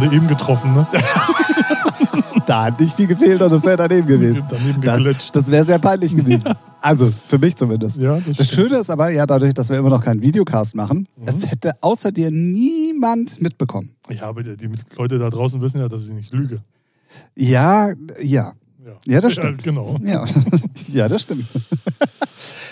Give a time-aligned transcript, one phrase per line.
[0.00, 0.86] Gerade eben getroffen, ne?
[2.46, 4.44] Da hat nicht viel gefehlt und das wäre daneben gewesen.
[4.50, 6.44] Daneben Das, das wäre sehr peinlich gewesen.
[6.80, 7.96] Also für mich zumindest.
[7.98, 8.50] Ja, das Das.
[8.50, 11.22] Schöne ist aber, ja, dadurch, dass wir immer noch keinen Videocast machen, Mhm.
[11.28, 13.90] es hätte außer dir niemand mitbekommen.
[14.10, 16.58] Ja, aber die Leute da draußen wissen ja, dass ich nicht lüge.
[17.34, 18.52] Ja, ja.
[19.06, 19.62] Ja, Ja, das stimmt.
[19.62, 19.96] genau.
[20.04, 20.24] Ja,
[20.88, 21.44] ja das stimmt.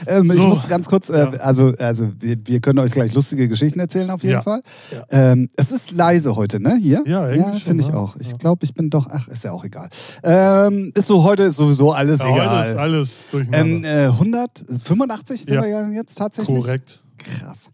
[0.07, 0.47] ähm, Ich So.
[0.49, 1.31] muss ganz kurz, äh, Ja.
[1.41, 4.43] also, also wir, wir können euch gleich lustige Geschichten erzählen auf jeden Ja.
[4.43, 4.63] Fall.
[4.91, 5.05] Ja.
[5.33, 6.77] Ähm, es ist leise heute, ne?
[6.81, 7.03] Hier?
[7.07, 8.17] Ja, schon, finde ich auch.
[8.17, 8.37] Ich Ja.
[8.37, 9.89] glaube, ich bin doch, ach, ist ja auch egal.
[10.23, 12.79] Ähm, ist so, heute ist sowieso alles Ja, heute ist egal.
[12.79, 14.05] alles Ähm, durcheinander.
[14.05, 15.63] äh, 185 sind Ja.
[15.63, 16.59] wir ja jetzt tatsächlich.
[16.61, 17.03] Korrekt.
[17.19, 17.71] Krass.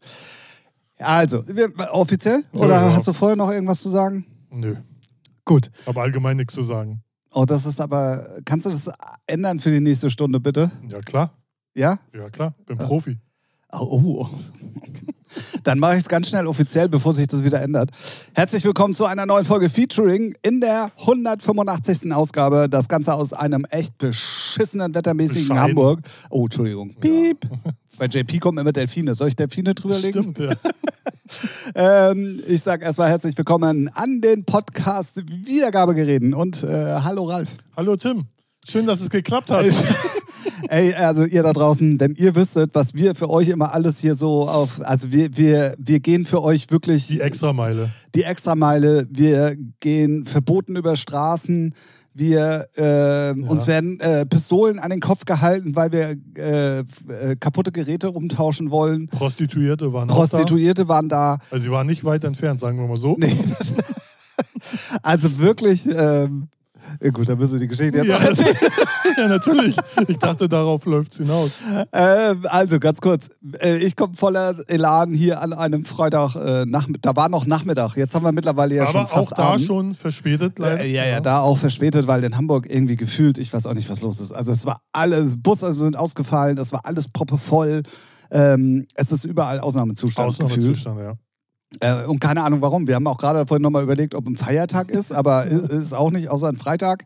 [0.99, 2.43] Also, wir, offiziell?
[2.53, 2.93] Ja, Oder ja.
[2.97, 4.27] hast du vorher noch irgendwas zu sagen?
[4.51, 4.75] Nö.
[5.45, 5.71] Gut.
[5.87, 7.01] Aber allgemein nichts zu sagen.
[7.33, 8.91] Oh, das ist aber, kannst du das
[9.27, 10.71] ändern für die nächste Stunde, bitte?
[10.89, 11.33] Ja, klar.
[11.75, 11.98] Ja?
[12.15, 12.55] Ja, klar.
[12.67, 13.19] Bin Profi.
[13.73, 14.29] Oh, oh.
[15.65, 17.91] Dann mache ich es ganz schnell offiziell, bevor sich das wieder ändert.
[18.34, 22.12] Herzlich willkommen zu einer neuen Folge Featuring in der 185.
[22.12, 22.69] Ausgabe.
[22.69, 25.69] Das Ganze aus einem echt beschissenen, wettermäßigen Bescheiden.
[25.69, 26.01] Hamburg.
[26.31, 26.95] Oh, Entschuldigung.
[27.01, 27.47] Piep.
[27.99, 29.15] Bei JP kommen immer Delfine.
[29.15, 30.23] Soll ich Delfine drüberlegen?
[30.23, 30.55] Stimmt, ja.
[31.75, 37.51] Ähm, ich sage erstmal herzlich willkommen an den Podcast Wiedergabegeräten und äh, hallo Ralf.
[37.77, 38.25] Hallo Tim.
[38.67, 39.65] Schön, dass es geklappt hat.
[40.69, 44.14] Ey, also ihr da draußen, wenn ihr wüsstet, was wir für euch immer alles hier
[44.14, 47.91] so auf, also wir, wir, wir gehen für euch wirklich Die Extrameile.
[48.15, 51.75] die Extrameile, wir gehen verboten über Straßen,
[52.15, 57.70] wir, äh, uns werden äh, Pistolen an den Kopf gehalten, weil wir äh, äh, kaputte
[57.70, 59.06] Geräte umtauschen wollen.
[59.06, 61.34] Prostituierte waren Prostituierte waren da.
[61.34, 61.44] auch da.
[61.53, 63.15] Also sie waren nicht weit entfernt, sagen wir mal so.
[63.19, 63.37] Nee,
[65.03, 66.49] also wirklich, ähm,
[67.03, 68.56] ja gut, dann müssen wir die Geschichte jetzt Ja, auch erzählen.
[69.16, 69.76] ja, natürlich.
[70.06, 71.50] Ich dachte, darauf läuft es hinaus.
[71.93, 73.28] Ähm, also ganz kurz,
[73.60, 77.97] äh, ich komme voller Elan hier an einem Freitag, äh, Nachmittag, da war noch Nachmittag,
[77.97, 79.65] jetzt haben wir mittlerweile ja schon Aber fast auch da Abend.
[79.65, 80.81] schon verspätet leider.
[80.81, 83.88] Äh, ja, ja, da auch verspätet, weil in Hamburg irgendwie gefühlt, ich weiß auch nicht,
[83.91, 84.32] was los ist.
[84.32, 87.82] Also es war alles, Busse also sind ausgefallen, es war alles proppevoll.
[88.31, 90.53] Ähm, es ist überall Ausnahmezustand gefühlt.
[90.53, 91.15] Ausnahmezustand, ja.
[91.81, 92.87] Äh, und keine Ahnung warum.
[92.87, 96.29] Wir haben auch gerade vorhin nochmal überlegt, ob ein Feiertag ist, aber ist auch nicht,
[96.29, 97.05] außer ein Freitag.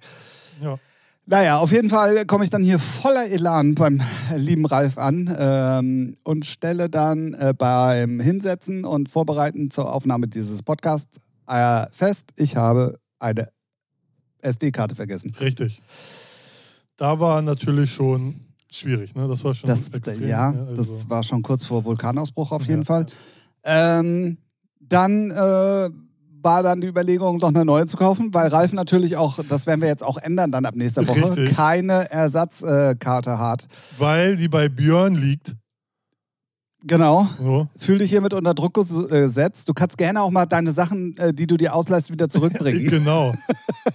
[0.63, 0.79] ja.
[1.25, 4.01] Naja, auf jeden Fall komme ich dann hier voller Elan beim
[4.35, 10.65] lieben Ralf an ähm, und stelle dann äh, beim Hinsetzen und Vorbereiten zur Aufnahme dieses
[10.65, 13.51] Podcasts äh, fest, ich habe eine
[14.41, 15.33] SD-Karte vergessen.
[15.41, 15.81] Richtig.
[16.97, 18.35] Da war natürlich schon
[18.69, 19.29] schwierig, ne?
[19.29, 20.27] Das war schon Das, extrem.
[20.27, 22.71] ja, also- das war schon kurz vor Vulkanausbruch auf Ja.
[22.71, 23.07] jeden Fall.
[23.63, 24.39] Ähm,
[24.93, 25.91] dann äh,
[26.43, 29.81] war dann die Überlegung, noch eine neue zu kaufen, weil Ralf natürlich auch, das werden
[29.81, 31.57] wir jetzt auch ändern dann ab nächster Woche, Richtig.
[31.57, 33.69] keine Ersatzkarte hat.
[33.99, 35.55] Weil die bei Björn liegt.
[36.85, 37.29] Genau.
[37.39, 37.69] So.
[37.79, 39.69] Fühl dich hiermit unter Druck äh, gesetzt.
[39.69, 42.87] Du kannst gerne auch mal deine Sachen, äh, die du dir ausleihst, wieder zurückbringen.
[42.93, 43.33] Genau.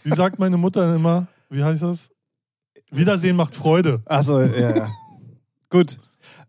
[0.03, 2.09] Wie sagt meine Mutter immer, wie heißt das?
[2.91, 4.01] Wiedersehen macht Freude.
[4.05, 4.89] Achso, ja, ja.
[5.69, 5.97] Gut.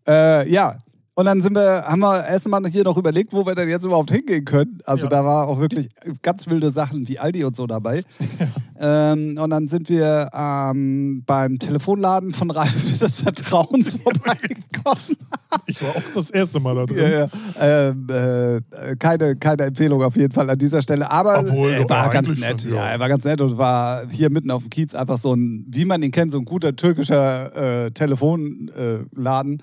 [0.07, 0.77] Äh, ja.
[1.19, 4.09] Und dann sind wir, haben wir erstmal hier noch überlegt, wo wir denn jetzt überhaupt
[4.09, 4.79] hingehen können.
[4.85, 5.09] Also Ja.
[5.09, 5.89] da war auch wirklich
[6.21, 8.03] ganz wilde Sachen wie Aldi und so dabei.
[8.81, 15.17] Ähm, und dann sind wir ähm, beim Telefonladen von Ralf des Vertrauens vorbeigekommen.
[15.65, 16.97] Ich war auch das erste Mal da drin.
[16.97, 17.27] Ja, ja.
[17.59, 21.11] Ähm, äh, keine, keine Empfehlung auf jeden Fall an dieser Stelle.
[21.11, 22.61] Aber Obwohl, er war ganz nett.
[22.61, 22.77] schon, ja.
[22.77, 22.87] ja.
[22.91, 25.83] er war ganz nett und war hier mitten auf dem Kiez einfach so ein, wie
[25.83, 29.61] man ihn kennt, so ein guter türkischer äh, Telefonladen.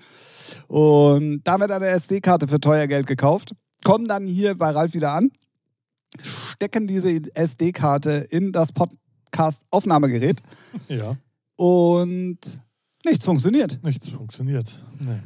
[0.68, 3.52] Und damit eine SD-Karte für teuer Geld gekauft.
[3.84, 5.30] Kommen dann hier bei Ralf wieder an,
[6.54, 10.42] stecken diese SD-Karte in das Podcast-Aufnahmegerät
[10.88, 11.16] Ja,
[11.56, 12.38] und
[13.04, 13.78] nichts funktioniert.
[13.82, 14.82] nichts funktioniert.
[14.98, 15.18] Nee.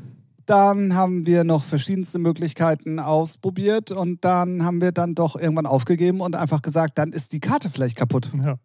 [0.46, 6.20] Dann haben wir noch verschiedenste Möglichkeiten ausprobiert und dann haben wir dann doch irgendwann aufgegeben
[6.20, 8.32] und einfach gesagt, dann ist die Karte vielleicht kaputt.
[8.36, 8.56] Ja.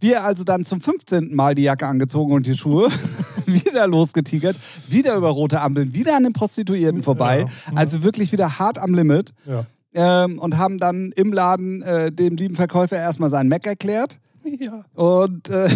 [0.00, 1.32] Wir also dann zum 15.
[1.34, 2.88] Mal die Jacke angezogen und die Schuhe,
[3.64, 4.56] wieder losgetigert,
[4.88, 7.40] wieder über rote Ampeln, wieder an den Prostituierten vorbei.
[7.46, 7.76] Ja.
[7.76, 9.66] Also wirklich wieder hart am Limit Ja.
[10.24, 14.18] ähm, und haben dann im Laden äh, dem lieben Verkäufer erstmal seinen Mac erklärt.
[14.58, 14.84] ja.
[14.94, 15.68] Und äh,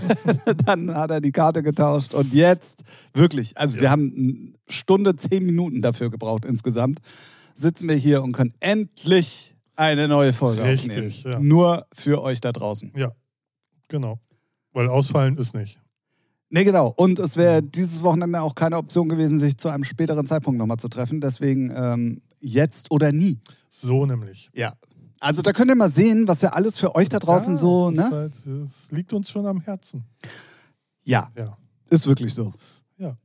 [0.66, 2.14] dann hat er die Karte getauscht.
[2.14, 2.82] Und jetzt,
[3.14, 3.90] wirklich, also wir Ja.
[3.90, 7.00] haben eine Stunde, zehn Minuten dafür gebraucht insgesamt,
[7.54, 11.12] sitzen wir hier und können endlich eine neue Folge Richtig, aufnehmen.
[11.24, 11.38] ja.
[11.40, 12.92] Nur für euch da draußen.
[12.96, 13.12] Ja,
[13.88, 14.18] genau.
[14.72, 15.78] Weil ausfallen ist nicht.
[16.48, 16.92] Nee, genau.
[16.96, 20.76] Und es wäre dieses Wochenende auch keine Option gewesen, sich zu einem späteren Zeitpunkt nochmal
[20.78, 21.20] zu treffen.
[21.20, 23.40] Deswegen ähm, jetzt oder nie.
[23.68, 24.50] So nämlich.
[24.54, 24.72] Ja.
[25.18, 27.90] Also da könnt ihr mal sehen, was wir alles für euch da draußen ja, so,
[27.90, 28.10] ne?
[28.10, 30.04] Halt, es liegt uns schon am Herzen.
[31.04, 31.56] Ja, Ja.
[31.90, 32.52] ist wirklich so.
[32.98, 33.16] Ja.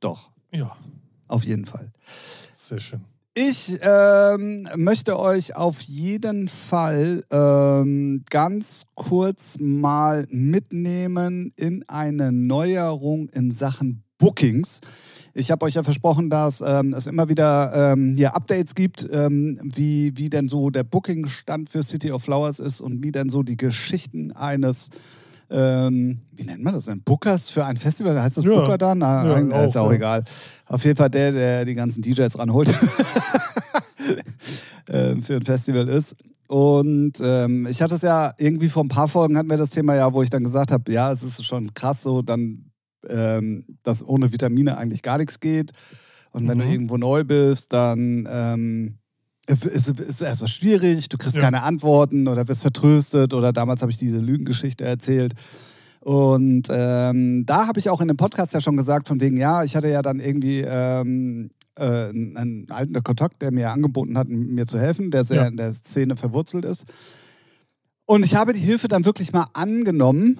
[0.00, 0.76] Doch, Ja,
[1.28, 1.90] auf jeden Fall.
[2.54, 3.04] sehr schön.
[3.34, 13.30] Ich ähm, möchte euch auf jeden Fall ähm, ganz kurz mal mitnehmen in eine Neuerung
[13.30, 14.82] in Sachen Bookings.
[15.32, 19.58] Ich habe euch ja versprochen, dass ähm, es immer wieder ähm, hier Updates gibt, ähm,
[19.62, 23.42] wie, wie denn so der Booking-Stand für City of Flowers ist und wie denn so
[23.42, 24.90] die Geschichten eines
[25.52, 27.02] ähm, wie nennt man das denn?
[27.02, 28.20] Bookers für ein Festival?
[28.20, 28.50] Heißt das Ja.
[28.60, 28.98] Booker dann?
[28.98, 29.96] Na, Ja, ist auch, auch ja.
[29.96, 30.24] egal.
[30.66, 32.72] Auf jeden Fall der, der die ganzen DJs ranholt
[34.88, 36.16] ähm, für ein Festival ist.
[36.48, 39.94] Und ähm, ich hatte es ja irgendwie vor ein paar Folgen hatten wir das Thema
[39.94, 42.70] ja, wo ich dann gesagt habe, ja, es ist schon krass so, dann,
[43.08, 45.72] ähm, dass ohne Vitamine eigentlich gar nichts geht.
[46.30, 46.62] Und wenn Mhm.
[46.62, 48.98] du irgendwo neu bist, dann ähm,
[49.46, 51.42] es ist erstmal schwierig, du kriegst Ja.
[51.42, 55.34] keine Antworten oder wirst vertröstet oder damals habe ich diese Lügengeschichte erzählt.
[56.00, 59.62] Und ähm, da habe ich auch in dem Podcast ja schon gesagt, von wegen, ja,
[59.64, 64.66] ich hatte ja dann irgendwie ähm, äh, einen, alten Kontakt, der mir angeboten hat, mir
[64.66, 65.46] zu helfen, der sehr Ja.
[65.48, 66.86] in der Szene verwurzelt ist.
[68.04, 70.38] Und ich habe die Hilfe dann wirklich mal angenommen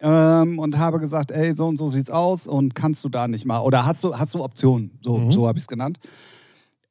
[0.00, 3.46] ähm, und habe gesagt, ey, so und so sieht's aus und kannst du da nicht
[3.46, 4.90] mal oder hast du, hast du Optionen?
[5.02, 5.32] So, Mhm.
[5.32, 5.98] so habe ich es genannt.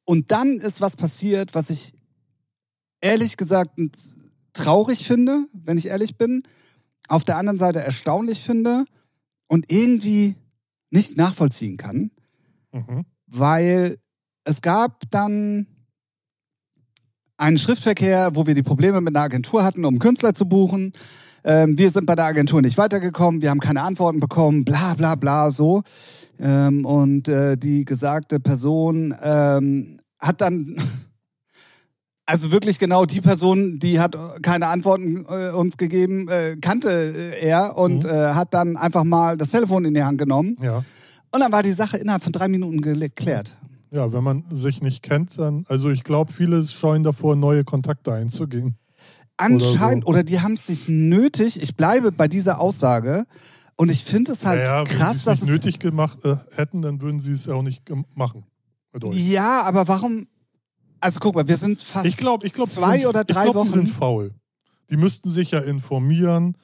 [0.08, 1.92] Und dann ist was passiert, was ich
[3.02, 3.78] ehrlich gesagt
[4.54, 6.44] traurig finde, wenn ich ehrlich bin,
[7.08, 8.86] auf der anderen Seite erstaunlich finde
[9.48, 10.36] und irgendwie
[10.90, 12.10] nicht nachvollziehen kann,
[12.72, 13.04] Mhm.
[13.26, 13.98] weil
[14.44, 15.66] es gab dann
[17.36, 20.92] einen Schriftverkehr, wo wir die Probleme mit einer Agentur hatten, um Künstler zu buchen.
[21.44, 25.16] Ähm, wir sind bei der Agentur nicht weitergekommen, wir haben keine Antworten bekommen, bla bla
[25.16, 25.82] bla so.
[26.40, 30.76] Ähm, und äh, die gesagte Person ähm, hat dann,
[32.26, 37.40] also wirklich genau die Person, die hat keine Antworten äh, uns gegeben, äh, kannte äh,
[37.46, 38.10] er und Mhm.
[38.10, 40.56] äh, hat dann einfach mal das Telefon in die Hand genommen.
[40.60, 40.84] Ja.
[41.30, 43.56] Und dann war die Sache innerhalb von drei Minuten geklärt.
[43.92, 48.12] ja, wenn man sich nicht kennt, dann, also ich glaube, viele scheuen davor, neue Kontakte
[48.12, 48.76] einzugehen.
[49.38, 50.10] Anscheinend, so.
[50.10, 51.62] oder, die haben es nicht nötig.
[51.62, 53.24] Ich bleibe bei dieser Aussage.
[53.76, 55.40] Und ich finde es halt naja, krass, wenn sie dass es es.
[55.42, 57.82] nicht nötig gemacht äh, hätten, dann würden sie es ja auch nicht
[58.16, 58.44] machen.
[59.04, 59.16] Euch.
[59.28, 60.26] Ja, aber warum?
[61.00, 63.46] Also guck mal, wir sind fast Ich glaube, ich glaub, die zwei sind, oder drei
[63.46, 63.78] ich glaub, Die Wochen.
[63.80, 64.34] sind faul.
[64.90, 66.56] Die müssten sich ja informieren.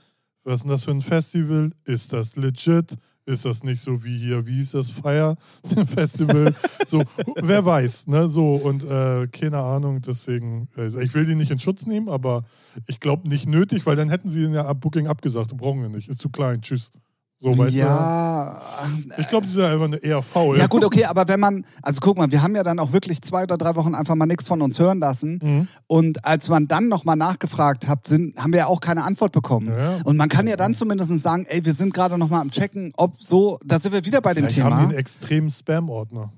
[0.45, 1.71] Was ist denn das für ein Festival?
[1.85, 2.97] Ist das legit?
[3.27, 5.37] Ist das nicht so wie hier, wie hieß das, Fire
[5.87, 6.55] Festival?
[6.87, 7.03] so,
[7.37, 8.29] wer weiß, ne?
[8.29, 12.45] So, und äh, keine Ahnung, deswegen, also ich will die nicht in Schutz nehmen, aber
[12.87, 15.57] ich glaube nicht nötig, weil dann hätten sie den ja Booking abgesagt.
[15.57, 16.93] Brauchen wir nicht, ist zu klein, tschüss.
[17.41, 19.21] So, weißt ja, du?
[19.21, 20.57] Ich glaube, die sind einfach eher faul.
[20.57, 23.21] ja gut, okay, aber wenn man, also guck mal, wir haben ja dann auch wirklich
[23.21, 25.41] zwei oder drei Wochen einfach mal nichts von uns hören lassen.
[25.43, 25.69] Mhm.
[25.87, 29.69] Und als man dann nochmal nachgefragt hat, sind, haben wir ja auch keine Antwort bekommen.
[29.77, 29.99] Ja.
[30.05, 33.21] Und man kann ja dann zumindest sagen, ey, wir sind gerade nochmal am Checken, ob
[33.21, 34.77] so, da sind wir wieder bei dem Vielleicht Thema.
[34.77, 36.33] haben die einen extremen Spam-Ordner.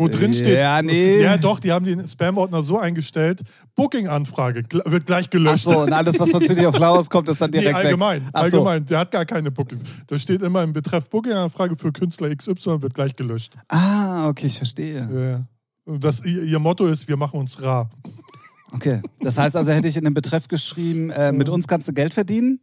[0.00, 0.56] Wo drin steht.
[0.58, 1.22] Ja, nee.
[1.22, 3.42] Ja, doch, die haben den Spam-Ordner so eingestellt:
[3.76, 5.64] Booking-Anfrage wird gleich Ach gelöscht.
[5.64, 8.22] so, und alles, was von City of Flowers kommt, ist dann Nee, direkt allgemein.
[8.22, 8.30] weg.
[8.32, 8.44] Ach so.
[8.58, 8.86] allgemein.
[8.86, 9.82] Der hat gar keine Bookings.
[10.06, 13.54] Da steht immer im Betreff Booking-Anfrage für Künstler XY wird gleich gelöscht.
[13.68, 15.46] Ah, okay, ich verstehe.
[15.86, 15.96] Ja.
[15.98, 17.90] Das, ihr, ihr Motto ist: Wir machen uns rar.
[18.72, 19.02] Okay.
[19.20, 22.14] Das heißt also, hätte ich in den Betreff geschrieben, äh, mit uns kannst du Geld
[22.14, 22.60] verdienen?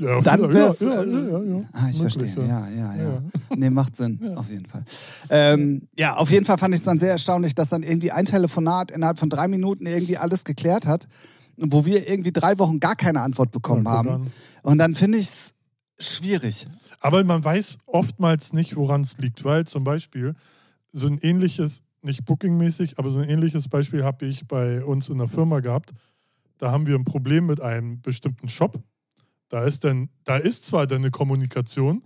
[0.00, 1.64] Ja, Dann ja, wär's, ja, äh, ja, ja, ja.
[1.72, 2.46] Ah, ich Möglich, verstehe.
[2.46, 3.22] Ja, ja, ja.
[3.56, 4.20] Nee, macht Sinn.
[4.36, 4.84] Auf jeden Fall.
[5.28, 8.24] Ähm, ja, auf jeden Fall fand ich es dann sehr erstaunlich, dass dann irgendwie ein
[8.24, 11.08] Telefonat innerhalb von drei Minuten irgendwie alles geklärt hat,
[11.56, 14.08] wo wir irgendwie drei Wochen gar keine Antwort bekommen haben.
[14.08, 14.32] an.
[14.62, 15.54] Und dann finde ich es
[15.98, 16.66] schwierig.
[17.00, 20.34] Aber man weiß oftmals nicht, woran es liegt, weil zum Beispiel
[20.92, 25.18] so ein ähnliches, nicht bookingmäßig, aber so ein ähnliches Beispiel habe ich bei uns in
[25.18, 25.92] der Firma gehabt.
[26.58, 28.80] Da haben wir ein Problem mit einem bestimmten Shop.
[29.48, 32.02] Da ist dann, da ist zwar dann eine Kommunikation,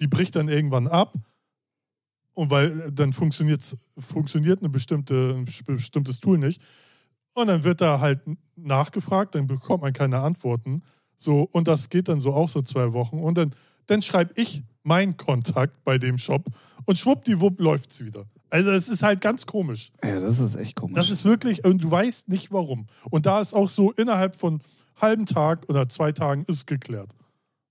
[0.00, 1.14] die bricht dann irgendwann ab.
[2.34, 6.60] Und weil dann funktioniert, funktioniert eine bestimmte, ein bestimmtes Tool nicht.
[7.32, 8.20] Und dann wird da halt
[8.56, 10.82] nachgefragt, dann bekommt man keine Antworten.
[11.16, 13.18] So, und das geht dann so auch so zwei Wochen.
[13.20, 13.54] Und dann,
[13.86, 16.46] dann schreibe ich meinen Kontakt bei dem Shop
[16.84, 18.26] und schwuppdiwupp läuft es wieder.
[18.50, 19.90] Also es ist halt ganz komisch.
[20.04, 20.94] Ja, das ist echt komisch.
[20.94, 22.86] Das ist wirklich, und du weißt nicht warum.
[23.10, 24.60] Und da ist auch so, innerhalb von
[24.96, 27.10] halben Tag oder zwei Tagen ist geklärt.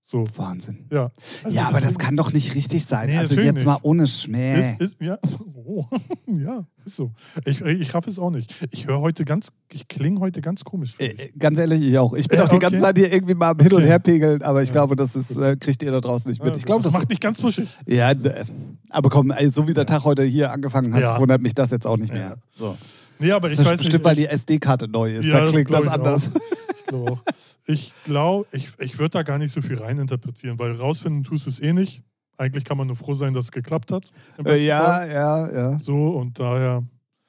[0.08, 0.86] So, Wahnsinn.
[0.92, 1.10] ja.
[1.42, 3.08] Also ja, aber das kann doch nicht richtig sein.
[3.08, 3.84] Nee, also jetzt mal nicht.
[3.84, 4.60] ohne Schmäh.
[4.74, 5.18] Ist, ist, ja.
[5.68, 5.84] Oh.
[6.28, 7.10] ja, ist so.
[7.44, 8.54] Ich, ich raff es auch nicht.
[8.70, 10.94] Ich höre heute ganz, ich klinge heute ganz komisch.
[11.00, 12.14] Äh, äh, ganz ehrlich, ich auch.
[12.14, 12.66] Ich bin Ja, auch die okay.
[12.66, 13.86] ganze Zeit hier irgendwie mal am Hin und Okay.
[13.88, 14.74] Her pegeln, aber ich Ja.
[14.74, 16.52] glaube, das ist, äh, kriegt ihr da draußen nicht mit.
[16.54, 17.68] Ja, ich glaube, das das, macht mich ganz wuschig.
[17.88, 18.44] Ja, äh,
[18.90, 21.84] aber komm, ey, so wie der Tag heute hier angefangen hat, wundert mich das jetzt
[21.84, 22.28] auch nicht mehr.
[22.28, 22.36] Ja.
[22.52, 22.76] So.
[23.18, 24.04] Nee, aber Das ich ist weiß bestimmt, nicht.
[24.04, 25.28] weil die SD-Karte neu ist.
[25.28, 26.30] Da das klingt das ich anders.
[26.32, 27.22] Ich glaube auch.
[27.66, 31.50] Ich glaube, ich, ich würde da gar nicht so viel reininterpretieren, weil rausfinden tust du
[31.50, 32.02] es eh nicht.
[32.36, 34.10] Eigentlich kann man nur froh sein, dass es geklappt hat.
[34.44, 35.10] Äh, ja, Fall.
[35.10, 35.78] ja, ja.
[35.78, 36.84] So und daher.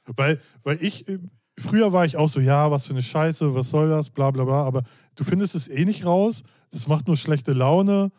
[0.05, 1.19] Weil, weil ich, äh,
[1.57, 4.43] früher war ich auch so, ja, was für eine Scheiße, was soll das, bla bla
[4.43, 4.83] bla, aber
[5.15, 8.11] du findest es eh nicht raus, das macht nur schlechte Laune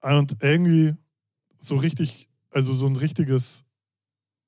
[0.00, 0.94] und irgendwie
[1.58, 3.64] so richtig, also so ein richtiges,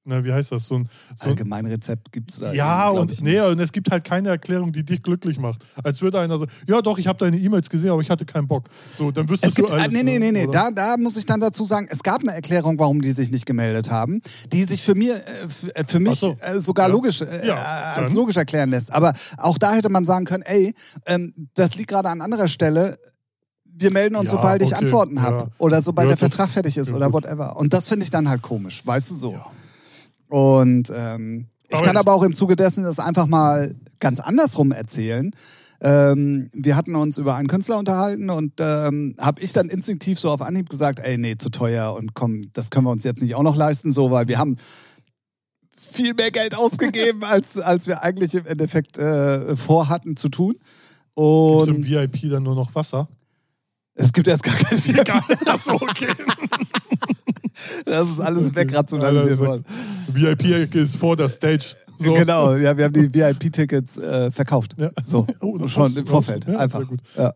[0.05, 2.53] na, wie heißt das, so ein, so ein Allgemeinrezept gibt es da.
[2.53, 5.65] ja, und, ich nee, und es gibt halt keine Erklärung, die dich glücklich macht.
[5.83, 8.47] Als würde einer sagen, ja doch, ich habe deine E-Mails gesehen, aber ich hatte keinen
[8.47, 8.65] Bock.
[8.99, 9.87] So, dann wüsstest Es gibt, du alles.
[9.87, 10.47] äh, nee, nee, nee, nee.
[10.53, 13.47] Da, da muss ich dann dazu sagen, es gab eine Erklärung, warum die sich nicht
[13.47, 14.21] gemeldet haben,
[14.53, 15.21] die sich für mir, äh,
[15.81, 16.37] äh, für mich so.
[16.41, 16.93] äh, sogar Ja.
[16.93, 18.93] logisch, äh, Ja, als logisch erklären lässt.
[18.93, 20.75] Aber auch da hätte man sagen können, ey,
[21.07, 22.99] ähm, das liegt gerade an anderer Stelle.
[23.65, 25.37] Wir melden uns, Ja, sobald ich okay, Antworten habe.
[25.37, 25.49] ja.
[25.59, 27.25] Oder sobald Ja, der Vertrag fertig ist oder gut.
[27.25, 27.57] whatever.
[27.57, 29.41] Und das finde ich dann halt komisch, weißt du so.
[30.29, 35.33] Und ähm, ich kann aber auch im Zuge dessen das einfach mal ganz andersrum erzählen.
[35.81, 40.31] Ähm, wir hatten uns über einen Künstler unterhalten und ähm, habe ich dann instinktiv so
[40.31, 43.35] auf Anhieb gesagt, ey, nee, zu teuer und komm, das können wir uns jetzt nicht
[43.35, 44.57] auch noch leisten, so, weil wir haben
[45.77, 50.55] viel mehr Geld ausgegeben, als, als wir eigentlich im Endeffekt äh, vorhatten zu tun.
[51.17, 53.09] Gibt's im Und VIP dann nur noch Wasser?
[53.95, 55.05] es gibt erst gar kein Bier.
[55.47, 56.09] Achso, okay.
[57.85, 59.65] Das ist alles wegrationalisiert worden.
[60.13, 61.77] VIP ist vor der Stage.
[61.99, 62.13] So.
[62.13, 64.75] Genau, ja, wir haben die VIP-Tickets äh, verkauft.
[64.77, 64.91] Ja.
[65.05, 66.47] So, Oh, schon im Vorfeld.
[66.47, 66.83] Ja, einfach.
[67.17, 67.33] Ja.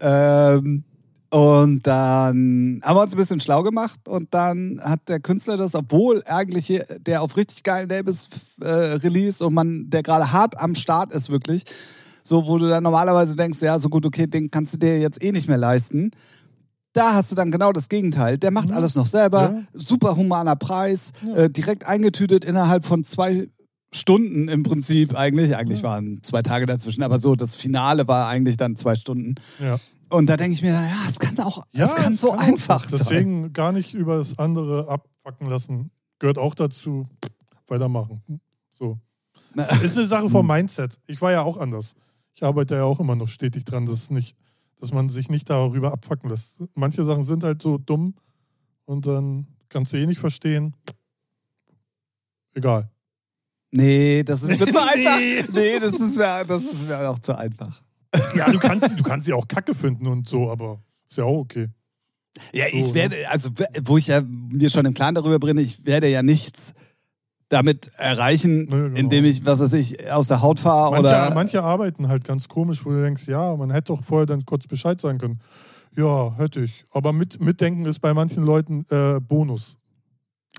[0.00, 0.84] Ähm,
[1.30, 5.74] und dann haben wir uns ein bisschen schlau gemacht und dann hat der Künstler das,
[5.74, 8.28] obwohl eigentlich der auf richtig geilen Labels
[8.60, 11.64] äh, release und man, der gerade hart am Start ist, wirklich,
[12.22, 15.22] so, wo du dann normalerweise denkst, ja, so gut, okay, den kannst du dir jetzt
[15.22, 16.12] eh nicht mehr leisten.
[16.94, 18.38] Da hast du dann genau das Gegenteil.
[18.38, 18.76] Der macht Ja.
[18.76, 19.62] alles noch selber, Ja.
[19.74, 21.32] super humaner Preis, Ja.
[21.34, 23.48] äh, direkt eingetütet innerhalb von zwei
[23.92, 25.56] Stunden im Prinzip eigentlich.
[25.56, 25.88] Eigentlich Ja.
[25.90, 29.34] waren zwei Tage dazwischen, aber so das Finale war eigentlich dann zwei Stunden.
[29.60, 29.78] Ja.
[30.08, 32.88] Und da denke ich mir, ja, es kann auch, Ja, es kann so kann einfach
[32.88, 32.98] sein.
[33.00, 35.90] Deswegen gar nicht über das andere abfacken lassen.
[36.20, 37.08] Gehört auch dazu.
[37.66, 38.22] Weitermachen.
[38.78, 38.98] So.
[39.82, 40.98] Ist eine Sache vom Mindset.
[41.06, 41.94] Ich war ja auch anders.
[42.34, 44.36] Ich arbeite ja auch immer noch stetig dran, dass, es nicht,
[44.84, 46.60] dass man sich nicht darüber abfacken lässt.
[46.76, 48.14] Manche Sachen sind halt so dumm
[48.84, 50.76] und dann kannst du eh nicht verstehen.
[52.52, 52.90] Egal.
[53.70, 55.18] Nee, das ist mir zu einfach.
[55.54, 55.78] Nee.
[55.80, 57.82] Das ist mir, das ist mir auch zu einfach.
[58.36, 61.38] Ja, du kannst, du kannst sie auch kacke finden und so, aber ist ja auch
[61.38, 61.70] okay.
[62.52, 62.94] Ja, So, ich ne?
[62.94, 63.52] werde, also
[63.84, 66.74] wo ich ja mir schon im Klaren darüber bin, ich werde ja nichts
[67.54, 68.98] damit erreichen, Nee, genau.
[68.98, 71.34] indem ich, was weiß ich, aus der Haut fahre Manche, oder.
[71.34, 74.66] manche arbeiten halt ganz komisch, wo du denkst, ja, man hätte doch vorher dann kurz
[74.66, 75.40] Bescheid sagen können.
[75.96, 76.84] Ja, hätte ich.
[76.92, 79.78] Aber mit, mitdenken ist bei manchen Leuten äh, Bonus.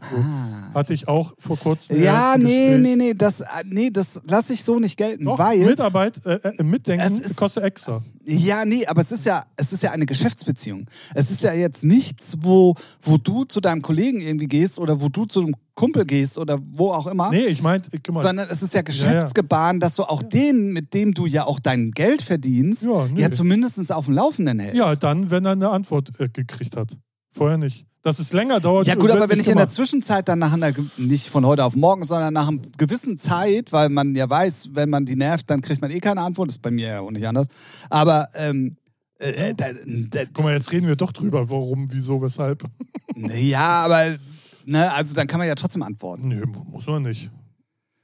[0.02, 0.18] So.
[0.18, 0.72] Ah.
[0.74, 2.02] Hatte ich auch vor kurzem.
[2.02, 5.60] Ja, nee, nee, nee, das, äh, nee, das lasse ich so nicht gelten, Doch, weil.
[5.66, 8.02] Mitarbeit, äh, äh, mitdenken Es ist- kostet extra.
[8.26, 10.86] Ja, nee, aber es ist ja, es ist ja eine Geschäftsbeziehung.
[11.14, 15.10] Es ist ja jetzt nichts, wo, wo du zu deinem Kollegen irgendwie gehst oder wo
[15.10, 17.30] du zu einem Kumpel gehst oder wo auch immer.
[17.30, 21.14] Nee, ich guck mal, Sondern es ist ja Geschäftsgebaren, dass du auch den, mit dem
[21.14, 23.22] du ja auch dein Geld verdienst, Ja, nee.
[23.22, 24.78] ja zumindest auf dem Laufenden hältst.
[24.78, 26.98] ja, dann, wenn er eine Antwort äh, gekriegt hat.
[27.32, 27.86] Vorher nicht.
[28.06, 28.86] Dass es länger dauert.
[28.86, 29.68] Ja gut, aber wenn ich in der.
[29.68, 33.90] Zwischenzeit dann nach einer, nicht von heute auf morgen, sondern nach einer gewissen Zeit, weil
[33.90, 36.62] man ja weiß, wenn man die nervt, dann kriegt man eh keine Antwort, das ist
[36.62, 37.48] bei mir ja auch nicht anders.
[37.90, 38.78] Aber ähm,
[39.18, 42.64] äh, da, da, Guck mal, jetzt reden wir doch drüber, warum, wieso, weshalb.
[43.16, 44.18] ja, aber
[44.66, 46.28] ne, also dann kann man ja trotzdem antworten.
[46.28, 47.32] Nö, muss man nicht.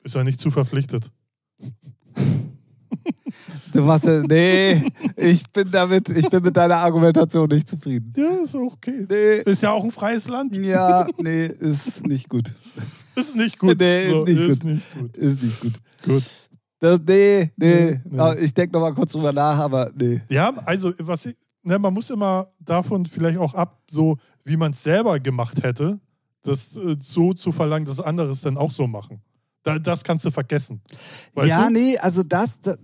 [0.04, 1.12] Ist ja nicht zu verpflichtet.
[3.74, 4.84] Du machst ja, nee,
[5.16, 8.14] ich bin damit, ich bin mit deiner Argumentation nicht zufrieden.
[8.18, 9.06] Ja, ist auch okay.
[9.10, 10.56] Nee, Ist ja auch ein freies Land.
[10.56, 12.54] ja, nee, ist nicht gut.
[13.16, 13.80] Ist nicht gut.
[13.80, 14.64] Nee, ist nicht ist gut.
[14.64, 15.18] nicht gut.
[15.18, 15.74] Ist nicht gut.
[16.06, 16.24] Gut.
[16.80, 18.20] Das, nee, nee, Nee, nee.
[18.20, 20.22] Aber Ich denke noch mal kurz drüber nach, aber nee.
[20.30, 24.72] Ja, also was ich, ne, man muss immer davon vielleicht auch ab, so wie man
[24.72, 26.00] es selber gemacht hätte,
[26.42, 29.22] das äh, so zu verlangen, dass andere es dann auch so machen.
[29.64, 30.82] Da, das kannst du vergessen.
[31.36, 31.74] Ja, du?
[31.74, 32.76] nee, also das, da,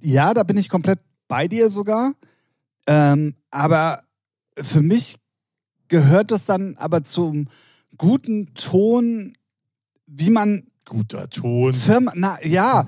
[0.00, 2.12] ja, da bin ich komplett bei dir sogar.
[2.86, 4.02] Ähm, aber
[4.58, 5.16] für mich
[5.88, 7.48] gehört das dann aber zum
[7.96, 9.34] guten Ton,
[10.06, 11.72] wie man Guter Ton.
[11.72, 12.84] Firma, na ja,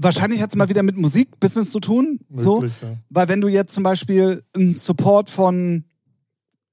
[0.00, 2.96] wahrscheinlich hat es mal wieder mit Musikbusiness zu tun, so, Möglich, ja.
[3.10, 5.84] weil wenn du jetzt zum Beispiel einen Support von,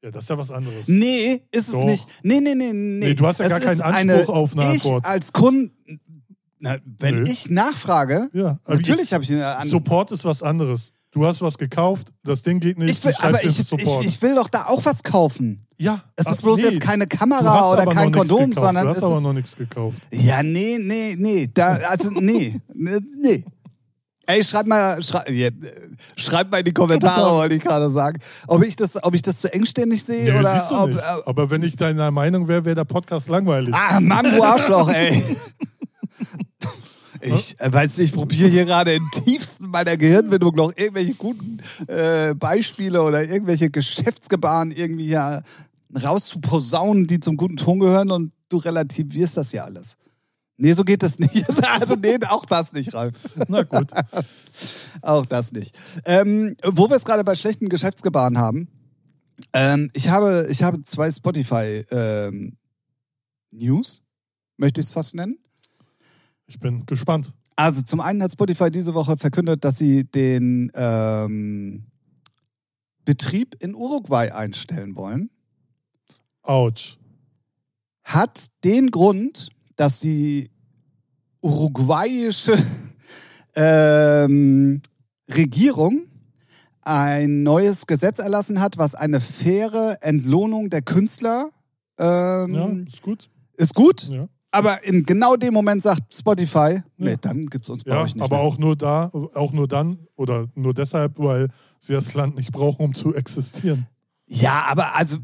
[0.01, 0.87] ja, das ist ja was anderes.
[0.87, 1.83] nee, ist es Doch.
[1.83, 4.67] nicht, nee, nee, nee, nee, Nee, du hast ja Es gar keinen Anspruch auf eine
[4.67, 5.03] ich Antwort.
[5.05, 5.71] als Kunde,
[6.63, 7.29] na, wenn Nö.
[7.29, 9.69] ich nachfrage, Ja, aber natürlich habe ich eine Antwort.
[9.69, 10.91] Support ist was anderes.
[11.11, 14.03] Du hast was gekauft, das Ding geht nicht, Ich will, aber ich, ich, Support.
[14.05, 15.61] ich will doch da auch was kaufen.
[15.77, 18.65] ja, Es ist bloß nee, jetzt keine Kamera oder kein Kondom, gekauft.
[18.65, 19.97] sondern Du hast aber noch nichts gekauft.
[20.11, 21.49] Ja, nee, nee, nee.
[21.53, 22.59] Da, also, nee.
[22.73, 23.43] Nee.
[24.25, 25.49] Ey, schreib mal, schrei, ja,
[26.15, 29.37] schreib mal in die Kommentare, wollte ich gerade sagen, ob ich das, ob ich das
[29.39, 30.91] zu engständig sehe Nee, oder ob.
[30.95, 33.75] Äh, aber wenn ich deiner Meinung wäre, wäre der Podcast langweilig.
[33.75, 35.21] ah, Mann, du Arschloch, ey.
[37.21, 41.59] Ich äh, weiß nicht, ich probiere hier gerade im tiefsten meiner Gehirnwindung noch irgendwelche guten
[41.87, 45.41] äh, Beispiele oder irgendwelche Geschäftsgebaren irgendwie hier
[46.03, 49.95] rauszuposaunen, die zum guten Ton gehören und du relativierst das ja alles.
[50.57, 51.45] Nee, so geht das nicht.
[51.79, 53.15] Also, nee, auch das nicht, Ralf.
[53.47, 53.87] Na gut.
[55.01, 55.75] auch das nicht.
[56.05, 58.67] Ähm, wo wir es gerade bei schlechten Geschäftsgebaren haben,
[59.53, 62.57] ähm, ich, habe, ich habe zwei Spotify ähm,
[63.51, 64.03] News,
[64.57, 65.37] möchte ich es fast nennen.
[66.47, 67.31] Ich bin gespannt.
[67.55, 71.85] Also zum einen hat Spotify diese Woche verkündet, dass sie den ähm,
[73.05, 75.29] Betrieb in Uruguay einstellen wollen.
[76.41, 76.97] Autsch.
[78.03, 80.49] Hat den Grund, dass die
[81.41, 82.57] uruguayische
[83.55, 84.81] ähm,
[85.29, 86.07] Regierung
[86.81, 91.49] ein neues Gesetz erlassen hat, was eine faire Entlohnung der Künstler
[91.97, 93.29] ähm, Ja, ist gut.
[93.55, 94.09] ist gut.
[94.09, 98.03] Ja, Aber in genau dem Moment sagt Spotify, nee, dann gibt es uns bei ja
[98.03, 98.45] euch nicht aber mehr.
[98.45, 101.47] auch nur da, auch nur dann oder nur deshalb, weil
[101.79, 103.87] sie das Land nicht brauchen, um zu existieren.
[104.27, 105.17] Ja, aber also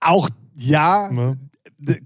[0.00, 1.36] auch ja, Ne?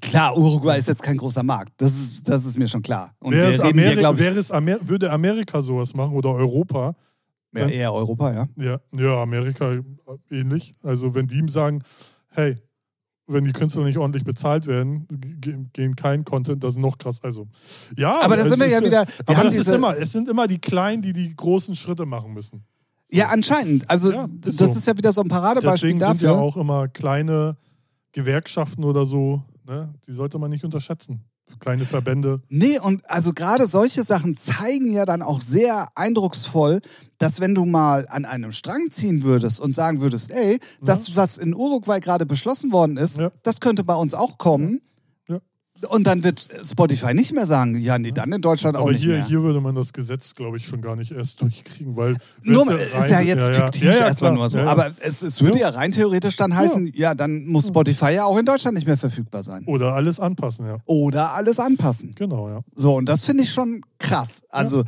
[0.01, 1.73] klar, Uruguay ist jetzt kein großer Markt.
[1.77, 3.11] Das ist, das ist mir schon klar.
[3.19, 6.95] Und Wäre es, reden hier, wäre es Amer würde Amerika sowas machen oder Europa,
[7.55, 8.49] ja, eher Europa, ja.
[8.57, 9.83] ja, ja, Amerika äh,
[10.31, 10.75] ähnlich.
[10.83, 11.83] Also wenn die ihm sagen,
[12.29, 12.55] hey,
[13.27, 17.19] wenn die Künstler nicht ordentlich bezahlt werden, ge- gehen kein Content, das ist noch krass.
[17.23, 17.49] Also,
[17.97, 20.29] ja, Aber da es sind wir ja wieder- wir aber das diese- immer, es sind
[20.29, 22.65] immer die Kleinen, die die großen Schritte machen müssen.
[23.11, 23.89] Ja, anscheinend.
[23.91, 24.79] Also Ja, ist das so.
[24.79, 26.43] ist ja wieder so ein Paradebeispiel Deswegen sind ja dafür.
[26.43, 27.57] auch immer kleine
[28.13, 29.93] Gewerkschaften oder so, ne?
[30.07, 31.25] die sollte man nicht unterschätzen.
[31.61, 32.41] Kleine Verbände.
[32.49, 36.81] Nee, und also gerade solche Sachen zeigen ja dann auch sehr eindrucksvoll,
[37.19, 41.39] dass wenn du mal an einem Strang ziehen würdest und sagen würdest, ey, das, was
[41.39, 43.31] in Uruguay gerade beschlossen worden ist, Ja.
[43.43, 44.75] das könnte bei uns auch kommen.
[44.75, 44.79] Ja.
[45.89, 49.03] Und dann wird Spotify nicht mehr sagen, ja, nee, dann in Deutschland auch Aber nicht
[49.03, 49.25] hier, mehr.
[49.27, 52.17] hier würde man das Gesetz, glaube ich, schon gar nicht erst durchkriegen, weil.
[52.43, 54.59] Nur, du, ist ja rein- jetzt fiktiv Ja, ja, erstmal nur so.
[54.59, 54.71] Ja, ja.
[54.71, 55.71] Aber es, es würde ja.
[55.71, 57.15] rein theoretisch dann heißen, ja.
[57.15, 59.65] dann muss Spotify ja auch in Deutschland nicht mehr verfügbar sein.
[59.67, 60.79] Oder alles anpassen, ja.
[60.87, 62.15] Oder alles anpassen.
[62.15, 62.61] Genau, ja.
[62.75, 64.43] So, und das finde ich schon krass.
[64.51, 64.85] Also,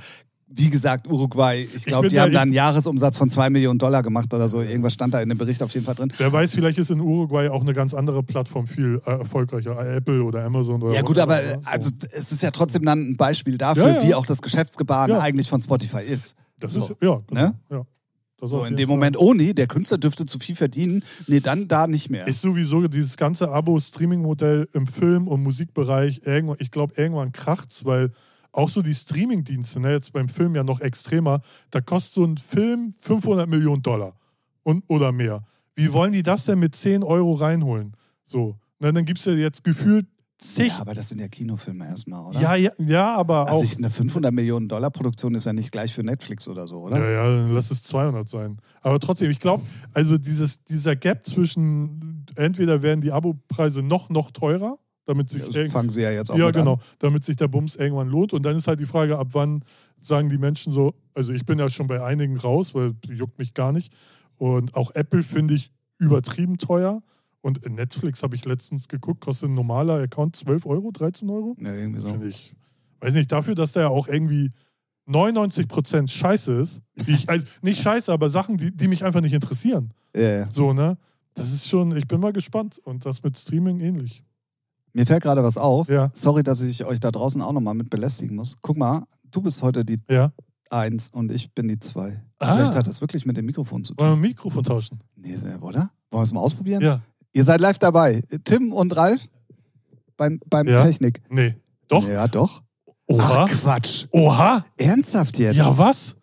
[0.51, 4.03] wie gesagt, Uruguay, ich glaube, die da- haben da einen Jahresumsatz von 2 Millionen Dollar
[4.03, 4.63] gemacht oder so.
[4.63, 6.11] Irgendwas stand da in dem Bericht auf jeden Fall drin.
[6.17, 9.79] Wer weiß, vielleicht ist in Uruguay auch eine ganz andere Plattform viel äh, erfolgreicher.
[9.97, 11.61] Apple oder Amazon oder Ja, gut, aber so.
[11.65, 14.03] also, es ist ja trotzdem dann ein Beispiel dafür, Ja, ja.
[14.09, 15.21] wie auch das Geschäftsgebaren Ja.
[15.21, 16.35] eigentlich von Spotify ist.
[16.59, 16.81] Das so.
[16.81, 17.55] ist, ja, genau, Ne?
[17.71, 17.83] ja.
[18.41, 18.97] Das So, in dem Fall.
[18.97, 21.03] Moment, oh nee, der Künstler dürfte zu viel verdienen.
[21.27, 22.27] Nee, dann da nicht mehr.
[22.29, 28.13] Ist sowieso dieses ganze Abo-Streaming-Modell im Film- und Musikbereich irgendwann, ich glaube, irgendwann kracht's, weil
[28.53, 32.39] auch so die Streaming-Dienste, ne, jetzt beim Film ja noch extremer, da kostet so ein
[32.39, 34.15] Film 500 Millionen Dollar
[34.63, 35.45] und, oder mehr.
[35.75, 37.95] Wie wollen die das denn mit 10 Euro reinholen?
[38.25, 40.07] So, ne, dann gibt es ja jetzt gefühlt
[40.39, 40.69] zig.
[40.69, 42.41] Ja, aber das sind ja Kinofilme erstmal, oder?
[42.41, 43.79] Ja, ja, ja, aber Also auch.
[43.79, 46.99] eine 500 Millionen Dollar Produktion ist ja nicht gleich für Netflix oder so, oder?
[46.99, 48.59] Ja, ja, dann lass es 200 sein.
[48.81, 54.31] Aber trotzdem, ich glaube, also dieses, dieser Gap zwischen, entweder werden die Abo-Preise noch, noch
[54.31, 56.81] teurer, damit sich irgend- fangen sie ja jetzt auch ja, genau, an.
[56.99, 58.35] damit sich der Bums irgendwann lohnt.
[58.35, 59.64] Und dann ist halt die Frage, ab wann
[60.01, 63.55] sagen die Menschen so, also ich bin ja schon bei einigen raus, weil juckt mich
[63.55, 63.92] gar nicht.
[64.37, 67.03] Und auch Apple finde ich übertrieben teuer.
[67.40, 71.57] Und in Netflix habe ich letztens geguckt, kostet ein normaler Account 12 Euro, 13 Euro.
[71.59, 72.09] Ja, irgendwie so.
[72.09, 72.55] Finde ich.
[73.01, 74.51] Weiß nicht, dafür, dass der ja auch irgendwie
[75.09, 76.83] 99% scheiße ist.
[77.07, 79.94] Ich, also nicht scheiße, aber Sachen, die, die mich einfach nicht interessieren.
[80.14, 80.53] Ja, ja.
[80.53, 80.99] So, ne?
[81.35, 82.79] Das ist schon, ich bin mal gespannt.
[82.85, 84.23] Und das mit Streaming ähnlich.
[84.99, 85.89] Mir fällt gerade was auf.
[85.89, 86.11] Ja.
[86.13, 88.57] Sorry, dass ich euch da draußen auch nochmal mit belästigen muss.
[88.63, 90.33] Guck mal, du bist heute die Ja.
[90.71, 92.21] Eins und ich bin die Zwei.
[92.41, 92.57] Ah.
[92.57, 94.19] Vielleicht hat das wirklich mit dem Mikrofon zu Wollen wir tun.
[94.19, 94.99] ein Mikrofon tauschen?
[95.15, 95.91] Nee, oder?
[96.11, 96.83] Wollen wir es mal ausprobieren?
[96.83, 97.01] Ja.
[97.33, 98.25] Ihr seid live dabei.
[98.43, 99.21] Tim und Ralf
[100.17, 100.83] beim, beim Ja.
[100.85, 101.23] Technik.
[101.31, 101.55] Nee.
[101.87, 102.07] Doch?
[102.09, 102.63] Ja, doch.
[103.07, 103.45] Oha.
[103.45, 104.07] Ach, Quatsch.
[104.11, 104.65] Oha.
[104.77, 105.55] Ernsthaft jetzt?
[105.57, 106.17] Ja, was?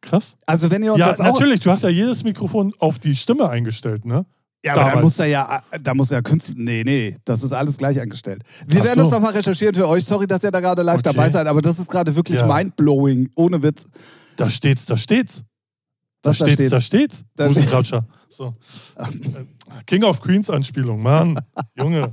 [0.00, 0.36] Krass.
[0.44, 1.60] Also wenn ihr uns Ja, natürlich.
[1.60, 4.26] Du hast ja jedes Mikrofon auf die Stimme eingestellt, ne?
[4.64, 5.04] Ja, aber dann damals.
[5.04, 6.54] muss da ja, da muss ja Künstler.
[6.58, 8.42] Nee, nee, das ist alles gleich eingestellt.
[8.66, 9.04] Wir Ach werden so.
[9.04, 10.04] das nochmal recherchieren für euch.
[10.04, 11.10] Sorry, dass ihr da gerade live Okay.
[11.14, 12.46] dabei seid, aber das ist gerade wirklich Ja.
[12.46, 13.30] mindblowing.
[13.36, 13.86] Ohne Witz.
[14.36, 15.44] Da steht's, da steht's.
[16.22, 16.72] Da Was da steht's, steht.
[16.72, 17.24] da steht's.
[17.36, 18.06] Da Busenkratscher.
[18.30, 18.52] So.
[18.96, 19.04] Äh,
[19.86, 21.38] King of Queens Anspielung, Mann.
[21.78, 22.12] Junge.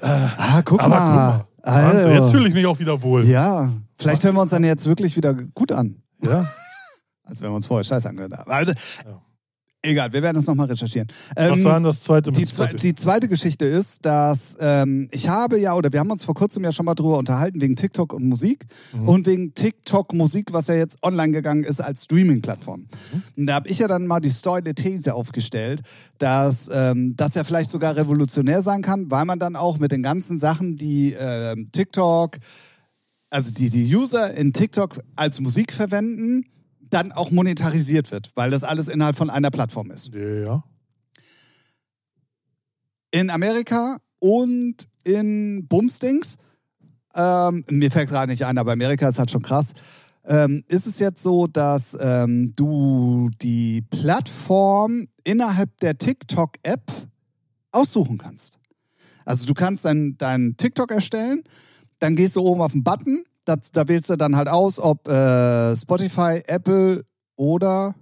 [0.00, 1.46] Ah, guck Aber mal.
[1.62, 1.84] guck mal.
[1.94, 2.08] Also.
[2.08, 3.24] Jetzt fühle ich mich auch wieder wohl.
[3.26, 6.44] Ja, vielleicht hören wir uns dann jetzt wirklich wieder gut an, Ja.
[7.24, 8.50] als wenn wir uns vorher scheiße angehört haben.
[8.50, 9.22] Also, Ja.
[9.84, 11.08] Egal, wir werden das nochmal recherchieren.
[11.34, 15.28] Was Ähm, war denn das zweite die, zwe die zweite Geschichte ist, dass ähm, ich
[15.28, 18.12] habe ja, oder wir haben uns vor kurzem ja schon mal drüber unterhalten, wegen TikTok
[18.12, 19.08] und Musik Mhm.
[19.08, 22.80] und wegen TikTok Musik, was ja jetzt online gegangen ist als Streaming-Plattform.
[22.82, 23.22] Mhm.
[23.36, 25.82] Und da habe ich ja dann mal die Story der These aufgestellt,
[26.18, 30.04] dass ähm, das ja vielleicht sogar revolutionär sein kann, weil man dann auch mit den
[30.04, 32.38] ganzen Sachen, die ähm, TikTok,
[33.30, 36.44] also die, die User in TikTok als Musik verwenden,
[36.92, 40.12] dann auch monetarisiert wird, weil das alles innerhalb von einer Plattform ist.
[40.14, 40.62] Ja.
[43.10, 46.36] In Amerika und in Bumstings,
[47.14, 49.72] ähm, mir fällt gerade nicht ein, aber Amerika ist halt schon krass,
[50.24, 56.90] ähm, ist es jetzt so, dass ähm, du die Plattform innerhalb der TikTok-App
[57.72, 58.60] aussuchen kannst.
[59.24, 61.42] Also du kannst deinen dein TikTok erstellen,
[61.98, 65.08] dann gehst du oben auf den Button, das, da wählst du dann halt aus, ob
[65.08, 67.04] äh, Spotify, Apple
[67.36, 67.94] oder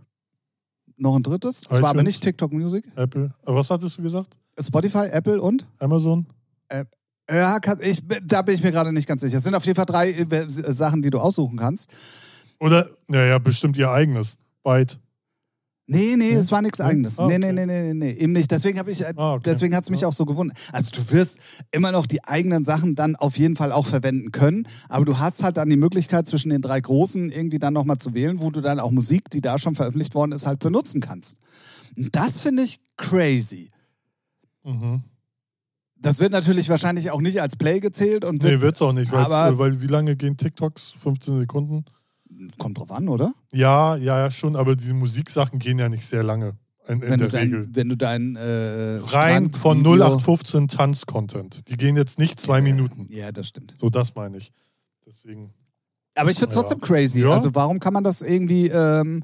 [0.97, 1.63] noch ein drittes.
[1.63, 2.85] Das war aber nicht TikTok Music.
[2.97, 3.33] Apple.
[3.45, 4.37] Aber was hattest du gesagt?
[4.59, 5.67] Spotify, Apple und?
[5.79, 6.27] Amazon?
[7.31, 9.39] Ja, kann, ich, da bin ich mir gerade nicht ganz sicher.
[9.39, 11.91] Es sind auf jeden Fall drei äh, Sachen, die du aussuchen kannst.
[12.59, 14.37] Oder, ja, ja, bestimmt ihr eigenes.
[14.65, 14.99] Byte.
[15.93, 16.33] Nee, nee, Nee?
[16.35, 16.85] es war nichts Nee?
[16.85, 17.19] eigenes.
[17.19, 17.53] Ah, Nee, nee, okay.
[17.53, 18.49] nee, nee, nee, nee, eben nicht.
[18.51, 19.43] Deswegen habe ich, Ah, okay.
[19.45, 20.09] deswegen hat es mich Ja.
[20.09, 20.57] auch so gewundert.
[20.73, 21.39] Also du wirst
[21.73, 25.43] immer noch die eigenen Sachen dann auf jeden Fall auch verwenden können, aber du hast
[25.43, 28.61] halt dann die Möglichkeit zwischen den drei großen irgendwie dann nochmal zu wählen, wo du
[28.61, 31.39] dann auch Musik, die da schon veröffentlicht worden ist, halt benutzen kannst.
[31.97, 33.71] Und das finde ich crazy.
[34.63, 35.03] Mhm.
[35.97, 39.13] Das wird natürlich wahrscheinlich auch nicht als Play gezählt und Nee, wird, wird's auch nicht.
[39.13, 40.95] aber- weil wie lange gehen TikToks?
[41.03, 41.85] 15 Sekunden?
[42.59, 43.35] Kommt drauf an, oder?
[43.53, 46.57] Ja, ja, ja, schon, aber die Musiksachen gehen ja nicht sehr lange.
[46.89, 47.61] In, in wenn, der du Regel.
[47.67, 51.69] dein, wenn du dein äh, Rein von Strandvideo- 0815 Tanz-Content.
[51.69, 53.07] Die gehen jetzt nicht zwei Minuten.
[53.11, 53.75] Ja, das stimmt.
[53.79, 54.53] So, das meine ich.
[55.07, 55.53] Deswegen.
[56.15, 56.61] Aber ich finde es Ja.
[56.63, 57.21] trotzdem crazy.
[57.21, 57.31] Ja.
[57.33, 59.23] Also warum kann man das irgendwie, ähm,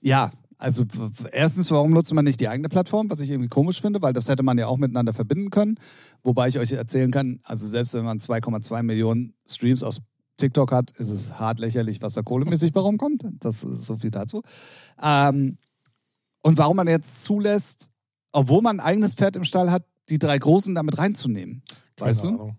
[0.00, 0.84] ja, also
[1.32, 4.28] erstens, warum nutzt man nicht die eigene Plattform, was ich irgendwie komisch finde, weil das
[4.28, 5.76] hätte man ja auch miteinander verbinden können.
[6.22, 10.00] Wobei ich euch erzählen kann, also selbst wenn man 2,2 Millionen Streams aus
[10.36, 13.24] TikTok hat, ist es hart lächerlich, was da kohlemäßig bei rumkommt.
[13.40, 14.42] Das ist so viel dazu.
[15.02, 15.58] Ähm,
[16.42, 17.90] und warum man jetzt zulässt,
[18.32, 21.62] obwohl man ein eigenes Pferd im Stall hat, die drei Großen damit reinzunehmen.
[21.96, 22.28] Keine Weißt du?
[22.28, 22.56] Ahnung.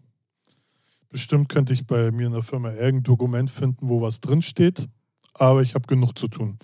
[1.10, 4.88] Bestimmt könnte ich bei mir in der Firma irgendein Dokument finden, wo was drinsteht,
[5.36, 6.58] aber ich habe genug zu tun.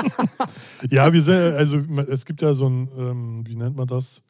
[0.90, 4.22] ja, wir sind, also es gibt ja so ein, ähm, wie nennt man das?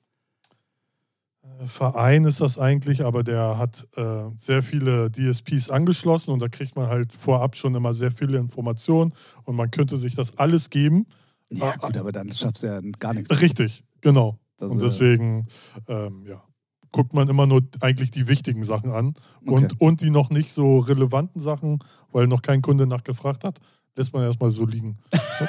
[1.67, 6.77] Verein ist das eigentlich, aber der hat äh, sehr viele DSPs angeschlossen und da kriegt
[6.77, 9.12] man halt vorab schon immer sehr viele Informationen
[9.45, 11.07] und man könnte sich das alles geben.
[11.53, 13.31] Ja, Ah, gut, aber dann schaffst du ja gar nichts.
[13.40, 14.38] Richtig, genau.
[14.57, 15.47] Das, Und äh, deswegen,
[15.88, 16.43] ähm, ja,
[16.93, 19.14] guckt man immer nur eigentlich die wichtigen Sachen an
[19.45, 19.75] und, Okay.
[19.79, 21.81] und die noch nicht so relevanten Sachen,
[22.12, 23.59] weil noch kein Kunde nachgefragt hat,
[23.96, 24.98] lässt man erstmal so liegen.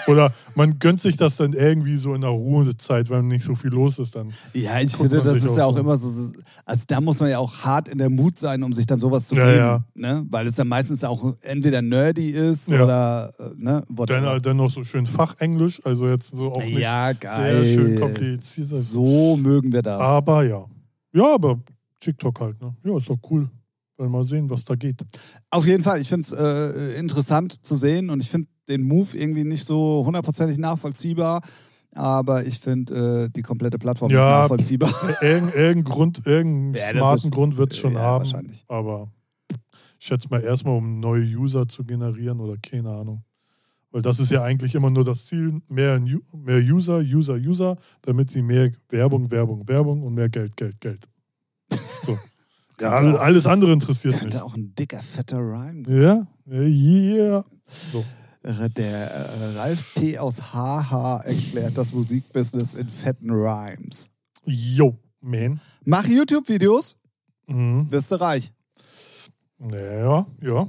[0.08, 3.71] Oder man gönnt sich das dann irgendwie so in der Ruhezeit, weil nicht so viel
[3.71, 4.31] los ist dann.
[4.53, 5.79] Ja, ich finde, das ist ja auch so.
[5.79, 6.31] immer so.
[6.63, 9.27] Also da muss man ja auch hart in der Mut sein, um sich dann sowas
[9.27, 9.58] zu Ja, geben.
[9.58, 9.84] ja.
[9.95, 10.25] Ne?
[10.29, 12.84] Weil es dann meistens auch entweder nerdy ist Ja.
[12.84, 14.39] oder äh, ne, Dann, whatever.
[14.39, 17.65] dann noch so schön Fachenglisch, also jetzt so auch nicht Ja, sehr geil.
[17.65, 18.67] schön kompliziert.
[18.67, 19.99] So mögen wir das.
[19.99, 20.65] aber ja.
[21.13, 21.60] Ja, aber
[21.99, 22.75] TikTok halt, ne?
[22.84, 23.49] Ja, ist doch cool.
[23.97, 25.01] Mal sehen, was da geht.
[25.49, 29.15] Auf jeden Fall, ich finde es äh, interessant zu sehen und ich finde den Move
[29.17, 31.41] irgendwie nicht so hundertprozentig nachvollziehbar.
[31.93, 34.93] Aber ich finde äh, die komplette Plattform Ja, nachvollziehbar.
[35.21, 38.19] Irgendein irgendein Grund, irgendeinen Ja, smarten wird- Grund wird es schon ja, haben.
[38.25, 38.65] wahrscheinlich.
[38.67, 39.10] Aber
[39.97, 43.23] ich schätze mal erstmal, um neue User zu generieren oder keine Ahnung.
[43.91, 46.01] Weil das ist ja eigentlich immer nur das Ziel, mehr,
[46.34, 51.08] mehr User, User, User, damit sie mehr Werbung, Werbung, Werbung und mehr Geld, Geld, Geld.
[52.05, 52.19] So.
[52.80, 54.22] ja, alles- alles andere interessiert mich.
[54.22, 55.84] Könnte auch ein dicker, fetter Rhyme.
[55.88, 57.46] Ja, yeah.
[57.66, 58.04] So.
[58.78, 60.20] Der äh, Ralf P.
[60.20, 64.10] aus HH erklärt das Musikbusiness in fetten Rhymes.
[64.46, 65.60] Yo, man.
[65.84, 66.98] Mach YouTube-Videos,
[67.48, 67.88] Mhm.
[67.92, 68.52] wirst du reich.
[69.72, 70.68] Ja, ja.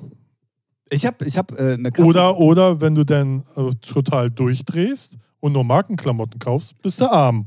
[0.89, 2.09] Ich habe ich hab, äh, eine krasse...
[2.09, 7.45] Oder, oder wenn du dann äh, total durchdrehst und nur Markenklamotten kaufst, bist du arm.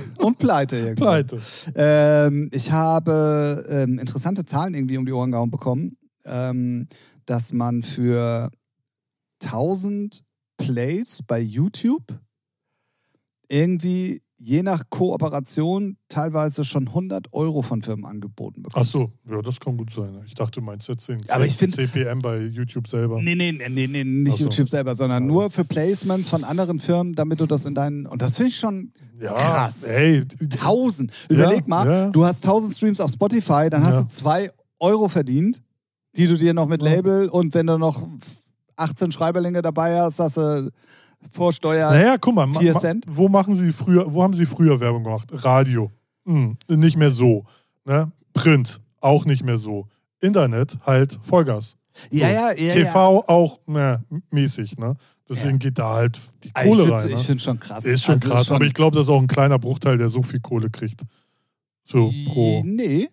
[0.18, 0.76] Und pleite.
[0.76, 0.94] irgendwie.
[0.94, 1.40] Pleite.
[1.74, 6.88] Ähm, ich habe ähm, interessante Zahlen irgendwie um die Ohren gehauen bekommen, ähm,
[7.26, 8.50] dass man für
[9.44, 10.24] 1000
[10.56, 12.18] Plays bei YouTube
[13.48, 18.84] irgendwie je nach Kooperation teilweise schon 100 Euro von Firmen angeboten bekommt.
[18.86, 20.20] Ach so, ja, das kann gut sein.
[20.26, 23.20] Ich dachte, du meinst jetzt den Aber ich find- CPM bei YouTube selber.
[23.22, 24.44] Nee, nee, nee, nee, nicht so.
[24.44, 25.28] YouTube selber, sondern Ja.
[25.32, 28.06] nur für Placements von anderen Firmen, damit du das in deinen.
[28.06, 29.84] Und das finde ich schon ja, krass.
[29.84, 31.10] Ey, 1000.
[31.30, 32.10] Überleg mal, ja.
[32.10, 34.02] du hast 1000 Streams auf Spotify, dann hast Ja.
[34.02, 35.62] du 2 Euro verdient,
[36.16, 36.90] die du dir noch mit Ja.
[36.90, 38.06] Label und wenn du noch
[38.76, 40.70] 18 Schreiberlinge dabei hast, hast du
[41.30, 41.90] Vorsteuer.
[41.90, 43.04] Naja, guck mal, ma, Vier ma, Cent?
[43.08, 45.28] wo machen sie früher, wo haben sie früher Werbung gemacht?
[45.32, 45.90] Radio.
[46.24, 47.44] Hm, nicht mehr so.
[47.84, 48.08] Ne?
[48.34, 49.86] Print, auch nicht mehr so.
[50.20, 51.76] Internet halt Vollgas.
[52.10, 52.34] ja, So.
[52.34, 52.72] ja, ja.
[52.74, 54.96] TV auch ne, mäßig, ne?
[55.28, 55.56] Deswegen Ja.
[55.58, 56.62] geht da halt die ja.
[56.62, 56.98] Kohle ich rein.
[57.00, 57.20] finde Ne?
[57.20, 57.84] ich find schon krass.
[57.84, 60.22] Ist schon Also krass, aber ich glaube, das ist auch ein kleiner Bruchteil, der so
[60.22, 61.02] viel Kohle kriegt.
[61.84, 62.62] So pro.
[62.64, 63.08] Nee,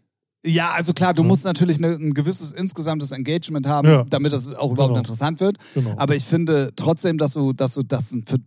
[0.46, 4.04] Ja, also klar, du musst natürlich ne, ein gewisses insgesamtes Engagement haben, Ja.
[4.10, 4.98] damit das auch überhaupt Genau.
[5.00, 5.58] interessant wird.
[5.74, 5.94] Genau.
[5.98, 8.38] Aber ich finde trotzdem, dass du, dass du das für,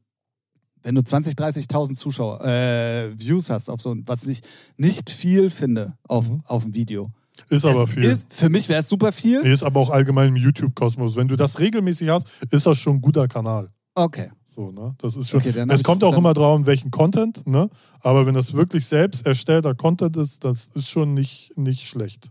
[0.83, 4.41] wenn du 20, 30.000 Zuschauer, äh, Views hast auf so ein, was ich
[4.77, 6.43] nicht viel finde auf, Mhm.
[6.45, 7.11] auf ein Video.
[7.51, 8.05] ist aber es viel.
[8.05, 9.43] Ist, für mich wäre es super viel.
[9.43, 11.17] Nee, ist aber auch allgemein im YouTube-Kosmos.
[11.17, 13.69] Wenn du das regelmäßig hast, ist das schon ein guter Kanal.
[13.95, 14.31] Okay.
[14.57, 14.95] So, ne?
[14.99, 15.41] Das ist schon.
[15.41, 17.69] Okay, es kommt auch immer drauf, welchen Content, ne?
[18.01, 22.31] Aber wenn das wirklich selbst erstellter Content ist, das ist schon nicht, nicht schlecht.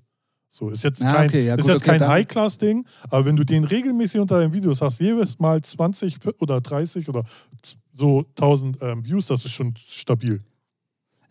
[0.49, 3.35] So, ist jetzt Ah, kein, okay, ja, ist gut, jetzt okay, kein High-Class-Ding, aber wenn
[3.35, 7.25] du den regelmäßig unter deinen Videos hast, jedes Mal 20 oder 30 oder
[7.93, 10.41] so 1000 ähm, Views, das ist schon stabil.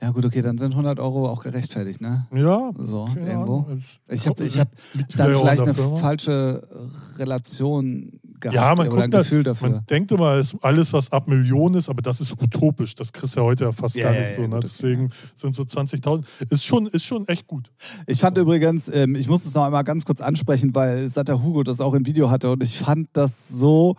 [0.00, 2.26] Ja gut, okay, dann sind 100 Euro auch gerechtfertigt, ne?
[2.32, 3.66] Ja, So, irgendwo.
[4.08, 4.68] Ich habe ich hab
[5.16, 6.68] dann vielleicht eine falsche
[7.16, 9.70] Relation gehabt Ja, man oder guckt ein das- Gefühl dafür.
[9.70, 12.94] Man denkt immer, es ist alles, was ab Millionen ist, aber das ist utopisch.
[12.94, 14.42] Das kriegst du ja heute ja fast Ja, gar nicht so.
[14.42, 14.48] Ne?
[14.48, 14.64] gut.
[14.64, 16.24] Deswegen sind so 20.000.
[16.50, 17.70] Ist schon, ist schon echt gut.
[18.06, 21.62] Ich fand übrigens, ähm, ich muss es noch einmal ganz kurz ansprechen, weil Satter Hugo
[21.62, 23.96] das auch im Video hatte und ich fand das so,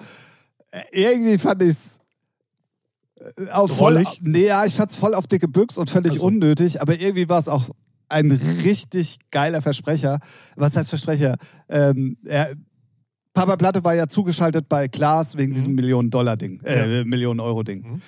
[0.72, 2.00] äh, irgendwie fand ich es
[3.52, 6.26] auf voll, nee, ja, ich fand es voll auf dicke Büchs und völlig Also.
[6.28, 7.70] unnötig, aber irgendwie war es auch
[8.08, 10.20] ein richtig geiler Versprecher.
[10.56, 11.38] Was heißt Versprecher?
[11.70, 12.54] Ähm, er,
[13.36, 15.56] Papa Platte war ja zugeschaltet bei Klaas wegen Mhm.
[15.56, 17.84] diesem Millionen-Dollar-Ding, äh, Millionen-Euro-Ding.
[17.84, 18.02] Mhm.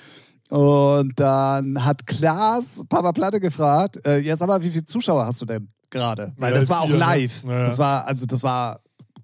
[0.57, 5.41] Und dann hat Klaas Papa Platte gefragt, äh, ja sag mal, wie viele Zuschauer hast
[5.41, 6.33] du denn gerade?
[6.37, 6.95] Weil Ja, das war auch ne?
[6.97, 7.43] live.
[7.43, 7.65] Ja, ja.
[7.65, 8.79] Das war, also das war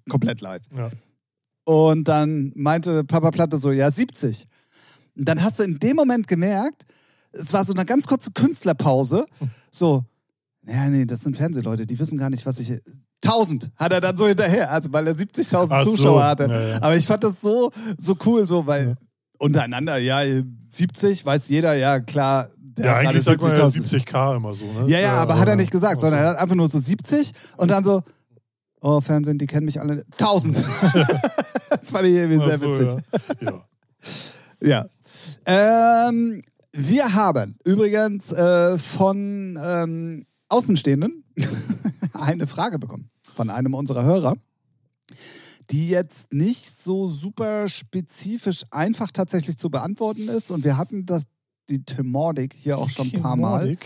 [0.08, 0.62] komplett live.
[0.76, 0.90] Ja.
[1.64, 4.46] Und dann meinte Papa Platte so, ja, 70.
[5.16, 6.84] Und dann hast du in dem Moment gemerkt,
[7.32, 9.24] es war so eine ganz kurze Künstlerpause,
[9.70, 10.04] so,
[10.66, 12.70] ja, nee, das sind Fernsehleute, die wissen gar nicht, was ich...
[13.24, 16.44] 1000 hat er dann so hinterher, also weil er 70.000 Ach so, Zuschauer hatte.
[16.44, 16.76] ja, ja.
[16.82, 18.96] Aber ich fand das so, so cool, so, weil
[19.38, 20.20] untereinander, ja,
[20.68, 22.48] 70, weiß jeder, ja, klar.
[22.56, 24.06] der Ja, eigentlich sagt man ja 70.000.
[24.06, 24.64] 70k immer so.
[24.64, 24.84] Ne?
[24.88, 27.70] Ja, ja, aber hat er nicht gesagt, sondern er hat einfach nur so 70 und
[27.70, 28.02] dann so,
[28.80, 30.04] oh, Fernsehen, die kennen mich alle.
[30.18, 30.56] 1000.
[31.82, 32.88] Fand ich irgendwie sehr so, witzig.
[33.40, 33.50] Ja.
[33.50, 33.64] ja.
[34.60, 34.86] Ja.
[36.08, 41.24] Ähm, wir haben übrigens äh, von ähm, Außenstehenden
[42.12, 44.36] eine Frage bekommen von einem unserer Hörer,
[45.70, 50.50] die jetzt nicht so super spezifisch einfach tatsächlich zu beantworten ist.
[50.50, 51.24] Und wir hatten das,
[51.70, 53.76] die Thematik hier auch schon ein paar Mal.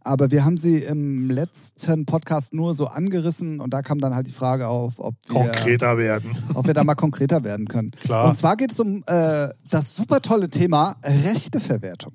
[0.00, 4.26] Aber wir haben sie im letzten Podcast nur so angerissen und da kam dann halt
[4.26, 6.38] die Frage auf, ob wir, Konkreter werden.
[6.54, 7.90] ob wir da mal konkreter werden können.
[7.90, 8.28] Klar.
[8.28, 12.14] Und zwar geht es um äh, das super tolle Thema Rechteverwertung.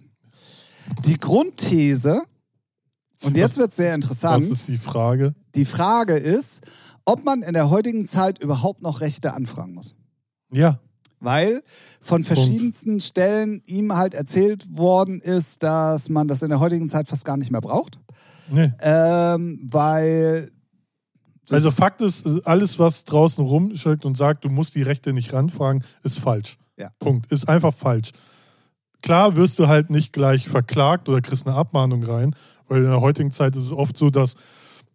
[1.05, 2.23] Die Grundthese,
[3.23, 5.33] und jetzt wird es sehr Das interessant, ist die Frage.
[5.55, 6.61] die Frage ist,
[7.05, 9.95] ob man in der heutigen Zeit überhaupt noch Rechte anfragen muss.
[10.51, 10.79] Ja.
[11.19, 11.63] Weil
[12.01, 17.07] von verschiedensten Stellen ihm halt erzählt worden ist, dass man das in der heutigen Zeit
[17.07, 17.97] fast gar nicht mehr braucht.
[18.49, 18.71] Nee.
[18.81, 20.51] Ähm, weil.
[21.49, 25.83] Also Fakt ist, alles, was draußen rumschickt und sagt, du musst die Rechte nicht ranfragen,
[26.03, 26.57] ist falsch.
[26.77, 26.89] Ja.
[26.99, 27.31] Punkt.
[27.31, 28.11] Ist einfach falsch.
[29.01, 32.35] Klar wirst du halt nicht gleich verklagt oder kriegst eine Abmahnung rein,
[32.73, 34.33] weil in der heutigen Zeit ist es oft so, dass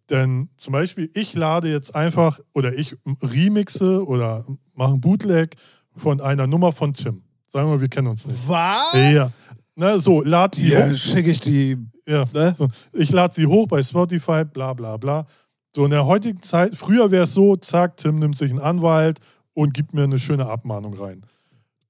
[0.09, 4.43] denn zum Beispiel ich lade jetzt einfach oder ich remixe oder
[4.75, 5.55] mache ein Bootleg
[5.95, 7.23] von einer Nummer von Tim.
[7.47, 8.37] Sagen wir, wir kennen uns nicht.
[8.49, 9.13] Was?
[9.13, 9.29] Ja.
[9.75, 10.95] Na, so, lad Hier hoch.
[10.95, 11.77] schicke ich die.
[12.05, 12.25] Ja.
[12.33, 12.53] Ne?
[12.53, 15.25] So, ich lade sie hoch bei Spotify, bla bla bla.
[15.73, 19.19] So in der heutigen Zeit, früher wäre es so, zack, Tim nimmt sich einen Anwalt
[19.53, 21.23] und gibt mir eine schöne Abmahnung rein.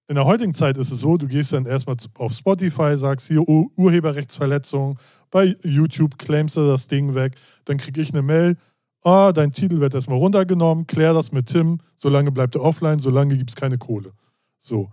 [0.09, 3.47] In der heutigen Zeit ist es so, du gehst dann erstmal auf Spotify, sagst hier
[3.47, 4.97] Ur Urheberrechtsverletzung,
[5.29, 8.57] bei YouTube claimst du das Ding weg, dann kriege ich eine Mail,
[9.03, 13.37] ah, dein Titel wird erstmal runtergenommen, klär das mit Tim, solange bleibt er offline, solange
[13.37, 14.13] gibt es keine Kohle.
[14.57, 14.89] So.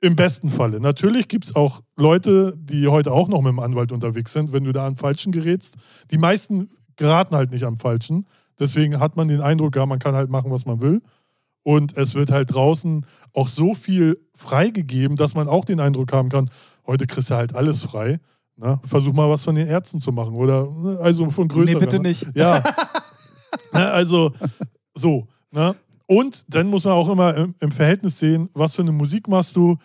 [0.00, 0.80] Im besten Falle.
[0.80, 4.64] Natürlich gibt es auch Leute, die heute auch noch mit dem Anwalt unterwegs sind, wenn
[4.64, 5.76] du da an Falschen gerätst.
[6.10, 8.26] Die meisten geraten halt nicht am Falschen.
[8.58, 11.02] Deswegen hat man den Eindruck, ja, man kann halt machen, was man will.
[11.62, 16.28] Und es wird halt draußen auch so viel freigegeben, dass man auch den Eindruck haben
[16.28, 16.50] kann,
[16.86, 18.18] heute kriegst du halt alles frei.
[18.56, 18.80] Ne?
[18.84, 20.34] Versuch mal was von den Ärzten zu machen.
[20.34, 21.78] Oder ne, also von Nee, größeren.
[21.80, 22.08] bitte ne?
[22.08, 22.26] nicht.
[22.34, 22.62] Ja.
[23.72, 24.32] ne, also
[24.94, 25.26] so.
[25.50, 25.74] Ne?
[26.06, 29.54] Und dann muss man auch immer im, im Verhältnis sehen, was für eine Musik machst
[29.56, 29.76] du,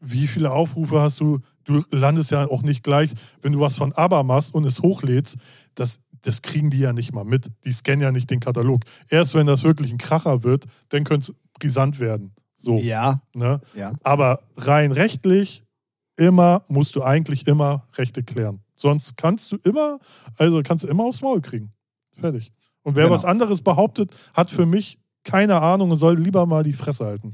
[0.00, 1.38] wie viele Aufrufe hast du.
[1.64, 3.10] Du landest ja auch nicht gleich,
[3.42, 5.36] wenn du was von ABBA machst und es hochlädst,
[5.74, 7.50] das, das kriegen die ja nicht mal mit.
[7.64, 8.82] Die scannen ja nicht den Katalog.
[9.10, 12.32] Erst wenn das wirklich ein Kracher wird, dann könnte es brisant werden.
[12.56, 13.60] So, Ja, ne?
[13.74, 13.92] ja.
[14.02, 15.62] Aber rein rechtlich,
[16.16, 18.60] immer musst du eigentlich immer Rechte klären.
[18.74, 19.98] Sonst kannst du immer,
[20.36, 21.72] also kannst du immer aufs Maul kriegen.
[22.16, 22.52] Fertig.
[22.82, 23.14] Und wer Genau.
[23.14, 27.32] was anderes behauptet, hat für mich keine Ahnung und soll lieber mal die Fresse halten.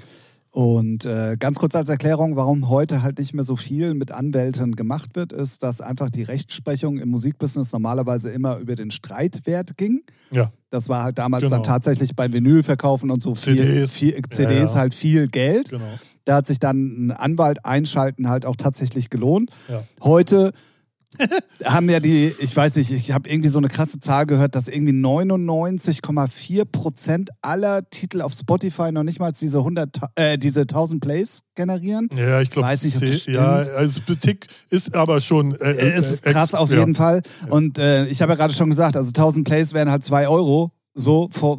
[0.55, 4.77] Und äh, ganz kurz als Erklärung, warum heute halt nicht mehr so viel mit Anwälten
[4.77, 10.05] gemacht wird, ist, dass einfach die Rechtsprechung im Musikbusiness normalerweise immer über den Streitwert ging.
[10.31, 10.53] Ja.
[10.71, 11.57] Das war halt damals Genau.
[11.57, 13.95] dann tatsächlich bei Vinylverkaufen und so viel, CDs.
[13.95, 14.79] viel CDs ja.
[14.79, 15.71] halt viel Geld.
[15.71, 15.83] Genau.
[16.25, 19.51] Da hat sich dann ein Anwalt einschalten halt auch tatsächlich gelohnt.
[19.69, 19.83] Ja.
[20.05, 20.53] Heute
[21.65, 24.69] haben ja die, ich weiß nicht, ich habe irgendwie so eine krasse Zahl gehört, dass
[24.69, 31.01] irgendwie 99,4 Prozent aller Titel auf Spotify noch nicht mal diese 100, äh, diese 1000
[31.01, 32.09] Plays generieren.
[32.17, 33.37] Ja, ich glaube, Weiß nicht, ob das stimmt.
[33.37, 35.55] ja, also Tick ist aber schon.
[35.57, 36.81] Äh, äh, Es ist krass ex- auf ja.
[36.81, 37.23] jeden Fall.
[37.49, 40.71] Und äh, ich habe ja gerade schon gesagt, also 1000 Plays wären halt 2 Euro.
[40.97, 41.59] So, vor,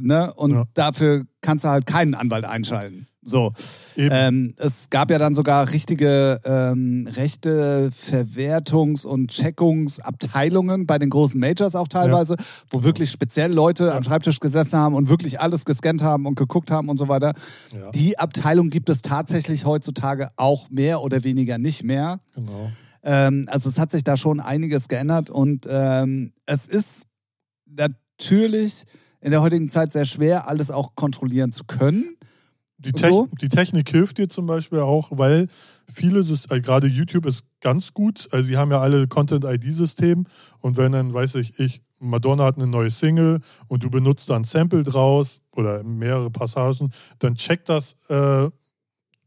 [0.00, 0.32] ne?
[0.34, 0.64] Und Ja.
[0.74, 3.06] dafür kannst du halt keinen Anwalt einschalten.
[3.24, 3.52] So.
[3.96, 11.40] Ähm, es gab ja dann sogar richtige ähm, rechte Verwertungs- und Checkungsabteilungen bei den großen
[11.40, 12.36] Majors auch teilweise,
[12.70, 16.70] wo wirklich speziell Leute am Schreibtisch gesessen haben und wirklich alles gescannt haben und geguckt
[16.70, 17.34] haben und so weiter.
[17.72, 17.90] Ja.
[17.92, 22.20] Die Abteilung gibt es tatsächlich heutzutage auch mehr oder weniger nicht mehr.
[22.34, 22.70] Genau.
[23.02, 27.06] Ähm, also es hat sich da schon einiges geändert und ähm, es ist
[27.66, 28.84] natürlich
[29.20, 32.16] in der heutigen Zeit sehr schwer, alles auch kontrollieren zu können.
[32.84, 33.28] Die, Tech So?
[33.40, 35.48] die Technik hilft dir zum Beispiel auch, weil
[35.92, 38.28] vieles ist, äh, gerade YouTube ist ganz gut.
[38.30, 40.26] Also, sie haben ja alle Content-ID-System
[40.60, 44.36] und wenn dann, weiß ich, ich, Madonna hat eine neue Single und du benutzt da
[44.36, 48.48] ein Sample draus oder mehrere Passagen, dann checkt das äh,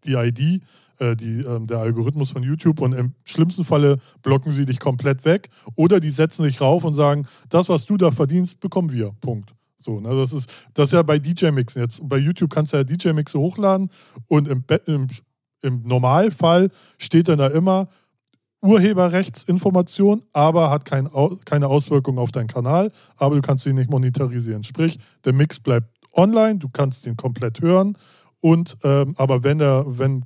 [0.06, 0.62] die ID,
[1.00, 5.26] äh, die, ähm, der Algorithmus von YouTube und im schlimmsten Falle blocken sie dich komplett
[5.26, 9.12] weg oder die setzen dich rauf und sagen, das, was du da verdienst, bekommen wir.
[9.22, 9.54] Punkt.
[9.79, 12.01] So, ne, das ist das ist ja bei DJ-Mixen jetzt.
[12.03, 13.89] Bei YouTube kannst du ja DJ-Mixe hochladen
[14.27, 15.07] und im, im,
[15.61, 17.87] im Normalfall steht dann da immer
[18.61, 21.07] Urheberrechtsinformation, aber hat kein,
[21.45, 24.63] keine Auswirkung auf deinen Kanal, aber du kannst ihn nicht monetarisieren.
[24.63, 27.97] Sprich, der Mix bleibt online, du kannst ihn komplett hören
[28.39, 30.25] und ähm, aber wenn er, wenn,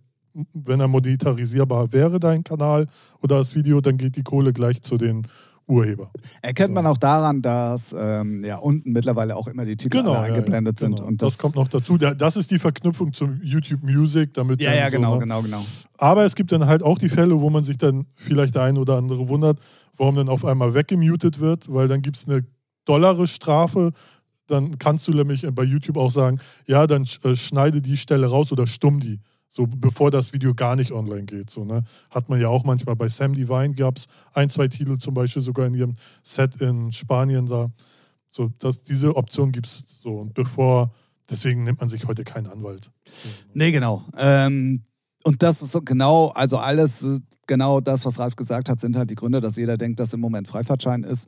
[0.53, 2.87] wenn er monetarisierbar wäre, dein Kanal
[3.21, 5.27] oder das Video, dann geht die Kohle gleich zu den
[5.71, 6.11] Urheber.
[6.41, 10.79] Erkennt man auch daran, dass ähm, ja unten mittlerweile auch immer die Titel Genau, eingeblendet
[10.81, 10.97] ja, sind.
[10.97, 11.07] genau.
[11.07, 11.97] Und das, kommt noch dazu.
[11.97, 15.19] Da- Das ist die Verknüpfung zu YouTube Music, damit Ja, ja, so, genau, ne?
[15.21, 15.65] genau, genau.
[15.97, 18.77] Aber es gibt dann halt auch die Fälle, wo man sich dann vielleicht der ein
[18.77, 19.59] oder andere wundert,
[19.97, 22.43] warum dann auf einmal weggemutet wird, weil dann gibt es eine
[22.85, 23.91] dollare Strafe.
[24.47, 28.51] Dann kannst du nämlich bei YouTube auch sagen, ja, dann äh, schneide die Stelle raus
[28.51, 29.19] oder stumm die.
[29.53, 31.49] So bevor das Video gar nicht online geht.
[31.49, 31.83] So, ne?
[32.09, 35.41] Hat man ja auch manchmal bei Sam Divine gab es ein, zwei Titel zum Beispiel
[35.41, 37.69] sogar in ihrem Set in Spanien da.
[38.29, 40.19] So, das, diese Option gibt es so.
[40.19, 40.93] Und bevor,
[41.29, 42.91] deswegen nimmt man sich heute keinen Anwalt.
[43.05, 43.31] Ne?
[43.53, 44.05] Nee, genau.
[44.17, 44.83] Ähm,
[45.25, 48.95] und das ist so genau, also alles, äh, genau das, was Ralf gesagt hat, sind
[48.95, 51.27] halt die Gründe, dass jeder denkt, dass im Moment Freifahrtschein ist.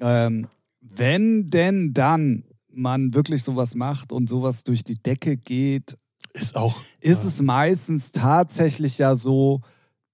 [0.00, 0.48] Ähm,
[0.80, 5.96] wenn denn dann man wirklich sowas macht und sowas durch die Decke geht,
[6.34, 6.76] Ist auch.
[7.00, 7.28] ist ja.
[7.28, 9.60] es meistens tatsächlich ja so,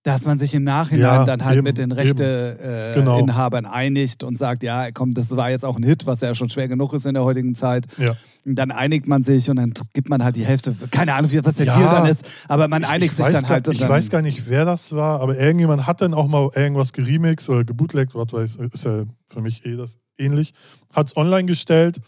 [0.03, 1.93] dass man sich im Nachhinein Ja, dann halt eben, mit den.
[1.93, 3.75] Rechteinhabern äh, Genau.
[3.75, 6.69] Einigt und sagt, ja, komm, das war jetzt auch ein Hit, was ja schon schwer
[6.69, 7.87] genug ist in der heutigen Zeit.
[7.99, 8.15] Ja.
[8.47, 11.57] Und dann einigt man sich und dann gibt man halt die Hälfte, keine Ahnung, was
[11.57, 11.77] der Ja.
[11.77, 13.69] Deal dann ist, aber man einigt ich sich weiß dann gar, halt.
[13.69, 16.95] Ich dann, weiß gar nicht, wer das war, aber irgendjemand hat dann auch mal irgendwas
[16.95, 20.55] geremixed oder gebootlegt, was weiß, ist ja für mich eh das ähnlich,
[20.95, 22.01] hat es online gestellt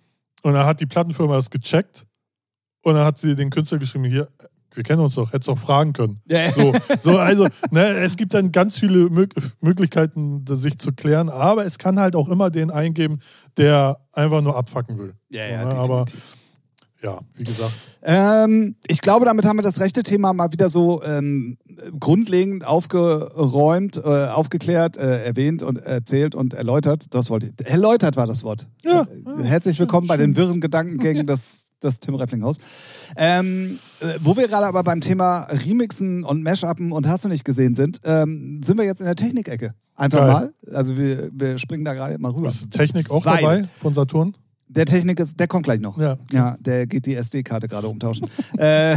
[0.43, 2.07] und dann hat die Plattenfirma das gecheckt
[2.83, 4.29] und dann hat sie den Künstler geschrieben, hier,
[4.75, 6.21] wir kennen uns doch, hättest doch fragen können.
[6.27, 6.51] Ja.
[6.51, 11.29] So, so also, ne, es gibt dann ganz viele Mög Möglichkeiten, das sich zu klären,
[11.29, 13.19] aber es kann halt auch immer den eingeben,
[13.57, 15.15] der einfach nur abfacken will.
[15.31, 16.05] Ja, ja, Ne, aber
[17.03, 21.03] ja, wie gesagt, Ähm, ich glaube, damit haben wir das rechte Thema mal wieder so
[21.03, 21.59] ähm,
[21.99, 27.07] grundlegend aufgeräumt, äh, aufgeklärt, äh, erwähnt und erzählt und erläutert.
[27.11, 27.67] Das wollte ich.
[27.67, 28.69] Erläutert war das Wort.
[28.85, 29.03] Ja.
[29.03, 32.57] Äh, Herzlich willkommen bei den wirren Gedankengängen des, des Tim Refflinghaus.
[33.17, 37.45] Ähm, äh, wo wir gerade aber beim Thema Remixen und Mashuppen und hast du nicht
[37.45, 39.75] gesehen sind, ähm, sind wir jetzt in der Technikecke.
[39.95, 40.29] Einfach Geil.
[40.33, 40.55] mal.
[40.75, 42.49] Also wir, wir springen da gerade mal rüber.
[42.49, 44.37] ist Technik auch Weil- dabei von Saturn?
[44.69, 45.99] Der Technik ist, der kommt gleich noch.
[45.99, 46.17] Ja.
[46.31, 48.27] Ja, der geht die SD-Karte gerade umtauschen.
[48.57, 48.95] äh,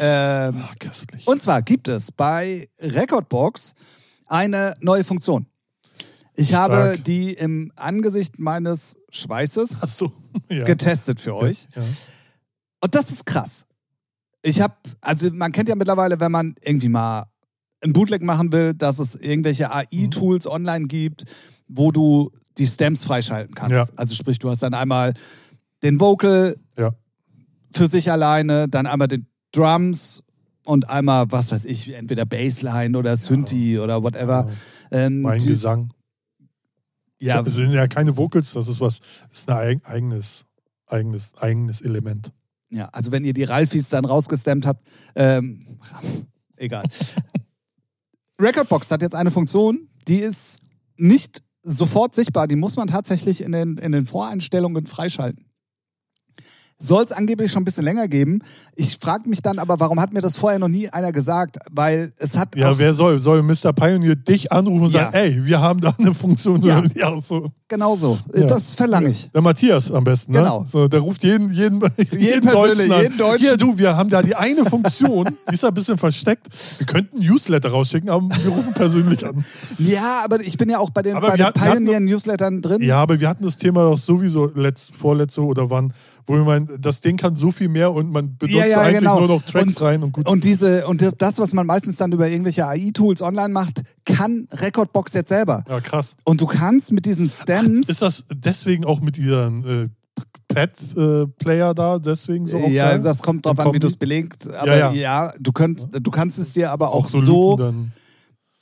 [0.00, 1.26] ähm, Ah, köstlich.
[1.26, 3.74] und zwar gibt es bei Recordbox
[4.26, 5.46] eine neue Funktion.
[6.36, 6.70] Ich Stark.
[6.70, 10.12] habe die im Angesicht meines Schweißes so.
[10.50, 10.64] Ja.
[10.64, 11.66] getestet für euch.
[11.74, 11.82] Ja.
[12.82, 13.64] Und das ist krass.
[14.42, 17.24] Ich habe, also man kennt ja mittlerweile, wenn man irgendwie mal
[17.82, 21.24] ein Bootleg machen will, dass es irgendwelche AI-Tools online gibt,
[21.68, 23.98] wo du die Stems freischalten kannst.
[23.98, 25.14] Also sprich, du hast dann einmal
[25.82, 26.56] den Vocal
[27.72, 30.22] für sich alleine, dann einmal den Drums
[30.64, 34.48] und einmal, was weiß ich, entweder Bassline oder Synthi oder whatever.
[34.90, 35.92] Ähm, Mein die- Gesang.
[37.18, 39.00] Ja, Das sind ja keine Vocals, das ist was,
[39.30, 40.44] das ist ein eig- eigenes,
[40.86, 42.32] eigenes, eigenes Element.
[42.70, 45.78] Ja, also wenn ihr die Ralfis dann rausgestemmt habt, ähm,
[46.56, 46.84] egal.
[48.40, 50.60] Recordbox hat jetzt eine Funktion, die ist
[50.96, 55.46] nicht sofort sichtbar, die muss man tatsächlich in den, in den Voreinstellungen freischalten.
[56.78, 58.40] Soll es angeblich schon ein bisschen länger geben.
[58.74, 61.56] Ich frage mich dann aber, warum hat mir das vorher noch nie einer gesagt?
[61.70, 62.54] Weil es hat.
[62.54, 63.18] Ja, wer soll?
[63.18, 63.72] Soll Mr.
[63.72, 65.04] Pioneer dich anrufen und Ja.
[65.04, 66.62] sagen, ey, wir haben da eine Funktion?
[66.62, 66.82] Ja.
[66.94, 67.50] ja so.
[67.68, 68.18] Genau so.
[68.34, 68.44] Ja.
[68.46, 69.30] Das verlange ich.
[69.32, 70.38] Der Matthias am besten, ne?
[70.40, 70.66] Genau.
[70.70, 71.80] So, der ruft jeden, jeden,
[72.12, 73.02] jeden, persönlich, Deutschen an.
[73.02, 73.46] jeden Deutschen.
[73.46, 76.46] Hier, du, wir haben da die eine Funktion, die ist ein bisschen versteckt.
[76.78, 79.42] Wir könnten ein Newsletter rausschicken, aber wir rufen persönlich an.
[79.78, 82.82] Ja, aber ich bin ja auch bei den, Aber bei wir den hatten- Pioneer-Newslettern drin.
[82.82, 85.92] Ja, aber wir hatten das Thema doch sowieso letzt, vorletzte oder wann,
[86.26, 88.98] wo wir meinen, das Ding kann so viel mehr und man benutzt Ja, ja, eigentlich
[88.98, 89.20] genau.
[89.20, 90.28] nur noch Tracks Und- rein und gut.
[90.28, 95.14] Und diese und das, was man meistens dann über irgendwelche AI-Tools online macht, kann Recordbox
[95.14, 95.62] jetzt selber.
[95.68, 96.16] ja, krass.
[96.24, 97.88] Und du kannst mit diesen Stems.
[97.88, 99.88] Ist das deswegen auch mit ihren äh,
[100.48, 103.02] Pad-Player da, deswegen so ja, geil?
[103.02, 104.52] das kommt drauf an, wie du es belegst.
[104.52, 105.32] Aber ja, ja.
[105.38, 107.74] du, könnt, du kannst es dir aber auch, auch so, so.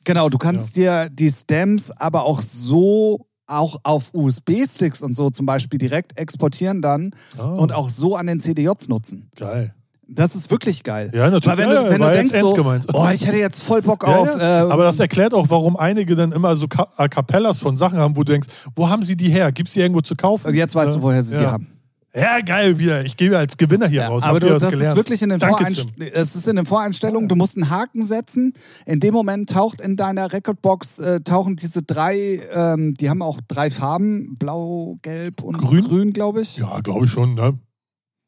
[0.04, 5.46] genau, du kannst dir die Stems aber auch so auch auf USB-Sticks und so zum
[5.46, 9.28] Beispiel direkt exportieren dann Ah, und auch so an den CDJs nutzen.
[9.36, 9.74] geil.
[10.06, 11.10] Das ist wirklich geil.
[11.14, 11.46] Ja, natürlich.
[11.46, 12.84] Weil wenn Ja, du, wenn du denkst so, gemeint.
[12.92, 14.28] oh, ich hätte jetzt voll Bock Ja, auf.
[14.28, 14.66] ja.
[14.66, 16.66] äh, Aber das erklärt auch, warum einige dann immer so
[16.98, 19.50] A Cappellas von Sachen haben, wo du denkst, wo haben sie die her?
[19.50, 20.52] Gibt es die irgendwo zu kaufen?
[20.54, 20.96] jetzt weißt Ja.
[20.98, 21.68] du, woher sie die haben.
[22.16, 23.04] Ja, geil, wieder.
[23.04, 24.22] Ich gebe als Gewinner hier Ja, raus.
[24.22, 24.96] aber Habt du, ihr das was ist gelernt?
[24.96, 25.66] wirklich in den, Danke,
[26.12, 27.28] es ist in den Voreinstellungen.
[27.28, 28.52] Du musst einen Haken setzen.
[28.86, 33.40] In dem Moment taucht in deiner Recordbox äh, tauchen diese drei, ähm, die haben auch
[33.48, 35.84] drei Farben: Blau, Gelb und Grün?
[35.84, 36.56] Grün, glaube ich.
[36.58, 37.34] Ja, glaube ich schon.
[37.34, 37.58] Ne?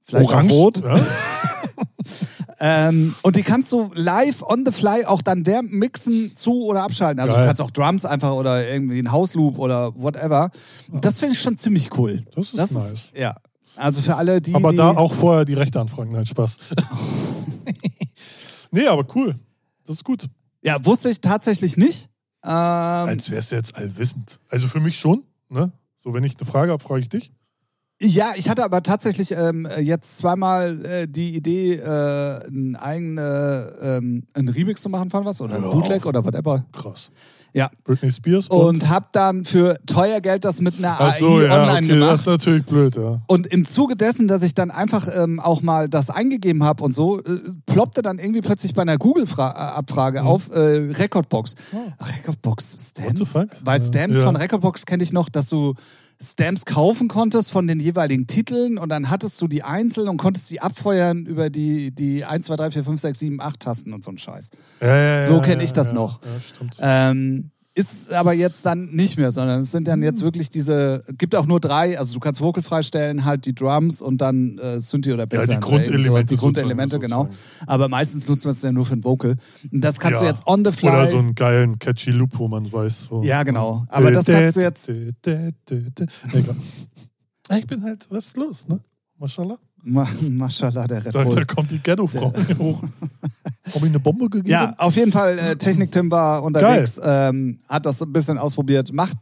[0.03, 0.53] Vielleicht Orange.
[0.55, 0.83] Rot.
[0.83, 1.01] Ja?
[2.59, 6.85] Ähm, und die kannst du live on the fly auch dann während Mixen zu oder
[6.85, 7.21] abschalten.
[7.21, 7.43] Also Geil.
[7.43, 10.51] du kannst auch Drums einfach oder irgendwie ein House-Loop oder whatever.
[10.91, 12.25] Das finde ich schon ziemlich cool.
[12.35, 13.13] Das ist nice.
[13.15, 13.35] ja.
[13.77, 14.55] Also für alle, die.
[14.55, 16.13] aber die, da auch vorher die Rechte anfragen.
[16.13, 16.57] Nein, Spaß.
[18.71, 19.37] nee, aber cool.
[19.85, 20.27] Das ist gut.
[20.63, 22.09] Ja, wusste ich tatsächlich nicht.
[22.43, 24.39] Ähm, Als wärst du jetzt allwissend.
[24.49, 25.25] Also für mich schon.
[25.49, 25.73] Ne?
[26.03, 27.33] So, wenn ich eine Frage habe, frage ich dich.
[27.99, 34.25] Ja, ich hatte aber tatsächlich ähm, jetzt zweimal äh, die Idee, äh, ein eigene, ähm,
[34.35, 35.71] einen Remix zu machen von was oder ein Ja.
[35.71, 36.67] Bootleg oder whatever.
[36.73, 37.11] Krass.
[37.55, 37.71] Ja.
[37.85, 41.79] Britney Spears Und hab dann für teuer Geld das mit einer AI so, ja, online
[41.79, 42.13] okay, gemacht.
[42.13, 43.23] das ist natürlich blöd, ja.
[43.29, 46.95] Und im Zuge dessen, dass ich dann einfach ähm, auch mal das eingegeben habe und
[46.95, 50.27] so, äh, ploppte dann irgendwie plötzlich bei einer Google-Abfrage Mhm.
[50.27, 51.55] auf äh, Recordbox.
[51.73, 51.79] Oh.
[52.19, 53.19] Recordbox What Stamps?
[53.21, 53.49] the fuck?
[53.65, 53.81] Weil.
[53.81, 54.25] Stamps Ja.
[54.27, 55.73] von Recordbox kenne ich noch, dass du
[56.23, 60.51] Stamps kaufen konntest von den jeweiligen Titeln und dann hattest du die einzeln und konntest
[60.51, 64.03] die abfeuern über die, die 1, 2, 3, 4, 5, 6, 7, 8 Tasten und
[64.03, 64.51] so ein Scheiß.
[64.81, 66.23] Ja, ja, So ja, kenn ja, ich das noch.
[66.23, 66.79] Ja, stimmt.
[66.81, 70.05] Ähm, ist aber jetzt dann nicht mehr, sondern es sind dann Hm.
[70.05, 74.01] jetzt wirklich diese, gibt auch nur drei, also du kannst Vocal freistellen, halt die Drums
[74.01, 75.45] und dann äh, Synthi oder Bass.
[75.45, 77.25] die oder Grundelemente sowas, Die Grundelemente, genau.
[77.25, 77.69] sozusagen.
[77.69, 79.37] Aber meistens nutzt man es ja nur für ein Vocal.
[79.71, 80.31] Und das kannst du Ja.
[80.31, 80.89] jetzt on the fly.
[80.89, 83.05] Oder so einen geilen catchy Loop, wo man weiß.
[83.11, 83.23] So.
[83.23, 83.85] Ja, genau.
[83.89, 86.57] Aber das kannst du jetzt- Egal.
[87.59, 88.81] Ich bin halt, was ist los, ne?
[89.19, 89.59] Maschallah.
[89.89, 91.47] Ma Maschallah, der Red Da, da Bull.
[91.47, 92.83] kommt die Ghetto-Frau hoch.
[92.83, 92.91] Habe
[93.79, 94.49] ich eine Bombe gegeben?
[94.51, 98.93] Ja, auf jeden Fall, äh, Technik-Tim war unterwegs, ähm, hat das ein bisschen ausprobiert.
[98.93, 99.17] Macht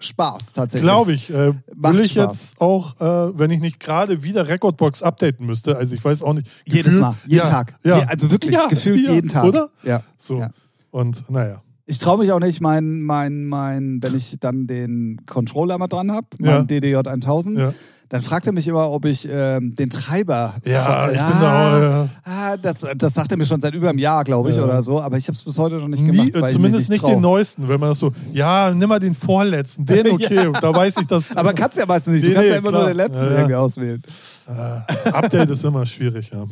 [0.00, 0.82] Spaß tatsächlich.
[0.82, 1.30] Glaube ich.
[1.30, 2.26] Äh, will ich Spaß.
[2.52, 6.34] jetzt auch, äh, wenn ich nicht gerade wieder Recordbox updaten müsste, also ich weiß auch
[6.34, 6.48] nicht.
[6.66, 7.78] Jedes Gefühl- Mal, jeden ja, Tag.
[7.84, 7.98] Ja.
[8.08, 9.44] Also wirklich, Ja, gefühlt jeden Tag.
[9.44, 9.70] Oder?
[9.84, 10.02] Ja.
[10.18, 10.38] So.
[10.40, 10.50] Ja.
[10.90, 11.62] Und naja.
[11.86, 16.12] Ich traue mich auch nicht, mein, mein, mein, wenn ich dann den Controller mal dran
[16.12, 16.58] habe, Ja.
[16.58, 17.74] mein DDJ 1000, Ja,
[18.08, 20.54] dann fragt er mich immer, ob ich ähm, den Treiber.
[20.64, 21.82] ja ich bin da auch.
[21.82, 22.08] Ja.
[22.24, 24.64] Ah, das, das sagt er mir schon seit über einem Jahr, glaube ich, Ja.
[24.64, 25.00] oder so.
[25.00, 26.34] Aber ich habe es bis heute noch nicht Nie, gemacht.
[26.36, 27.08] äh, weil ich zumindest nicht, trau.
[27.10, 30.94] den neuesten, wenn man das so, ja, nimm mal den vorletzten, den okay, da weiß
[31.00, 31.34] ich das.
[31.36, 32.26] Aber kannst ja meistens nicht.
[32.28, 32.82] Du kannst ja immer klar.
[32.82, 33.36] nur den letzten Ja, ja.
[33.38, 34.02] irgendwie auswählen.
[34.46, 36.44] äh, Update ist immer schwierig, ja.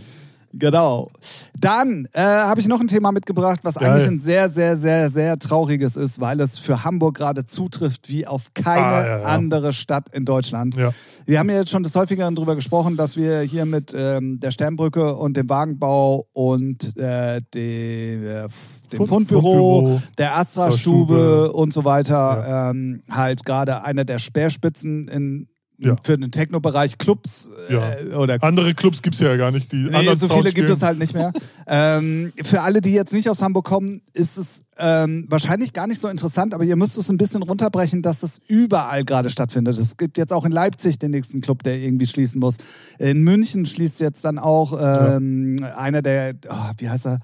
[0.53, 1.11] Genau.
[1.59, 3.91] Dann äh, habe ich noch ein Thema mitgebracht, was Geil.
[3.91, 8.27] eigentlich ein sehr, sehr, sehr, sehr trauriges ist, weil es für Hamburg gerade zutrifft wie
[8.27, 9.25] auf keine Ah, ja, ja.
[9.27, 10.75] andere Stadt in Deutschland.
[10.75, 10.91] Ja.
[11.27, 14.51] Wir haben ja jetzt schon des Häufigeren darüber gesprochen, dass wir hier mit ähm, der
[14.51, 18.49] Sternbrücke und dem Wagenbau und äh, dem, äh,
[18.91, 21.53] dem Fund- Fundbüro, der Astra-Stube Stube.
[21.53, 25.47] und so weiter ähm, halt gerade einer der Speerspitzen in,
[25.83, 25.97] Ja.
[26.03, 30.07] für den Techno-Bereich Clubs äh, oder Andere Clubs gibt es ja gar nicht, die Nee,
[30.15, 30.73] so Sound viele gibt spielen.
[30.73, 31.33] es halt nicht mehr.
[31.67, 36.01] ähm, für alle, die jetzt nicht aus Hamburg kommen, ist es ähm, wahrscheinlich gar nicht
[36.01, 39.79] so interessant, aber ihr müsst es ein bisschen runterbrechen, dass es überall gerade stattfindet.
[39.79, 42.57] Es gibt jetzt auch in Leipzig den nächsten Club, der irgendwie schließen muss.
[42.99, 47.21] In München schließt jetzt dann auch ähm, einer der, oh, wie heißt er?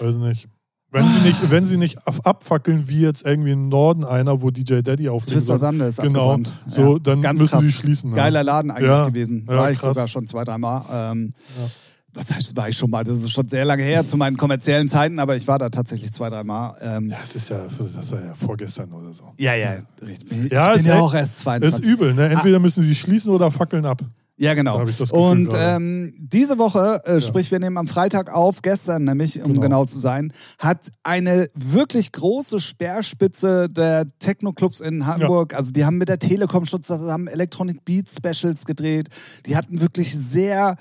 [0.00, 0.48] Weiß nicht.
[0.92, 4.50] Wenn sie nicht, wenn sie nicht ab- abfackeln, wie jetzt irgendwie im Norden einer, wo
[4.50, 5.58] DJ Daddy auflegen Twister.
[5.58, 6.52] Sande ist Genau, abgebrannt.
[6.66, 7.64] so, dann ganz müssen krass.
[7.64, 8.10] sie schließen.
[8.10, 8.16] ja.
[8.16, 9.46] Geiler Laden eigentlich Ja, gewesen.
[9.48, 9.94] ja, War ich krass.
[9.94, 10.82] sogar schon zwei, dreimal.
[10.92, 11.68] Ähm, Ja.
[12.14, 13.02] Was heißt, war ich schon mal?
[13.04, 16.12] Das ist schon sehr lange her zu meinen kommerziellen Zeiten, aber ich war da tatsächlich
[16.12, 16.76] zwei, dreimal.
[16.82, 17.60] Ähm, Ja, das ist ja,
[17.96, 19.32] das war ja vorgestern oder so.
[19.38, 19.76] ja, ja,
[20.06, 20.30] richtig.
[20.44, 21.84] Ich Ja, bin ist ja auch erst Das ist 22.
[21.86, 22.28] übel, ne?
[22.28, 24.02] Entweder müssen sie schließen oder fackeln ab.
[24.42, 24.80] Ja, genau.
[24.84, 29.52] Gefühl Und ähm, diese Woche, äh, sprich, wir nehmen am Freitag auf, gestern nämlich, um
[29.52, 29.60] Genau.
[29.60, 35.96] genau zu sein, hat eine wirklich große Speerspitze der Techno-Clubs in Hamburg, also die haben
[35.96, 39.10] mit der Telekom schon zusammen Electronic Beat Specials gedreht.
[39.46, 40.74] Die hatten wirklich sehr.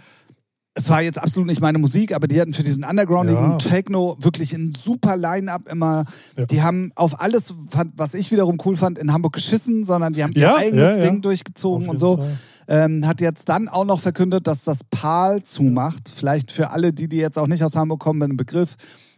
[0.73, 3.57] Es war jetzt absolut nicht meine Musik, aber die hatten für diesen undergroundigen Ja.
[3.57, 6.05] Techno wirklich ein super Line-Up immer.
[6.37, 6.45] Ja.
[6.45, 7.53] Die haben auf alles,
[7.95, 10.95] was ich wiederum cool fand, in Hamburg geschissen, sondern die haben Ja, ihr eigenes ja,
[10.95, 11.01] ja.
[11.01, 12.17] Ding durchgezogen und so.
[12.17, 12.37] Fall.
[12.73, 16.07] Ähm, hat jetzt dann auch noch verkündet, dass das PAL zumacht.
[16.07, 18.75] Vielleicht für alle, die, die jetzt auch nicht aus Hamburg kommen, mit einem Begriff.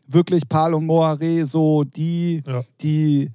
[0.07, 2.63] Wirklich PAL und Moiré, so die, Ja.
[2.81, 3.29] die,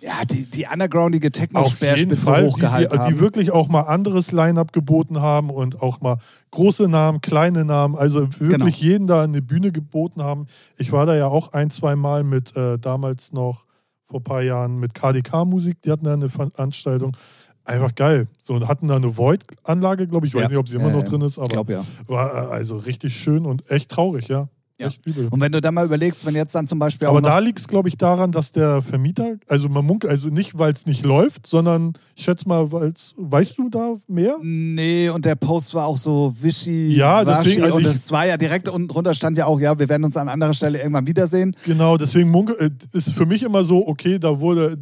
[0.00, 3.14] ja, die, die undergroundige Techno-Speerspitze Fall, die, hochgehalten die, haben.
[3.14, 6.16] die wirklich auch mal anderes Line-Up geboten haben und auch mal
[6.50, 8.66] große Namen, kleine Namen, also wirklich Genau.
[8.92, 10.48] jeden da eine Bühne geboten haben.
[10.76, 13.64] Ich war da ja auch ein, zwei Mal mit äh, damals noch
[14.08, 17.16] vor ein paar Jahren mit KDK-Musik, die hatten da eine Veranstaltung.
[17.64, 18.26] Einfach geil.
[18.40, 20.32] So und hatten da eine Void-Anlage, glaube ich.
[20.32, 20.48] Ich weiß Ja.
[20.48, 21.84] nicht, ob sie immer Ja, noch drin ist, aber glaube ja.
[22.06, 24.48] war äh, also richtig schön und echt traurig, ja.
[24.80, 24.88] Ja.
[25.30, 27.68] Und wenn du dann mal überlegst, wenn jetzt dann zum Beispiel Aber da liegt es,
[27.68, 31.46] glaube ich, daran, dass der Vermieter, also man munkelt, also nicht, weil es nicht läuft,
[31.46, 34.38] sondern ich schätze mal, weil es, weißt du da mehr?
[34.42, 38.36] Nee, und der Post war auch so wischi, Ja, deswegen, also und es war ja
[38.36, 41.54] direkt unten drunter stand ja auch, ja, wir werden uns an anderer Stelle irgendwann wiedersehen.
[41.64, 44.76] Genau, deswegen munkel, äh, ist für mich immer so, okay, da wurde,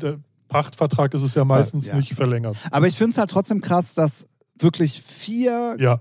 [0.51, 1.97] Pachtvertrag ist es ja meistens Ja.
[1.97, 2.57] nicht verlängert.
[2.71, 4.27] Aber ich finde es halt trotzdem krass, dass
[4.59, 6.01] wirklich vier Ja,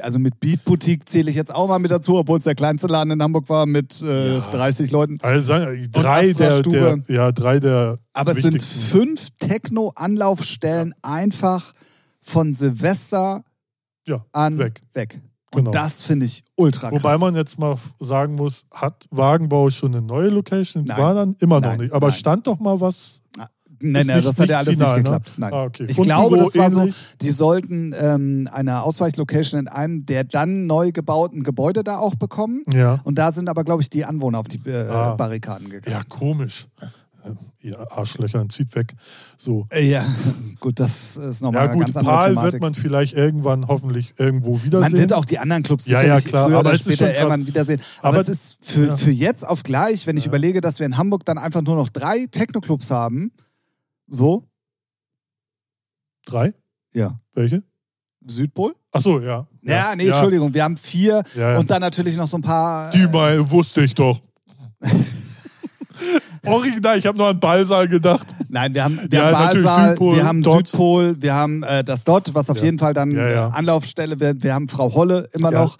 [0.00, 2.86] also mit Beat Boutique zähle ich jetzt auch mal mit dazu, obwohl es der kleinste
[2.86, 4.40] Laden in Hamburg war mit äh, Ja.
[4.50, 5.18] 30 Leuten.
[5.20, 5.52] also
[5.90, 7.04] drei der, der, Stube.
[7.08, 11.72] ja, drei der Aber es sind fünf Techno-Anlaufstellen einfach
[12.20, 13.44] von Silvester
[14.06, 14.80] ja, an weg.
[14.94, 15.20] weg.
[15.54, 15.70] Und Genau.
[15.72, 17.02] das finde ich ultra krass.
[17.02, 20.84] Wobei man jetzt mal sagen muss, hat Wagenbau schon eine neue Location?
[20.84, 20.96] Nein.
[20.96, 21.92] War dann immer noch Nein, nicht.
[21.92, 22.16] Aber nein.
[22.16, 23.20] stand doch mal was.
[23.82, 25.02] Nein, nein, nicht- das hat ja alles final, nicht ne?
[25.02, 25.32] geklappt.
[25.38, 25.52] Nein.
[25.52, 25.86] Ah, okay.
[25.88, 26.88] Ich Und glaube, das war so,
[27.20, 32.62] die sollten ähm, eine Ausweichlocation in einem der dann neu gebauten Gebäude da auch bekommen.
[32.72, 33.00] Ja.
[33.04, 35.14] Und da sind aber, glaube ich, die Anwohner auf die äh, Ah.
[35.16, 35.96] Barrikaden gegangen.
[35.96, 36.66] Ja, komisch.
[36.80, 36.86] Äh,
[37.64, 38.94] Ihr Arschlöcher, zieht weg.
[39.36, 39.68] So.
[39.70, 40.04] Äh, Ja,
[40.60, 42.52] gut, das ist nochmal Ja, eine gut, ganz andere Pal Thematik.
[42.54, 44.90] wird man vielleicht irgendwann hoffentlich irgendwo wiedersehen.
[44.90, 47.14] Man wird auch die anderen Clubs Ja, ja, klar, früher aber oder es ist später
[47.14, 47.80] irgendwann wiedersehen.
[48.00, 48.96] Aber, Aber- es ist für, ja.
[48.96, 50.30] für jetzt auf gleich, wenn ich Ja.
[50.30, 53.30] überlege, dass wir in Hamburg dann einfach nur noch drei Techno-Clubs haben.
[54.14, 54.46] So,
[56.26, 56.52] Drei?
[56.92, 57.18] ja.
[57.32, 57.62] Welche?
[58.26, 58.76] Südpol?
[58.92, 59.48] Achso, ja.
[59.62, 61.58] Ja, nee, Entschuldigung, wir haben vier Ja, ja.
[61.58, 62.90] und dann natürlich noch so ein paar.
[62.90, 64.20] Die mal wusste ich doch.
[66.44, 68.26] Original, ich habe nur an Ballsaal gedacht.
[68.48, 70.66] Nein, wir haben, wir Ja, haben Baalsaal, Südpol, wir haben Dot.
[70.68, 72.64] Südpol, wir haben äh, das Dot, was auf Ja.
[72.64, 74.42] jeden Fall dann Ja, Anlaufstelle wird.
[74.42, 75.78] Wir haben Frau Holle immer noch.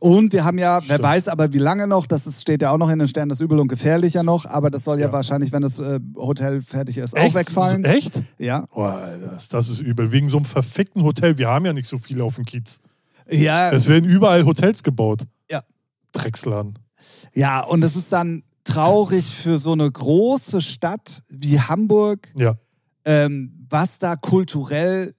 [0.00, 1.02] Und wir haben ja, wer Stimmt.
[1.02, 3.40] weiß aber wie lange noch, das ist, steht ja auch noch in den Sternen, das
[3.40, 6.98] Übel und Gefährlich ja noch, aber das soll ja, wahrscheinlich, wenn das äh, Hotel fertig
[6.98, 7.34] ist, auch Echt?
[7.34, 7.82] wegfallen.
[7.82, 8.12] So, echt?
[8.38, 8.64] Ja.
[8.72, 10.12] Oh, Alter, das, das ist übel.
[10.12, 11.36] Wegen so einem verfickten Hotel.
[11.36, 12.80] Wir haben ja nicht so viele auf dem Kiez.
[13.28, 15.22] Ja, Es werden überall Hotels gebaut.
[15.50, 15.62] Ja.
[16.12, 16.78] Drecksladen.
[17.34, 22.54] ja, und es ist dann traurig für so eine große Stadt wie Hamburg, Ja.
[23.04, 25.14] ähm, was da kulturell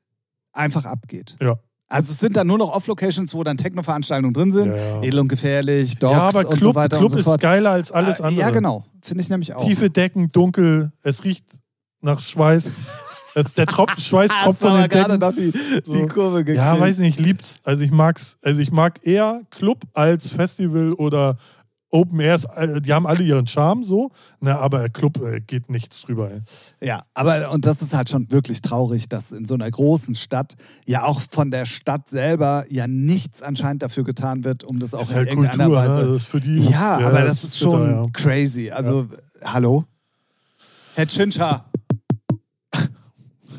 [0.54, 1.36] einfach abgeht.
[1.42, 1.58] Ja.
[1.88, 4.68] Also es sind dann nur noch Off-Locations, wo dann Techno-Veranstaltungen drin sind.
[4.76, 5.02] Ja.
[5.02, 7.42] Edel und gefährlich, Dogs ja, aber und Club, so weiter Club und so ist fort.
[7.42, 8.42] geiler als alles Äh, andere.
[8.42, 8.86] Ja, genau.
[9.02, 9.66] Finde ich nämlich auch.
[9.66, 11.46] Tiefe Decken, dunkel, es riecht
[12.02, 12.72] nach Schweiß.
[13.58, 15.20] Der Tropf, Schweiß tropft von den gerade Decken.
[15.20, 16.08] noch die, die So.
[16.08, 16.58] Kurve gekriegt.
[16.58, 17.58] Ja, weiß nicht, ich lieb's.
[17.64, 18.38] Also ich mag's.
[18.44, 21.38] Also ich mag eher Club als Festival oder
[21.92, 22.46] Open Airs.
[22.56, 26.32] Äh, Die haben alle ihren Charme so, ne, aber Club äh, geht nichts drüber.
[26.32, 26.42] Ey.
[26.82, 30.56] Ja, aber und das ist halt schon wirklich traurig, dass in so einer großen Stadt
[30.86, 35.02] ja auch von der Stadt selber ja nichts anscheinend dafür getan wird, um das auch
[35.02, 36.00] ist in halt irgendeiner Kultur, Weise.
[36.02, 36.08] ne?
[36.14, 38.06] Das ist für die, Ja, aber das ist bitter, schon ja.
[38.14, 38.70] crazy.
[38.72, 39.08] Also,
[39.44, 39.86] hallo?
[40.96, 41.66] Herr Chincha.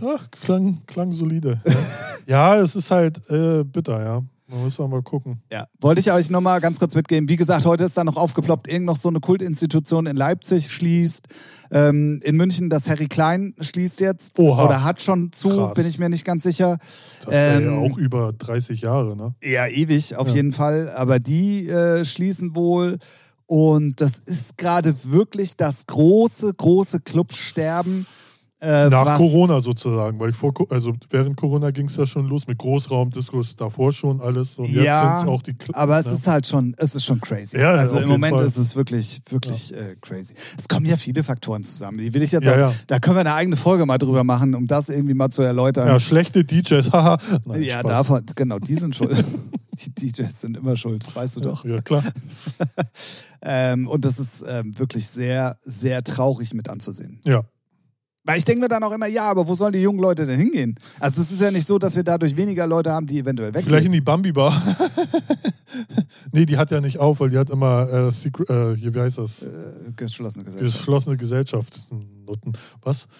[0.00, 1.60] Ja, klang, klang solide.
[2.26, 4.22] ja, es ist halt äh, bitter, ja.
[4.50, 5.40] Da müssen wir mal gucken.
[5.52, 7.28] Ja, wollte ich euch nochmal ganz kurz mitgeben.
[7.28, 11.28] Wie gesagt, heute ist da noch aufgeploppt, irgend noch so eine Kultinstitution in Leipzig schließt.
[11.70, 14.38] Ähm, in München das Harry Klein schließt jetzt.
[14.40, 14.64] Oha.
[14.64, 15.74] Oder hat schon zu, Krass.
[15.74, 16.78] bin ich mir nicht ganz sicher.
[17.24, 19.34] Das wäre ja Ähm, auch über 30 Jahre, ne?
[19.42, 20.34] Ja, ewig, auf Ja.
[20.34, 20.90] jeden Fall.
[20.90, 22.98] Aber die äh, schließen wohl.
[23.46, 28.06] Und das ist gerade wirklich das große, große Clubsterben.
[28.62, 32.46] Äh, Nach Corona sozusagen, weil vor, Co- also während Corona ging es ja schon los
[32.46, 36.04] mit Großraumdiskos davor schon alles und jetzt Ja, sind es auch die Kle- Aber es
[36.04, 36.12] ja.
[36.12, 37.56] ist halt schon, es ist schon crazy.
[37.58, 38.46] Ja, also im Moment Fall.
[38.46, 40.34] ist es wirklich, wirklich äh, crazy.
[40.58, 41.98] Es kommen ja viele Faktoren zusammen.
[41.98, 44.66] Die will ich jetzt auch, da können wir eine eigene Folge mal drüber machen, um
[44.66, 45.88] das irgendwie mal zu erläutern.
[45.88, 47.16] ja, schlechte DJs, haha.
[47.46, 47.90] Nein, Ja, Spaß.
[47.90, 49.24] davon, genau, die sind schuld.
[49.72, 51.64] die DJs sind immer schuld, weißt du doch.
[51.64, 52.04] Ja, klar.
[53.42, 57.20] Ähm, und das ist ähm, wirklich sehr, sehr traurig mit anzusehen.
[57.24, 57.42] Ja.
[58.24, 60.38] Weil ich denke mir dann auch immer, ja, aber wo sollen die jungen Leute denn
[60.38, 60.74] hingehen?
[61.00, 63.68] Also es ist ja nicht so, dass wir dadurch weniger Leute haben, die eventuell Vielleicht
[63.70, 63.86] weggehen.
[63.86, 64.52] in die Bambi-Bar.
[66.32, 69.00] nee, die hat ja nicht auf, weil die hat immer äh, Secret, äh, hier, wie
[69.00, 69.42] heißt das?
[69.42, 69.46] Äh,
[69.96, 70.76] geschlossene Gesellschaft.
[70.78, 71.80] Geschlossene Gesellschaft.
[72.26, 72.52] Nutten.
[72.82, 73.06] Was?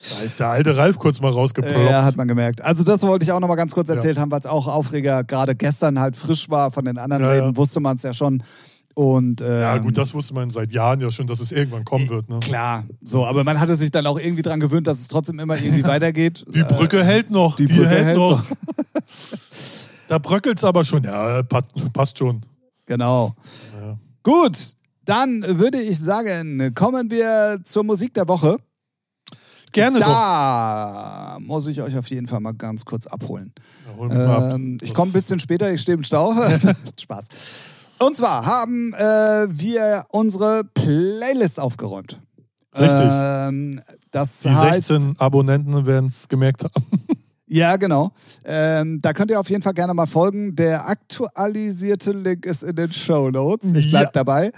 [0.00, 1.76] Da ist der alte Ralf kurz mal rausgeploppt.
[1.90, 2.62] Ja, hat man gemerkt.
[2.62, 3.96] Also das wollte ich auch noch mal ganz kurz Ja.
[3.96, 6.70] erzählt haben, weil es auch Aufreger gerade gestern halt frisch war.
[6.70, 7.40] Von den anderen Ja, ja.
[7.40, 8.44] Läden wusste man es ja schon.
[8.98, 12.08] Und, ähm, Ja, gut, das wusste man seit Jahren ja schon, dass es irgendwann kommen
[12.08, 12.28] wird.
[12.28, 12.40] Ne?
[12.40, 15.56] Klar, so, aber man hatte sich dann auch irgendwie dran gewöhnt, dass es trotzdem immer
[15.56, 16.44] irgendwie weitergeht.
[16.52, 17.54] Die Brücke Äh, hält noch.
[17.54, 18.42] die Die, Brücke hält, hält noch.
[20.08, 21.04] da bröckelt es aber schon.
[21.04, 22.40] Ja, passt, schon.
[22.86, 23.36] Genau.
[23.80, 23.96] Ja.
[24.24, 24.58] Gut,
[25.04, 28.56] dann würde ich sagen, kommen wir zur Musik der Woche.
[29.70, 30.06] Gerne doch.
[30.06, 33.52] Da muss ich euch auf jeden Fall mal ganz kurz abholen.
[34.10, 34.56] Ja.
[34.56, 36.34] Ähm, ich komme ein bisschen später, ich stehe im Stau.
[37.00, 37.28] Spaß.
[37.98, 42.20] Und zwar haben äh, wir unsere Playlist aufgeräumt.
[42.74, 43.08] Richtig.
[43.10, 43.80] Ähm,
[44.10, 46.72] das Die heißt, 16 Abonnenten werden es gemerkt haben.
[47.48, 48.12] ja, genau.
[48.44, 50.54] Ähm, da könnt ihr auf jeden Fall gerne mal folgen.
[50.54, 53.72] Der aktualisierte Link ist in den Show Notes.
[53.72, 54.10] Ich bleib Ja.
[54.12, 54.52] dabei.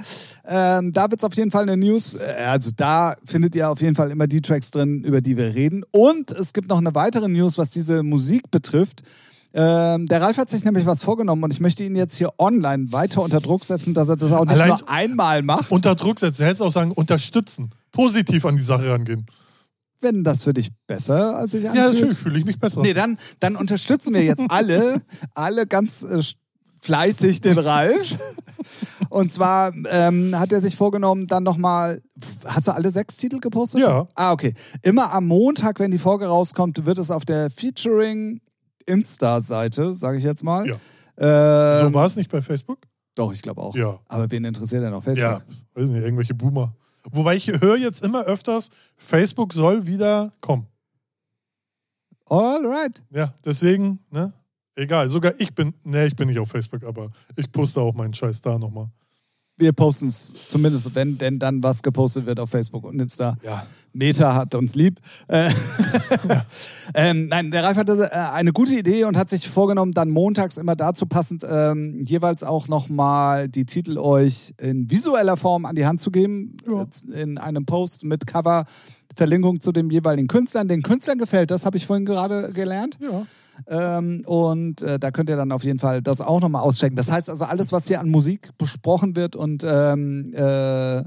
[0.46, 2.14] Ähm, da wird es auf jeden Fall eine News.
[2.16, 5.54] äh, Also da findet ihr auf jeden Fall immer die Tracks drin, über die wir
[5.54, 5.82] reden.
[5.92, 9.02] Und es gibt noch eine weitere News, was diese Musik betrifft.
[9.52, 12.92] Ähm, der Ralf hat sich nämlich was vorgenommen und ich möchte ihn jetzt hier online
[12.92, 15.72] weiter unter Druck setzen, dass er das auch nicht Allein- nur einmal macht.
[15.72, 16.44] Unter Druck setzen.
[16.44, 17.70] Hättest auch sagen, unterstützen.
[17.90, 19.26] Positiv an die Sache rangehen.
[20.00, 22.80] wenn das für dich besser als ich Ja, natürlich fühle ich mich besser.
[22.80, 25.02] Nee, dann, dann unterstützen wir jetzt alle,
[25.34, 26.22] alle ganz äh,
[26.80, 28.16] fleißig den Ralf.
[29.10, 32.00] Und zwar ähm, hat er sich vorgenommen, dann nochmal.
[32.44, 33.80] Hast du alle sechs Titel gepostet?
[33.80, 34.06] Ja.
[34.14, 34.54] Ah, okay.
[34.82, 38.40] Immer am Montag, wenn die Folge rauskommt, wird es auf der Featuring
[38.90, 40.66] Insta-Seite, sage ich jetzt mal.
[40.66, 40.76] Ja.
[41.16, 42.78] Ähm, so war es nicht bei Facebook?
[43.14, 43.74] Doch, ich glaube auch.
[43.76, 43.98] Ja.
[44.08, 45.30] Aber wen interessiert denn auf Facebook?
[45.30, 45.40] Ja,
[45.74, 46.74] weiß nicht, irgendwelche Boomer.
[47.10, 50.66] Wobei ich höre jetzt immer öfters, Facebook soll wieder kommen.
[52.26, 53.02] Alright.
[53.10, 54.32] Ja, deswegen, ne?
[54.76, 58.14] Egal, sogar ich bin, ne, ich bin nicht auf Facebook, aber ich poste auch meinen
[58.14, 58.88] Scheiß da nochmal.
[59.60, 63.36] Wir posten es zumindest, wenn denn dann was gepostet wird auf Facebook und Insta.
[63.44, 63.66] Ja.
[63.92, 65.00] Meta hat uns lieb.
[65.28, 65.50] Äh,
[66.94, 70.56] ähm, nein, der Ralf hatte äh, eine gute Idee und hat sich vorgenommen, dann montags
[70.56, 75.84] immer dazu passend ähm, jeweils auch nochmal die Titel euch in visueller Form an die
[75.84, 76.56] Hand zu geben.
[76.66, 76.86] Ja.
[77.14, 78.64] In einem Post mit Cover,
[79.14, 80.68] Verlinkung zu dem jeweiligen Künstlern.
[80.68, 82.98] Den Künstlern gefällt, das habe ich vorhin gerade gelernt.
[82.98, 83.26] Ja.
[83.66, 86.96] Ähm, und äh, da könnt ihr dann auf jeden Fall das auch nochmal auschecken.
[86.96, 90.98] Das heißt also, alles, was hier an Musik besprochen wird und ähm, äh,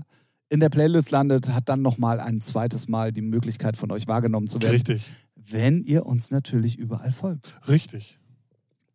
[0.49, 4.47] in der Playlist landet, hat dann nochmal ein zweites Mal die Möglichkeit von euch wahrgenommen
[4.47, 4.73] zu werden.
[4.73, 5.11] Richtig.
[5.35, 7.59] Wenn ihr uns natürlich überall folgt.
[7.67, 8.19] Richtig.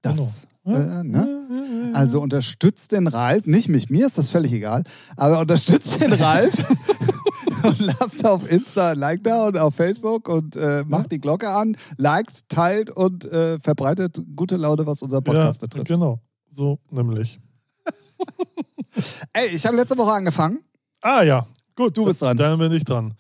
[0.03, 0.47] Das.
[0.65, 0.79] Genau.
[0.79, 1.91] Äh, ne?
[1.95, 4.83] Also unterstützt den Ralf, nicht mich, mir ist das völlig egal,
[5.17, 6.55] aber unterstützt den Ralf
[7.69, 11.51] und lasst auf Insta ein Like da und auf Facebook und äh, macht die Glocke
[11.51, 15.89] an, liked, teilt und äh, verbreitet gute Laune, was unser Podcast ja, betrifft.
[15.89, 16.21] Genau.
[16.53, 17.39] So nämlich.
[19.33, 20.61] Ey, ich habe letzte Woche angefangen.
[21.01, 21.47] Ah ja,
[21.77, 21.97] gut.
[21.97, 22.37] Du bist dran.
[22.37, 23.15] Dann bin ich dran.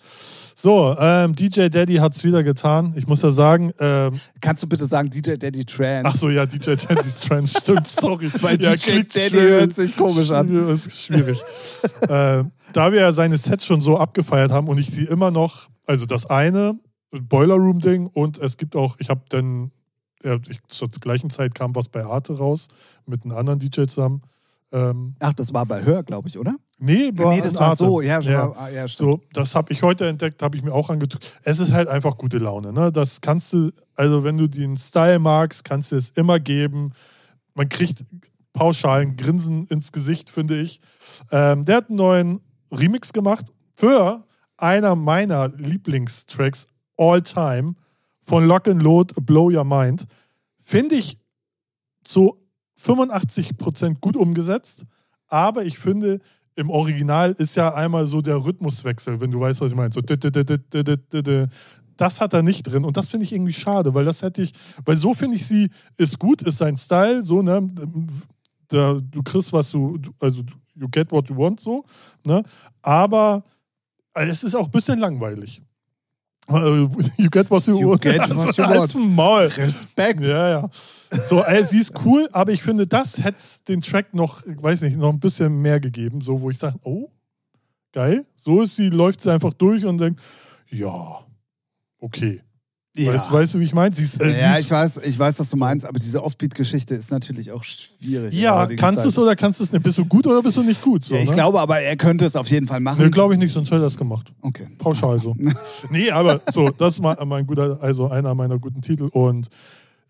[0.61, 2.92] So, ähm, DJ Daddy hat es wieder getan.
[2.96, 6.05] Ich muss ja sagen, ähm, Kannst du bitte sagen DJ Daddy Trans?
[6.05, 8.28] ach so, ja, DJ Daddy Trans, stimmt, sorry.
[8.40, 9.51] Weil ja, DJ Daddy schnell.
[9.51, 10.68] hört sich komisch an.
[10.70, 11.40] Ist schwierig.
[12.09, 12.42] äh,
[12.73, 16.07] da wir ja seine Sets schon so abgefeiert haben und ich die immer noch, also
[16.07, 16.79] das eine,
[17.11, 19.71] Boiler Room Ding und es gibt auch, ich habe dann,
[20.23, 22.69] ja, ich, zur gleichen Zeit kam was bei Arte raus
[23.07, 24.23] mit einem anderen DJ zusammen.
[24.71, 26.55] Ähm, Ach, das war bei Hör, glaube ich, oder?
[26.79, 27.85] nee, war nee, das war Arte.
[27.85, 28.01] so.
[28.03, 28.47] Ja, schon Ja.
[28.49, 28.87] Mal, ah, ja.
[28.87, 31.39] So, das habe ich heute entdeckt, habe ich mir auch angeguckt.
[31.43, 32.73] Es ist halt einfach gute Laune.
[32.73, 32.93] Ne?
[32.93, 36.93] Das kannst du, also wenn du den Style magst, kannst du es immer geben.
[37.55, 38.05] Man kriegt
[38.53, 40.81] pauschal ein Grinsen ins Gesicht, finde ich.
[41.33, 42.41] Ähm, der hat einen neuen
[42.71, 44.25] Remix gemacht für
[44.57, 46.66] einer meiner Lieblingstracks
[46.97, 47.75] all time
[48.23, 50.05] von Lock and Load Blow Your Mind.
[50.61, 51.19] Finde ich
[52.05, 52.37] zu
[52.81, 54.85] 85% gut umgesetzt,
[55.29, 56.21] aber ich finde,
[56.57, 59.93] im Original ist ja einmal so der Rhythmuswechsel, wenn du weißt, was ich meine.
[59.93, 60.01] So
[61.97, 64.53] das hat er nicht drin und das finde ich irgendwie schade, weil das hätte ich,
[64.85, 67.69] weil so finde ich sie ist gut, ist sein Style, so ne,
[68.69, 70.43] da, du kriegst was du- also
[70.79, 71.85] you get what you want so,
[72.24, 72.43] ne,
[72.83, 73.43] aber
[74.14, 75.62] es ist auch ein bisschen langweilig.
[77.18, 79.14] You get what you, You get what you Halt's want.
[79.14, 79.47] Maul.
[79.47, 80.24] Respekt.
[80.24, 80.70] Ja, ja.
[81.11, 84.81] So, ey, sie ist cool, aber ich finde, das hätte den Track noch, ich weiß
[84.81, 87.11] nicht, noch ein bisschen mehr gegeben, so wo ich sage, oh,
[87.93, 88.24] geil.
[88.37, 90.22] So ist sie, läuft sie einfach durch und denkt,
[90.70, 91.18] ja,
[91.99, 92.43] okay.
[92.99, 93.14] Ja.
[93.14, 93.94] Weißt, weißt du, wie ich meine?
[93.96, 97.62] Äh, ja, ich weiß, ich weiß, was du meinst, aber diese Offbeat-Geschichte ist natürlich auch
[97.62, 98.34] schwierig.
[98.34, 99.82] ja, kannst du es oder kannst du es nicht?
[99.82, 101.05] Bist du gut oder bist du nicht gut?
[101.05, 101.34] So, Ja, ich ne?
[101.34, 103.05] glaube aber, er könnte es auf jeden Fall machen.
[103.05, 104.32] Nee, glaube ich nicht, sonst hätte er das gemacht.
[104.42, 104.66] okay.
[104.78, 105.34] Pauschal so.
[105.90, 109.05] nee, aber so, das ist mein, mein guter, also einer meiner guten Titel.
[109.12, 109.49] Und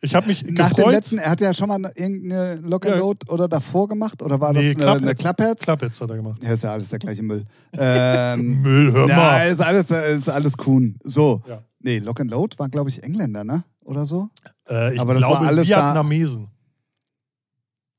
[0.01, 0.93] ich habe mich Nach dem gefreut.
[0.93, 3.01] letzten, er hat ja schon mal irgendeine Lock and Ja.
[3.01, 5.63] Load oder davor gemacht oder war das nee, eine, eine Klappherz?
[5.63, 6.41] Klappherz hat er gemacht.
[6.43, 7.45] Ja, ist ja alles der gleiche Müll.
[7.77, 9.49] ähm, Müll, hör ja, mal.
[9.49, 10.97] ist alles, ist alles Kuhn.
[11.03, 11.43] So.
[11.49, 11.59] Ja.
[11.81, 13.65] Nee, Lock and Load war, glaube ich, Engländer, ne?
[13.85, 14.29] Oder so?
[14.69, 16.49] Äh, ich aber das war glaube, alles da- Vietnamesen.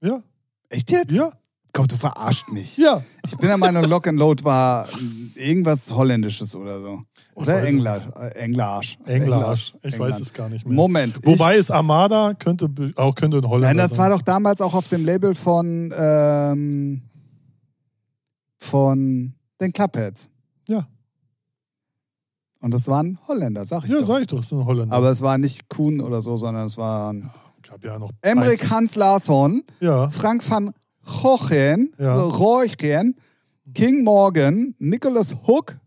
[0.01, 0.21] Ja,
[0.69, 1.11] Echt jetzt?
[1.11, 1.32] ja,
[1.71, 2.77] Komm, du verarscht mich.
[2.77, 3.03] ja.
[3.25, 4.88] Ich bin der Meinung, Lock and Load war
[5.36, 7.03] irgendwas Holländisches oder so.
[7.36, 8.97] Oder äh, Englarsch.
[9.05, 9.73] Englisch.
[9.84, 9.99] Ich England.
[9.99, 10.73] weiß es gar nicht mehr.
[10.75, 11.19] Moment.
[11.25, 13.99] Wobei es Armada könnte auch könnte in ich, Holland nein, das sein.
[13.99, 17.01] war doch damals auch auf dem Label von, ähm,
[18.57, 20.30] von den Clubheads.
[22.60, 22.66] Ja.
[22.66, 24.05] Und das waren Holländer, sag ich Ja, doch.
[24.07, 24.95] sag ich doch, es sind Holländer.
[24.95, 27.30] Aber es war nicht Kuhn oder so, sondern es waren
[27.68, 30.74] gab ja noch Emmerich eins- Hans Larsson, Ja, Frank van
[31.22, 32.16] Gochen, Ja.
[32.20, 33.16] Roychen,
[33.74, 35.78] King Morgan, Nicholas Hook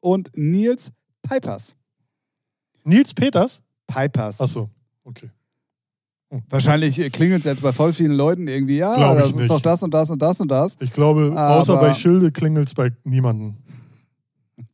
[0.00, 0.92] und Niels
[1.22, 1.74] Pipers.
[2.84, 3.60] Nils Peters.
[3.86, 4.40] Pipers.
[4.40, 4.70] Achso,
[5.04, 5.30] okay.
[6.50, 9.50] Wahrscheinlich klingelt es jetzt bei voll vielen Leuten irgendwie, ja, ich das ist nicht.
[9.50, 10.76] doch das und das und das und das.
[10.80, 13.54] Ich glaube, Aber- außer bei Schilde klingelt es bei niemandem.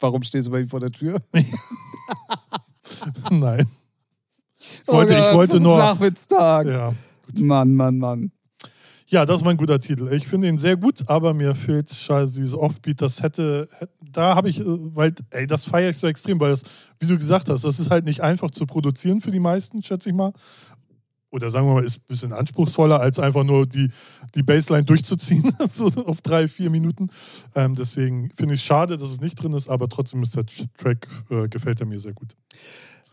[0.03, 1.19] Warum stehst du bei ihm vor der Tür?
[3.31, 3.67] Nein.
[4.59, 5.77] Ich wollte, Oh ich wollte nur.
[5.77, 6.67] Flachwitztag.
[6.67, 6.95] Ja.
[7.39, 8.33] Mann, Mann, Mann.
[9.07, 10.13] ja, das ist mein guter Titel.
[10.13, 13.01] Ich finde ihn sehr gut, aber mir fehlt scheiße dieses Offbeat.
[13.01, 16.51] Das hätte, hätte da habe ich, äh, weil, ey, das feiere ich so extrem, weil
[16.51, 16.63] das,
[16.99, 20.11] wie du gesagt hast, das ist halt nicht einfach zu produzieren für die meisten, schätze
[20.11, 20.33] ich mal.
[21.33, 23.91] Oder sagen wir mal, ist ein bisschen anspruchsvoller, als einfach nur die,
[24.35, 27.09] die Bassline durchzuziehen, so auf drei, vier Minuten.
[27.55, 30.45] Ähm, deswegen finde ich es schade, dass es nicht drin ist, aber trotzdem ist der
[30.77, 32.37] Track, äh, gefällt er mir sehr gut.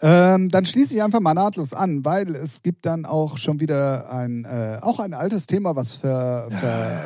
[0.02, 4.12] Ähm, dann schließe ich einfach mal nahtlos an, weil es gibt dann auch schon wieder
[4.12, 7.06] ein, äh, auch ein altes Thema, was ver, ver,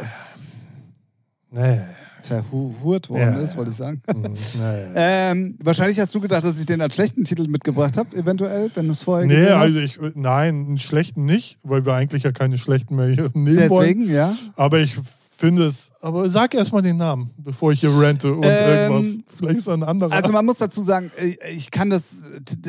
[1.52, 1.82] Nee.
[2.26, 3.58] Verhurt worden Ja, ist, ja.
[3.58, 4.02] wollte ich sagen.
[4.12, 4.84] Hm, nee.
[4.96, 8.86] Ähm, wahrscheinlich hast du gedacht, dass ich den als schlechten Titel mitgebracht habe, eventuell, wenn
[8.86, 9.86] du es vorher Nee, gesehen also hast.
[9.86, 13.88] ich, nein, einen schlechten nicht, weil wir eigentlich ja keine schlechten mehr hier nehmen wollen.
[13.88, 14.36] Deswegen, ja.
[14.56, 14.96] Aber ich
[15.44, 19.18] finde es, aber sag erst mal den Namen, bevor ich hier rante und Ähm, irgendwas.
[19.38, 20.14] Vielleicht ist ein anderer.
[20.14, 22.24] Also man muss dazu sagen, äh, ich kann das,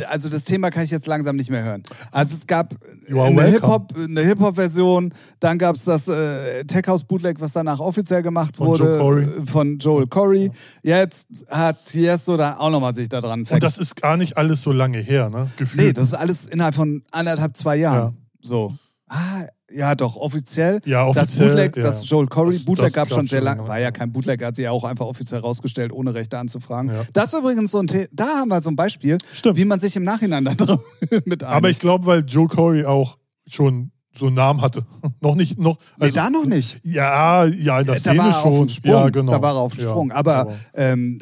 [0.08, 1.84] also das Thema kann ich jetzt langsam nicht mehr hören.
[2.10, 2.74] Also es gab
[3.08, 3.42] eine.
[3.44, 8.56] Hip-Hop, eine Hip-Hop-Version, dann gab es das äh, Tech House Bootleg, was danach offiziell gemacht
[8.56, 9.24] Von wurde Joe Corey.
[9.24, 10.50] äh, von Joel Corey.
[10.82, 14.62] Jetzt hat Tiesto da auch nochmal sich da dran und das ist gar nicht alles
[14.62, 15.48] so lange her, ne?
[15.56, 15.84] Gefühlt.
[15.84, 18.10] Nee, das ist alles innerhalb von anderthalb, zwei Jahren.
[18.10, 18.18] Ja.
[18.40, 18.74] So.
[19.08, 20.80] Ah, ja, doch, offiziell.
[20.84, 21.82] Ja, das offiziell, Bootleg, ja.
[21.82, 23.66] das Joel Corey Das- Bootleg das gab schon sehr lange.
[23.66, 26.90] War ja kein Bootleg, hat sie ja auch einfach offiziell rausgestellt, ohne Rechte anzufragen.
[26.92, 27.02] Ja.
[27.12, 29.56] Das ist übrigens so ein The da haben wir so ein Beispiel, Stimmt.
[29.56, 30.56] wie man sich im Nachhinein dann
[31.24, 31.80] mit aber ich einigt.
[31.80, 34.84] glaube, weil Joe Corey auch schon so einen Namen hatte.
[35.20, 35.78] noch nicht, noch.
[35.98, 36.80] Nee, da noch nicht.
[36.84, 38.66] Ja, ja, in der da Szene war er auf schon.
[38.66, 38.92] dem Sprung.
[38.92, 39.32] Ja, genau.
[39.32, 40.12] Da war er auf dem Ja, Sprung.
[40.12, 41.20] Aber, ähm,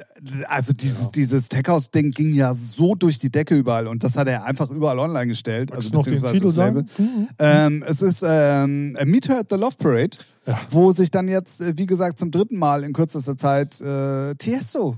[0.49, 1.11] also dieses, Ja.
[1.15, 4.99] dieses Tech-House-Ding ging ja so durch die Decke überall und das hat er einfach überall
[4.99, 5.71] online gestellt.
[5.71, 6.85] Magst Also beziehungsweise das Label.
[6.99, 7.29] Mhm.
[7.39, 10.17] Ähm, es ist ähm, Meet Her at the Love Parade,
[10.47, 10.59] Ja.
[10.71, 14.97] wo sich dann jetzt, äh, wie gesagt, zum dritten Mal in kürzester Zeit äh, Tiesto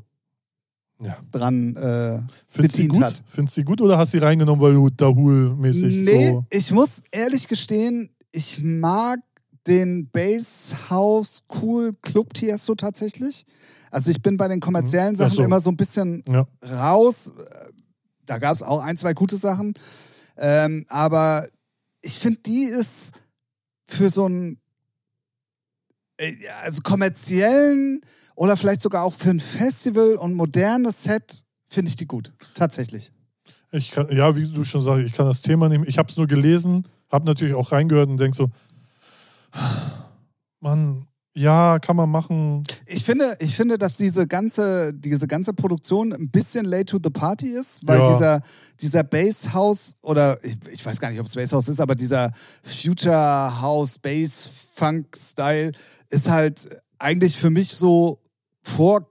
[1.00, 1.18] Ja.
[1.32, 3.02] dran äh, Findest die bedient gut?
[3.02, 3.22] hat.
[3.26, 6.44] Findest du die gut oder hast du sie reingenommen, weil du Dahul-mäßig Nee, so.
[6.50, 9.18] ich muss ehrlich gestehen, ich mag
[9.66, 13.44] den Bass House Cool Club Tiesto tatsächlich.
[13.90, 15.20] Also ich bin bei den kommerziellen Mhm.
[15.20, 15.42] Ach Sachen so.
[15.44, 16.46] immer so ein bisschen Ja.
[16.64, 17.32] raus.
[18.26, 19.74] Da gab es auch ein, zwei gute Sachen.
[20.36, 21.46] Ähm, aber
[22.02, 23.20] ich finde, die ist
[23.86, 24.60] für so einen
[26.18, 26.32] äh,
[26.62, 28.00] also kommerziellen
[28.34, 32.32] oder vielleicht sogar auch für ein Festival und modernes Set finde ich die gut.
[32.54, 33.10] Tatsächlich.
[33.72, 35.84] Ich kann, ja, wie du schon sagst, ich kann das Thema nehmen.
[35.88, 38.50] Ich habe es nur gelesen, habe natürlich auch reingehört und denke so,
[40.60, 41.06] Mann,
[41.36, 42.62] ja, kann man machen.
[42.86, 47.10] Ich finde, ich finde, dass diese ganze, diese ganze Produktion ein bisschen late to the
[47.10, 48.12] party ist, weil Ja.
[48.12, 48.40] dieser,
[48.80, 51.96] dieser Bass House oder ich, ich weiß gar nicht, ob es Bass House ist, aber
[51.96, 52.30] dieser
[52.62, 55.72] Future House Bass Funk Style
[56.08, 56.68] ist halt
[56.98, 58.20] eigentlich für mich so
[58.64, 59.08] vor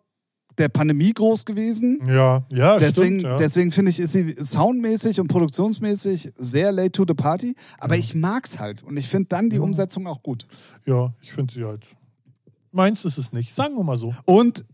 [0.60, 2.00] der Pandemie groß gewesen.
[2.06, 3.24] Ja, ja, Deswegen, stimmt.
[3.24, 3.38] Ja.
[3.38, 7.56] deswegen finde ich, ist sie soundmäßig und produktionsmäßig sehr late to the party.
[7.80, 8.84] Aber ich mag's halt.
[8.84, 9.62] Und ich finde dann die Ja.
[9.64, 10.46] Umsetzung auch gut.
[10.86, 11.86] ja, ich finde sie halt.
[12.72, 13.54] Meins ist es nicht.
[13.54, 14.14] Sagen wir mal so.
[14.26, 14.66] Und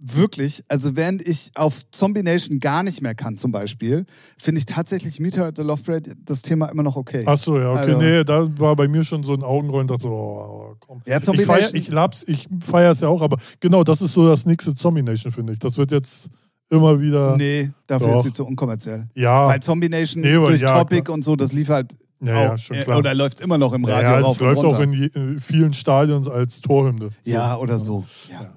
[0.00, 4.66] wirklich, also während ich auf Zombie Nation gar nicht mehr kann, zum Beispiel, finde ich
[4.66, 7.24] tatsächlich Meter at the Love Parade das Thema immer noch okay.
[7.26, 7.80] Ach so, ja, okay.
[7.80, 11.02] Also- nee, da war bei mir schon so ein Augenrollen, dachte so, oh, komm.
[11.06, 14.00] Ja, Zombie ich feier, Nation- ich lab's, ich feiere es ja auch, aber genau, das
[14.02, 15.58] ist so das nächste Zombie Nation, finde ich.
[15.58, 16.28] Das wird jetzt
[16.70, 17.36] immer wieder.
[17.36, 18.16] nee, dafür Doch.
[18.18, 19.08] ist sie zu unkommerziell.
[19.14, 21.14] Ja, Weil Zombie Nation Nee, durch ja, Topic klar.
[21.14, 23.84] und so, das lief halt Ja, auch, ja, schon äh, oder läuft immer noch im
[23.84, 27.08] ja, Radio ja, rauf es läuft auch in vielen Stadions als Torhymne.
[27.24, 27.30] So.
[27.30, 28.04] ja, oder so.
[28.30, 28.50] Ja.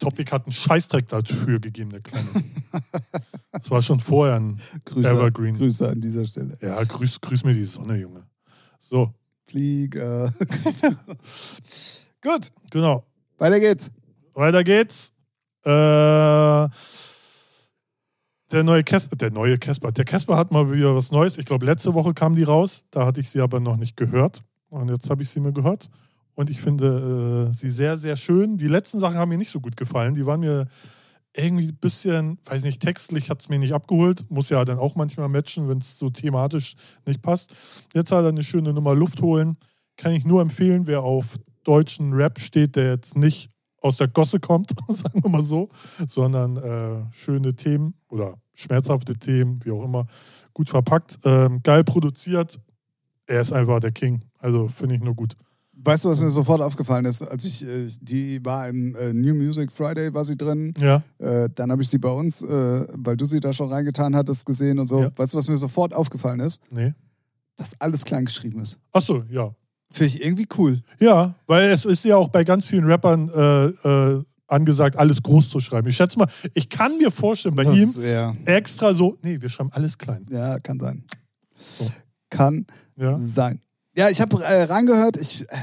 [0.00, 2.28] Topic hat einen Scheißdreck dafür gegeben, der Kleine.
[3.52, 4.60] das war schon vorher ein.
[4.84, 5.56] Grüße, Evergreen.
[5.56, 6.58] Grüße an dieser Stelle.
[6.60, 8.24] Ja, grüß, grüß mir die Sonne, Junge.
[8.80, 9.12] So,
[9.46, 10.32] Flieger.
[12.22, 13.04] Gut, genau.
[13.38, 13.90] weiter geht's.
[14.34, 15.12] Weiter geht's.
[15.64, 16.68] Äh,
[18.50, 19.92] der neue Casper, der neue Casper.
[19.92, 21.38] Der Casper hat mal wieder was Neues.
[21.38, 22.84] Ich glaube, letzte Woche kam die raus.
[22.90, 24.42] Da hatte ich sie aber noch nicht gehört.
[24.70, 25.90] Und jetzt habe ich sie mir gehört.
[26.40, 28.56] Und ich finde äh, sie sehr, sehr schön.
[28.56, 30.14] Die letzten Sachen haben mir nicht so gut gefallen.
[30.14, 30.68] Die waren mir
[31.36, 34.30] irgendwie ein bisschen, weiß nicht, textlich hat es mir nicht abgeholt.
[34.30, 37.54] Muss ja dann auch manchmal matchen, wenn es so thematisch nicht passt.
[37.92, 39.58] Jetzt hat er eine schöne Nummer Luft holen.
[39.98, 41.26] Kann ich nur empfehlen, wer auf
[41.62, 43.50] deutschen Rap steht, der jetzt nicht
[43.82, 45.68] aus der Gosse kommt, sagen wir mal so,
[46.06, 50.06] sondern äh, schöne Themen oder schmerzhafte Themen, wie auch immer,
[50.54, 52.58] gut verpackt, ähm, geil produziert.
[53.26, 54.24] Er ist einfach der King.
[54.38, 55.36] Also finde ich nur gut.
[55.82, 57.22] Weißt du, was mir sofort aufgefallen ist?
[57.22, 60.74] Als ich, äh, die war im äh, New Music Friday, war sie drin.
[60.78, 61.02] Ja.
[61.18, 64.78] Äh, dann habe ich sie bei uns, weil du sie da schon reingetan hattest, gesehen
[64.78, 65.00] und so.
[65.00, 65.10] Ja.
[65.16, 66.60] Weißt du, was mir sofort aufgefallen ist?
[66.70, 66.92] Nee.
[67.56, 68.78] Dass alles klein geschrieben ist.
[68.92, 69.54] Achso, ja.
[69.90, 70.82] Finde ich irgendwie cool.
[71.00, 75.48] Ja, weil es ist ja auch bei ganz vielen Rappern äh, äh, angesagt, alles groß
[75.50, 75.88] zu schreiben.
[75.88, 79.48] Ich schätze mal, ich kann mir vorstellen, bei Das- ihm Ja, extra so, nee, wir
[79.48, 80.26] schreiben alles klein.
[80.30, 81.04] ja, kann sein.
[81.78, 81.90] So.
[82.30, 82.66] Kann
[82.96, 83.18] Ja.
[83.20, 83.60] sein.
[83.96, 85.16] Ja, ich habe äh, reingehört.
[85.16, 85.56] Ich, äh,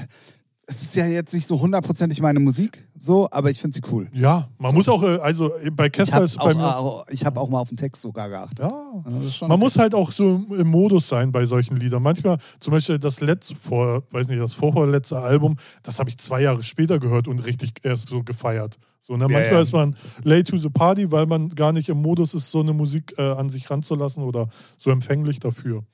[0.69, 4.09] es ist ja jetzt nicht so hundertprozentig meine Musik, so, aber ich finde sie cool.
[4.11, 6.77] Ja, man muss auch, äh, also äh, bei Casper habe ist auch, bei mir.
[6.77, 8.59] auch, ich hab auch mal auf den Text sogar geachtet.
[8.59, 9.59] Ja, Also Man okay.
[9.59, 12.03] muss halt auch so im Modus sein bei solchen Liedern.
[12.03, 16.41] Manchmal, zum Beispiel das letzte, vor, weiß nicht, das vorvorletzte Album, das habe ich zwei
[16.41, 18.77] Jahre später gehört und richtig erst so gefeiert.
[18.99, 19.23] So, ne?
[19.23, 19.61] Ja, Manchmal ja.
[19.61, 22.73] ist man late to the party, weil man gar nicht im Modus ist, so eine
[22.73, 25.85] Musik äh, an sich ranzulassen oder so empfänglich dafür.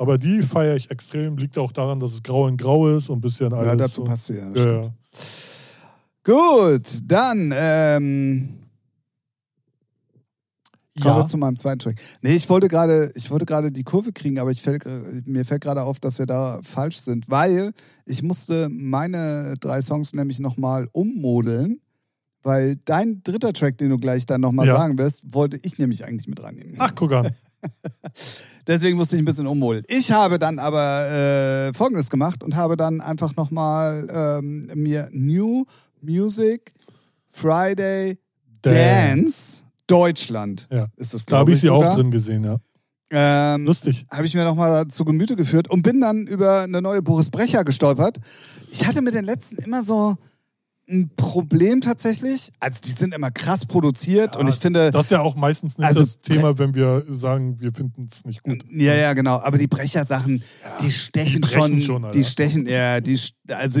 [0.00, 1.36] Aber die feiere ich extrem.
[1.36, 3.66] Liegt auch daran, dass es grau in grau ist und ein bisschen alles.
[3.66, 4.94] Ja, dazu passt sie ja.
[6.24, 8.48] Gut, dann ähm,
[11.02, 12.00] kommen wir zu meinem zweiten Track.
[12.22, 15.44] Nee, ich wollte gerade, ich wollte gerade die Kurve kriegen, aber ich fällt, äh, mir
[15.44, 17.72] fällt gerade auf, dass wir da falsch sind, weil
[18.06, 21.82] ich musste meine drei Songs nämlich nochmal ummodeln,
[22.42, 24.76] weil dein dritter Track, den du gleich dann nochmal Ja.
[24.78, 26.76] sagen wirst, wollte ich nämlich eigentlich mit reinnehmen.
[26.78, 27.34] Ach, guck an.
[28.66, 29.84] Deswegen musste ich ein bisschen ummodeln.
[29.88, 31.08] Ich habe dann aber
[31.68, 35.64] äh, Folgendes gemacht und habe dann einfach nochmal ähm, mir New
[36.02, 36.72] Music
[37.28, 38.18] Friday
[38.62, 40.86] Dance Deutschland Ja.
[40.96, 41.92] ist das, Da habe glaube ich ich, sie sogar.
[41.92, 42.56] auch drin gesehen, ja.
[43.12, 44.06] Ähm, Lustig.
[44.10, 47.64] habe ich mir nochmal zu Gemüte geführt und bin dann über eine neue Boris Brecher
[47.64, 48.18] gestolpert.
[48.70, 50.16] Ich hatte mit den letzten immer so
[50.90, 52.50] ein Problem tatsächlich.
[52.60, 54.90] Also die sind immer krass produziert Ja, und ich finde...
[54.90, 58.24] Das ist ja auch meistens nicht Also, das Thema, wenn wir sagen, wir finden es
[58.24, 58.64] nicht gut.
[58.70, 59.38] Ja, ja, genau.
[59.40, 60.42] Aber die Brecher-Sachen,
[60.80, 61.80] die stechen die schon.
[61.80, 62.18] schon, Alter.
[62.18, 63.18] die stechen, ja, die,
[63.48, 63.80] also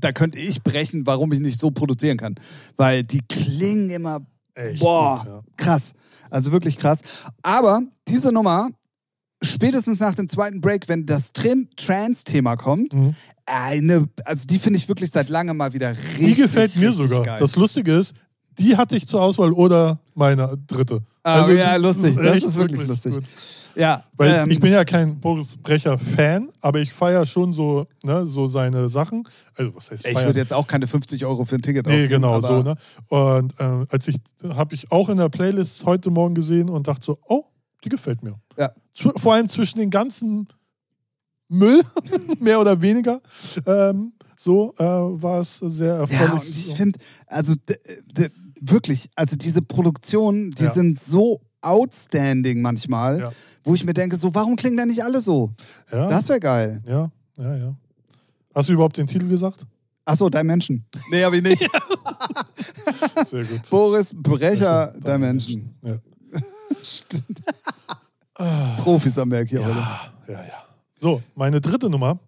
[0.00, 2.34] da könnte ich brechen, warum ich nicht so produzieren kann.
[2.76, 5.42] Weil die klingen immer, Echt boah, gut, ja.
[5.56, 5.92] krass.
[6.30, 7.00] Also wirklich krass.
[7.42, 8.70] Aber diese Nummer,
[9.44, 13.14] spätestens nach dem zweiten Break, wenn das Tran- Trans-Thema kommt, Mhm.
[13.46, 16.18] eine, also die finde ich wirklich seit langem mal wieder richtig.
[16.26, 17.22] Die gefällt mir sogar.
[17.22, 17.40] Geil.
[17.40, 18.14] Das Lustige ist,
[18.58, 21.02] die hatte ich zur Auswahl oder meine dritte.
[21.22, 22.16] Ah, ja, die- lustig.
[22.16, 23.14] Das echt ist wirklich lustig.
[23.14, 23.24] gut.
[23.74, 28.26] ja, Weil ähm, ich bin ja kein Boris Brecher-Fan, aber ich feiere schon so, ne,
[28.26, 29.26] so seine Sachen.
[29.56, 30.26] Also, was heißt ich feiern?
[30.26, 32.22] würde jetzt auch keine 50 Euro für ein Ticket Nee, ausgeben.
[32.22, 32.76] genau, so, ne?
[33.08, 34.16] Und äh, als ich,
[34.50, 37.44] habe ich auch in der Playlist heute Morgen gesehen und dachte so, oh,
[37.82, 38.34] die gefällt mir.
[38.94, 40.48] Vor allem zwischen den ganzen
[41.48, 41.82] Müll,
[42.40, 43.20] mehr oder weniger,
[43.66, 46.66] ähm, so äh, war es sehr erfreulich.
[46.66, 47.54] Ja, ich finde, also
[48.60, 50.72] wirklich, also diese Produktionen, die Ja.
[50.72, 53.32] sind so outstanding manchmal, Ja.
[53.62, 55.50] wo ich mir denke, so, warum klingen da nicht alle so?
[55.92, 56.82] ja, Das wäre geil.
[56.86, 57.74] ja, ja, ja.
[58.54, 59.66] Hast du überhaupt den Titel gesagt?
[60.04, 60.84] Achso, Dimension.
[61.10, 61.58] Nee, habe ich nicht.
[63.30, 63.70] Sehr gut.
[63.70, 65.74] Boris Brecher Dimension.
[65.82, 65.96] Ja.
[68.34, 69.78] Profis am Werk hier heute.
[69.78, 70.64] Ja, ja, ja.
[70.98, 72.18] So, meine dritte Nummer,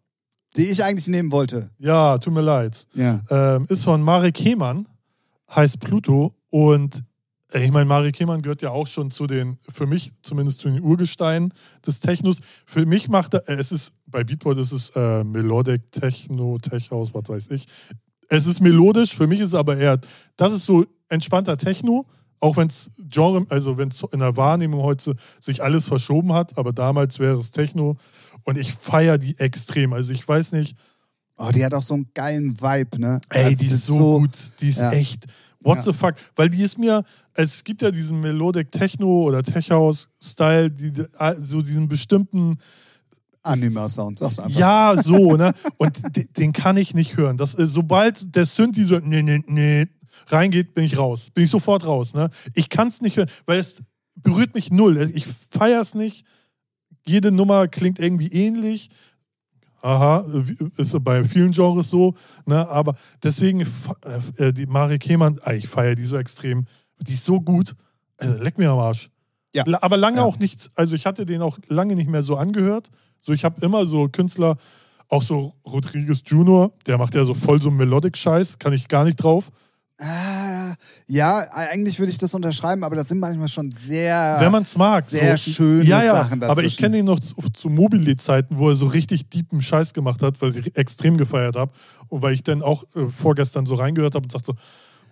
[0.57, 1.71] Die ich eigentlich nehmen wollte.
[1.79, 3.21] ja, tut mir leid, Ja.
[3.31, 4.87] ähm, ist von Marek Hemann,
[5.55, 6.33] heißt Pluto.
[6.51, 7.03] Und
[7.53, 10.83] ich meine, Marek Hemann gehört ja auch schon zu den, für mich zumindest zu den
[10.83, 11.53] Urgesteinen
[11.87, 12.39] des Technos.
[12.67, 17.13] Für mich macht er, es ist, bei Beatport ist es äh, Melodic Techno, Tech House,
[17.15, 17.67] was weiß ich.
[18.29, 20.01] Es ist melodisch, für mich ist es aber eher,
[20.37, 22.07] das ist so entspannter Techno,
[22.41, 26.57] auch wenn es Genre, also wenn es in der Wahrnehmung heute sich alles verschoben hat,
[26.59, 27.97] aber damals wäre es Techno
[28.45, 29.93] und ich feiere die extrem.
[29.93, 30.77] Also ich weiß nicht.
[31.39, 33.21] Oh, die hat auch so einen geilen Vibe, ne?
[33.31, 34.31] Ey, Also die das ist so, gut,
[34.61, 34.91] die ist ja.
[34.93, 35.27] echt.
[35.61, 35.83] What Ja.
[35.83, 36.15] the fuck?
[36.37, 37.03] Weil die ist mir,
[37.35, 40.93] es gibt ja diesen Melodic Techno oder Tech House Style, die,
[41.43, 42.57] so diesen bestimmten
[43.43, 44.59] Anima-Sound, sag's einfach.
[44.59, 45.53] Ja, so, ne?
[45.77, 47.37] Und de- den kann ich nicht hören.
[47.37, 49.87] Das, äh, sobald der Synthi so nee, nee, nee,
[50.33, 51.31] reingeht, bin ich raus.
[51.31, 52.31] Bin ich sofort raus, ne?
[52.55, 53.77] Ich kann es nicht hören, weil es
[54.15, 54.97] berührt mich null.
[55.15, 56.25] Ich feiere es nicht.
[57.07, 58.91] Jede Nummer klingt irgendwie ähnlich.
[59.83, 60.25] Aha,
[60.79, 62.15] ist bei vielen Genres so,
[62.47, 62.69] ne?
[62.69, 63.61] Aber deswegen,
[64.37, 66.65] äh, die Mari Kemann, ah, ich feiere die so extrem.
[67.01, 67.75] Die ist so gut.
[68.17, 69.11] Also, leck mir am Arsch.
[69.55, 69.65] Ja.
[69.81, 70.25] Aber lange Ja.
[70.25, 72.91] auch nichts, also ich hatte den auch lange nicht mehr so angehört.
[73.21, 74.57] So, ich habe immer so Künstler,
[75.09, 79.17] auch so Rodriguez Junior, der macht ja so voll so Melodic-Scheiß, kann ich gar nicht
[79.17, 79.53] drauf.
[79.99, 80.75] Ah,
[81.07, 84.37] ja, eigentlich würde ich das unterschreiben, aber das sind manchmal schon sehr.
[84.41, 85.05] Wenn man es mag.
[85.07, 86.83] sehr so, schöne ja, ja, Sachen Aber ich dazwischen.
[86.83, 90.55] kenne ihn noch zu, zu Mobile-Zeiten, wo er so richtig deepen Scheiß gemacht hat, weil
[90.55, 91.73] ich extrem gefeiert habe.
[92.09, 94.55] Und weil ich dann auch äh, vorgestern so reingehört habe und sagte so,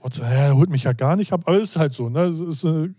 [0.02, 1.42] what, äh, holt mich ja gar nicht ab.
[1.46, 2.24] Aber es ist halt so, ne?
[2.24, 2.90] Es ist, äh,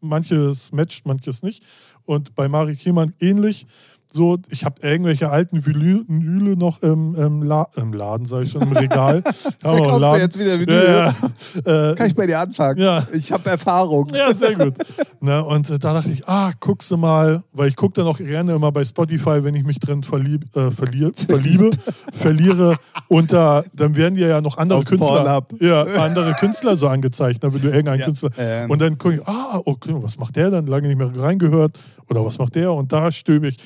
[0.00, 1.62] manches matcht, manches nicht.
[2.04, 3.66] Und bei Mari Kiemann ähnlich.
[4.10, 8.62] So, ich habe irgendwelche alten Vinyle noch im, im, La im Laden, sage ich schon,
[8.62, 9.22] im Regal.
[9.60, 10.20] Verkaufst du Laden.
[10.20, 10.84] jetzt wieder Vinyl?
[10.84, 11.14] Ja, ja.
[11.58, 12.78] Äh, Kann ich bei dir anfangen?
[12.78, 13.06] Ja.
[13.12, 14.08] Ich habe Erfahrung.
[14.14, 14.74] ja, sehr gut.
[15.20, 18.18] ne, und äh, da dachte ich, ah, guckst du mal, weil ich gucke dann auch
[18.18, 21.70] gerne immer bei Spotify, wenn ich mich drin verlieb, äh, verlier, verliebe,
[22.12, 22.76] verliere.
[23.08, 27.42] Und da, dann werden dir ja noch andere Auf Künstler, ja, andere Künstler so angezeigt,
[27.42, 28.30] ne, wenn du irgendeinen Ja, Künstler.
[28.38, 28.70] ähm.
[28.70, 30.66] und dann gucke ich, ah, okay, was macht der dann?
[30.66, 31.78] Lange nicht mehr reingehört.
[32.10, 32.72] Oder was macht der?
[32.72, 33.58] Und da stöbe ich.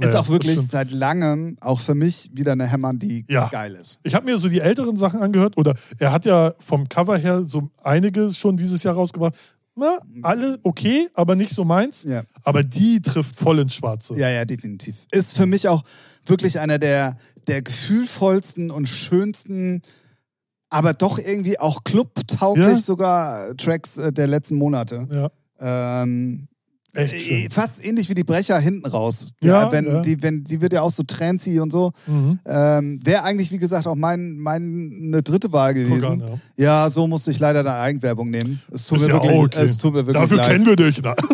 [0.00, 3.48] Ist Naja, auch wirklich seit langem auch für mich wieder eine Hämmern, die Ja.
[3.48, 4.00] geil ist.
[4.02, 7.44] Ich habe mir so die älteren Sachen angehört oder er hat ja vom Cover her
[7.44, 9.34] so einiges schon dieses Jahr rausgebracht.
[9.76, 12.02] Na, alle okay, aber nicht so meins.
[12.04, 12.22] Ja.
[12.44, 14.14] Aber die trifft voll ins Schwarze.
[14.16, 14.96] Ja, ja, definitiv.
[15.12, 15.82] Ist für mich auch
[16.26, 19.80] wirklich einer der, der gefühlvollsten und schönsten,
[20.70, 22.76] aber doch irgendwie auch clubtauglich Ja.
[22.76, 25.06] sogar Tracks äh, der letzten Monate.
[25.10, 25.30] Ja,
[26.02, 26.48] Ähm,
[26.94, 29.32] echt äh, fast ähnlich wie die Brecher hinten raus.
[29.42, 30.00] Ja, wenn, ja.
[30.02, 31.92] Die, wenn, die wird ja auch so trancy und so.
[32.06, 32.38] Mhm.
[32.46, 36.04] Ähm, Wäre eigentlich, wie gesagt, auch mein, meine dritte Wahl gewesen.
[36.04, 36.38] an, ja.
[36.56, 38.60] Ja, so musste ich leider eine Eigenwerbung nehmen.
[38.70, 39.62] Es tut, Ist mir, ja wirklich, okay.
[39.64, 40.50] es tut mir wirklich Dafür leid.
[40.50, 41.00] kennen wir dich.
[41.02, 41.14] Na.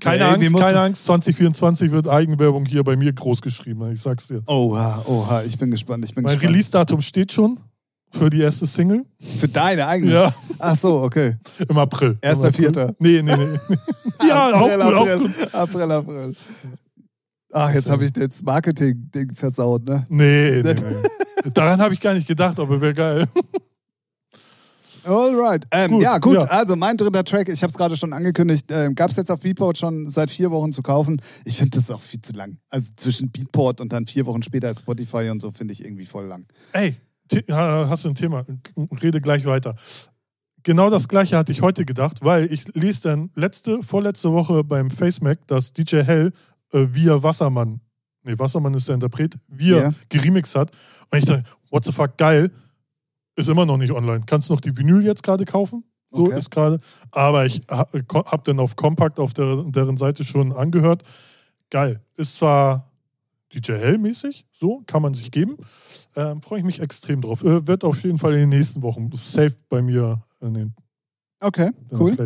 [0.00, 1.04] keine Ja, Angst, keine Angst.
[1.04, 3.90] 2024 wird Eigenwerbung hier bei mir groß geschrieben.
[3.92, 4.42] Ich sag's dir.
[4.46, 6.04] Oha, oha, ich bin gespannt.
[6.04, 6.38] Ich bin Mein.
[6.38, 7.58] Release-Datum steht schon
[8.16, 9.04] für die erste Single.
[9.38, 10.12] Für deine eigene?
[10.12, 11.36] Ja, Ach so, okay.
[11.68, 12.16] im April.
[12.20, 12.52] Erster.
[12.52, 12.94] Vierter.
[12.98, 13.76] Nee, nee, nee.
[14.28, 15.54] ja, auch April, gut, auch April, gut.
[15.54, 16.36] April, April.
[17.52, 20.06] Ach, jetzt habe ich das Marketing-Ding versaut, ne?
[20.08, 21.50] Nee, nee, nee.
[21.52, 23.26] Daran habe ich gar nicht gedacht, aber wäre geil.
[25.04, 25.66] Alright.
[25.70, 26.34] Ähm, Gut, ja, gut.
[26.36, 26.44] ja.
[26.44, 29.40] Also mein dritter Track, ich habe es gerade schon angekündigt, ähm, gab es jetzt auf
[29.40, 31.20] Beatport schon seit vier Wochen zu kaufen.
[31.44, 32.56] Ich finde das auch viel zu lang.
[32.70, 36.24] Also zwischen Beatport und dann vier Wochen später Spotify und so finde ich irgendwie voll
[36.26, 36.46] lang.
[36.72, 36.96] Ey,
[37.50, 38.44] hast du ein Thema?
[39.02, 39.74] Rede gleich weiter.
[40.62, 44.90] Genau das gleiche hatte ich heute gedacht, weil ich lese dann letzte, vorletzte Woche beim
[44.90, 46.32] FaceMac, dass DJ Hell
[46.72, 47.80] äh, via Wassermann,
[48.22, 49.94] nee, Wassermann ist der Interpret, wir Ja.
[50.08, 50.70] geremixed hat.
[51.12, 52.50] Und ich dachte, what the fuck, geil.
[53.36, 54.22] Ist immer noch nicht online.
[54.26, 55.84] Kannst noch die Vinyl jetzt gerade kaufen?
[56.10, 56.38] So Okay.
[56.38, 56.78] ist gerade.
[57.10, 61.02] Aber ich ha- ko- hab dann auf Compact auf der, deren Seite schon angehört.
[61.70, 62.00] Geil.
[62.16, 62.90] Ist zwar
[63.54, 65.56] DJ Hell-mäßig, so kann man sich geben.
[66.16, 67.42] Ähm, Freue ich mich extrem drauf.
[67.44, 70.74] Äh, wird auf jeden Fall in den nächsten Wochen safe bei mir in den
[71.40, 72.16] Okay, cool.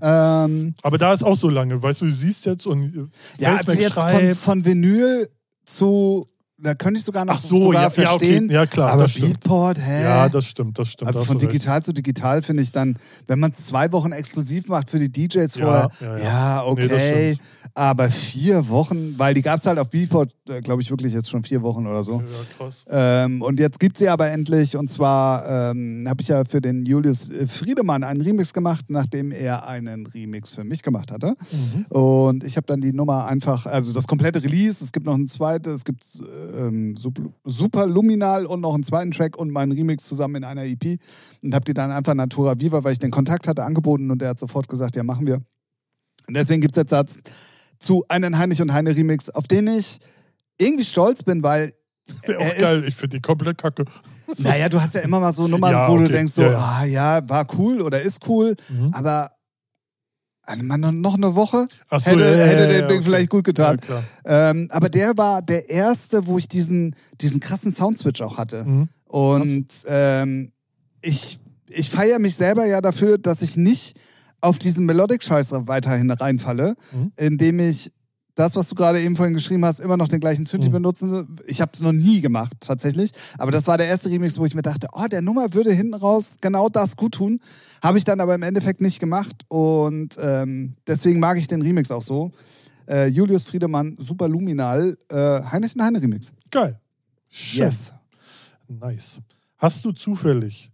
[0.00, 3.06] Ähm, Aber da ist auch so lange, weißt du, du siehst jetzt und äh,
[3.38, 5.28] ja, also jetzt von, von Vinyl
[5.66, 6.26] zu,
[6.62, 8.44] da könnte ich sogar noch Ach so, sogar ja, ja, verstehen.
[8.44, 8.54] okay.
[8.54, 9.40] Ja, klar, aber das stimmt.
[9.40, 10.02] Beatport, hä?
[10.02, 11.08] Ja, das stimmt, das stimmt.
[11.08, 11.54] also von du recht.
[11.54, 12.96] digital zu digital finde ich dann,
[13.26, 16.62] wenn man es zwei Wochen exklusiv macht für die DJs Ja, vorher, ja, ja, ja.
[16.62, 17.32] Nee, okay.
[17.34, 17.40] stimmt.
[17.74, 20.32] aber vier Wochen, weil die gab es halt auf Beatport,
[20.62, 22.20] glaube ich, wirklich jetzt schon vier Wochen oder so.
[22.20, 22.26] Ja,
[22.58, 22.84] krass.
[22.88, 26.86] Ähm, und jetzt gibt sie aber endlich, und zwar ähm, habe ich ja für den
[26.86, 31.34] Julius äh, Friedemann einen Remix gemacht, nachdem er einen Remix für mich gemacht hatte.
[31.50, 31.86] Mhm.
[31.88, 35.26] Und ich habe dann die Nummer einfach, also das komplette Release, es gibt noch ein
[35.26, 36.04] zweites, es gibt
[36.52, 40.64] ähm, Sup- Super Luminal und noch einen zweiten Track und meinen Remix zusammen in einer
[40.64, 40.98] EP
[41.42, 44.30] und habe die dann einfach Natura Viva, weil ich den Kontakt hatte, angeboten und der
[44.30, 45.40] hat sofort gesagt, ja, machen wir.
[46.28, 47.18] Und deswegen gibt es jetzt Satz
[47.78, 49.98] zu einen Heinrich und Heine Remix, auf den ich
[50.58, 51.72] irgendwie stolz bin, weil
[52.26, 52.84] Wäre auch geil.
[52.86, 53.84] Ich finde die komplett kacke.
[54.38, 56.12] naja, du hast ja immer mal so Nummern, Ja, wo du okay.
[56.12, 56.58] denkst so, Ja, ja.
[56.58, 58.90] ah ja, war cool oder ist cool, Mhm.
[58.92, 59.30] aber
[60.46, 63.02] noch eine Woche so, hätte, ja, hätte ja, den ja, Ding okay.
[63.04, 63.78] vielleicht gut getan.
[64.24, 68.64] Ähm, aber der war der erste, wo ich diesen, diesen krassen Soundswitch auch hatte.
[68.64, 68.88] Mhm.
[69.06, 70.52] Und ähm,
[71.00, 71.38] ich,
[71.68, 73.96] ich feiere mich selber ja dafür, dass ich nicht
[74.40, 77.12] auf diesen Melodic-Scheiß weiterhin reinfalle, Mhm.
[77.16, 77.92] indem ich
[78.34, 80.72] das, was du gerade eben vorhin geschrieben hast, immer noch den gleichen Synthi Mhm.
[80.72, 81.26] benutze.
[81.46, 83.12] Ich habe es noch nie gemacht, tatsächlich.
[83.38, 85.94] Aber das war der erste Remix, wo ich mir dachte, oh, der Nummer würde hinten
[85.94, 87.40] raus genau das gut tun.
[87.82, 89.36] Habe ich dann aber im Endeffekt nicht gemacht.
[89.48, 92.32] Und ähm, deswegen mag ich den Remix auch so.
[92.88, 96.32] Äh, Julius Friedemann, Super Luminal, äh, Heinrich und Heine Remix.
[96.50, 96.80] Geil.
[97.28, 97.70] Schön.
[98.68, 99.20] Nice.
[99.58, 100.72] Hast du zufällig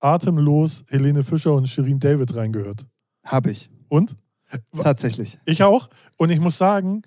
[0.00, 2.86] atemlos Helene Fischer und Shirin David reingehört?
[3.24, 3.70] Habe ich.
[3.88, 4.14] Und?
[4.82, 5.38] Tatsächlich.
[5.44, 5.88] Ich auch.
[6.18, 7.02] Und ich muss sagen,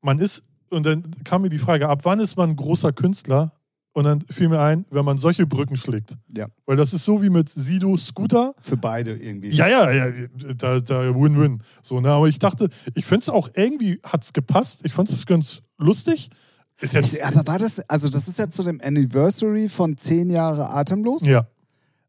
[0.00, 3.52] man ist, und dann kam mir die Frage, ab wann ist man ein großer Künstler?
[3.92, 6.16] Und dann fiel mir ein, wenn man solche Brücken schlägt.
[6.36, 6.48] Ja.
[6.66, 8.52] Weil das ist so wie mit Sido Scooter.
[8.60, 9.50] Für beide irgendwie.
[9.50, 11.62] Ja, ja, ja, da, da Win-Win.
[11.80, 12.10] So, ne?
[12.10, 14.80] Aber ich dachte, ich finde es auch irgendwie, hat es gepasst.
[14.82, 16.28] Ich fand es ganz lustig.
[16.80, 17.14] Ist jetzt.
[17.14, 21.24] Ich, aber war das, also das ist ja zu dem Anniversary von 10 Jahre Atemlos.
[21.24, 21.46] ja.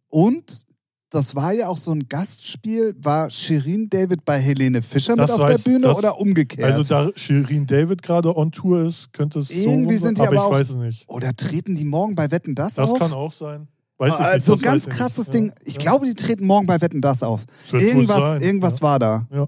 [0.10, 0.66] Und
[1.10, 2.95] das war ja auch so ein Gastspiel.
[2.99, 6.64] War Shirin David bei Helene Fischer Das mit auf weiß- der Bühne das- oder umgekehrt?
[6.74, 10.28] Also da Shirin David gerade on Tour ist, könnte es Irgendwie so sind die aber
[10.30, 11.10] aber ich auch- weiß es nicht.
[11.10, 12.99] oder treten die morgen bei Wetten das, Das auf?
[12.99, 13.68] kann auch sein.
[13.97, 14.28] Weiß ich nicht.
[14.30, 15.34] also das ganz krasses nicht.
[15.34, 15.51] Ding.
[15.64, 15.80] Ich ja.
[15.80, 17.45] glaube, die treten morgen bei Wetten das auf.
[17.72, 18.82] Wohl Irgendwas, irgendwas ja.
[18.82, 19.28] war da.
[19.32, 19.47] Ja.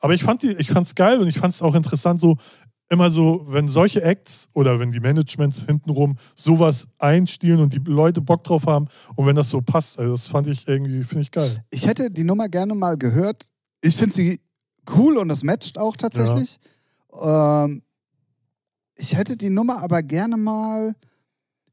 [0.00, 2.36] Aber ich fand die, ich fand's geil und ich fand es auch interessant, so
[2.90, 8.20] immer so, wenn solche Acts oder wenn die Managements hintenrum sowas einstielen und die Leute
[8.20, 11.30] Bock drauf haben und wenn das so passt, also das fand ich irgendwie, finde ich
[11.30, 11.64] geil.
[11.70, 13.46] Ich hätte die Nummer gerne mal gehört.
[13.80, 14.40] Ich finde sie
[14.96, 16.58] cool und das matcht auch tatsächlich.
[17.22, 17.82] Ähm,
[18.96, 20.92] ich hätte die Nummer aber gerne mal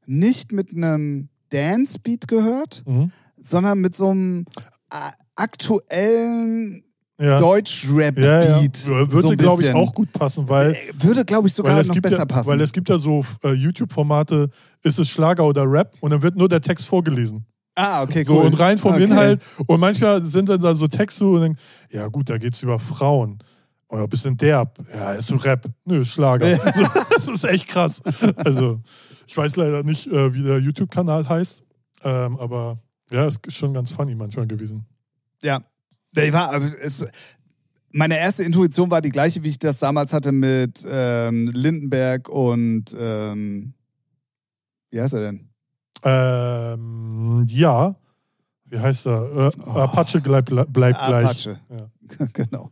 [0.06, 3.10] nicht mit einem Dance-Beat gehört, Mhm.
[3.38, 4.44] sondern mit so einem
[4.90, 6.84] äh, aktuellen
[7.20, 7.38] Ja.
[7.38, 8.24] Deutsch-Rap-Beat.
[8.24, 8.68] Ja, ja.
[8.72, 11.92] so Würde, ein glaube ich, auch gut passen, weil, Äh, Würde, glaube ich, sogar noch
[11.92, 12.48] gibt besser ja, passen.
[12.48, 14.48] weil es gibt ja so äh, YouTube-Formate,
[14.84, 17.44] ist es Schlager oder Rap und dann wird nur der Text vorgelesen.
[17.74, 18.46] ah, okay, So cool.
[18.46, 19.04] und rein vom Okay.
[19.04, 19.42] Inhalt.
[19.66, 21.56] Und manchmal sind dann da so Texte und dann,
[21.90, 23.38] ja gut, da geht es über Frauen.
[23.88, 24.78] Oder ein bisschen derb.
[24.94, 25.64] Ja, ist so Rap.
[25.86, 26.46] Nö, Schlager.
[26.74, 28.00] So, das ist echt krass.
[28.36, 28.80] Also,
[29.26, 31.62] ich weiß leider nicht, äh, wie der YouTube-Kanal heißt.
[32.04, 32.78] Ähm, aber
[33.10, 34.84] ja, ist schon ganz funny manchmal gewesen.
[35.42, 35.62] Ja.
[36.16, 37.04] Ich war, es,
[37.90, 42.94] meine erste Intuition war die gleiche, wie ich das damals hatte mit ähm, Lindenberg und
[42.98, 43.72] ähm,
[44.90, 45.48] wie heißt er denn?
[46.04, 47.94] Ähm, ja.
[48.70, 49.22] Wie heißt er?
[49.22, 49.70] Äh, Oh.
[49.78, 50.74] Apache bleibt, bleibt
[51.06, 51.24] gleich.
[51.24, 51.58] Apache.
[51.70, 51.88] Ja.
[52.32, 52.70] genau.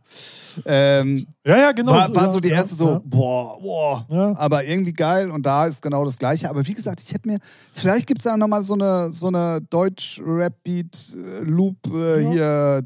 [0.65, 1.91] Ähm, ja, ja, genau.
[1.91, 3.01] war, war so die ja, erste so, Ja.
[3.05, 4.05] boah, boah.
[4.37, 6.49] Aber irgendwie geil und da ist genau das Gleiche.
[6.49, 7.37] Aber wie gesagt, ich hätte mir,
[7.73, 12.81] vielleicht gibt es da nochmal so eine, so eine Deutsch-Rap-Beat-Loop äh, hier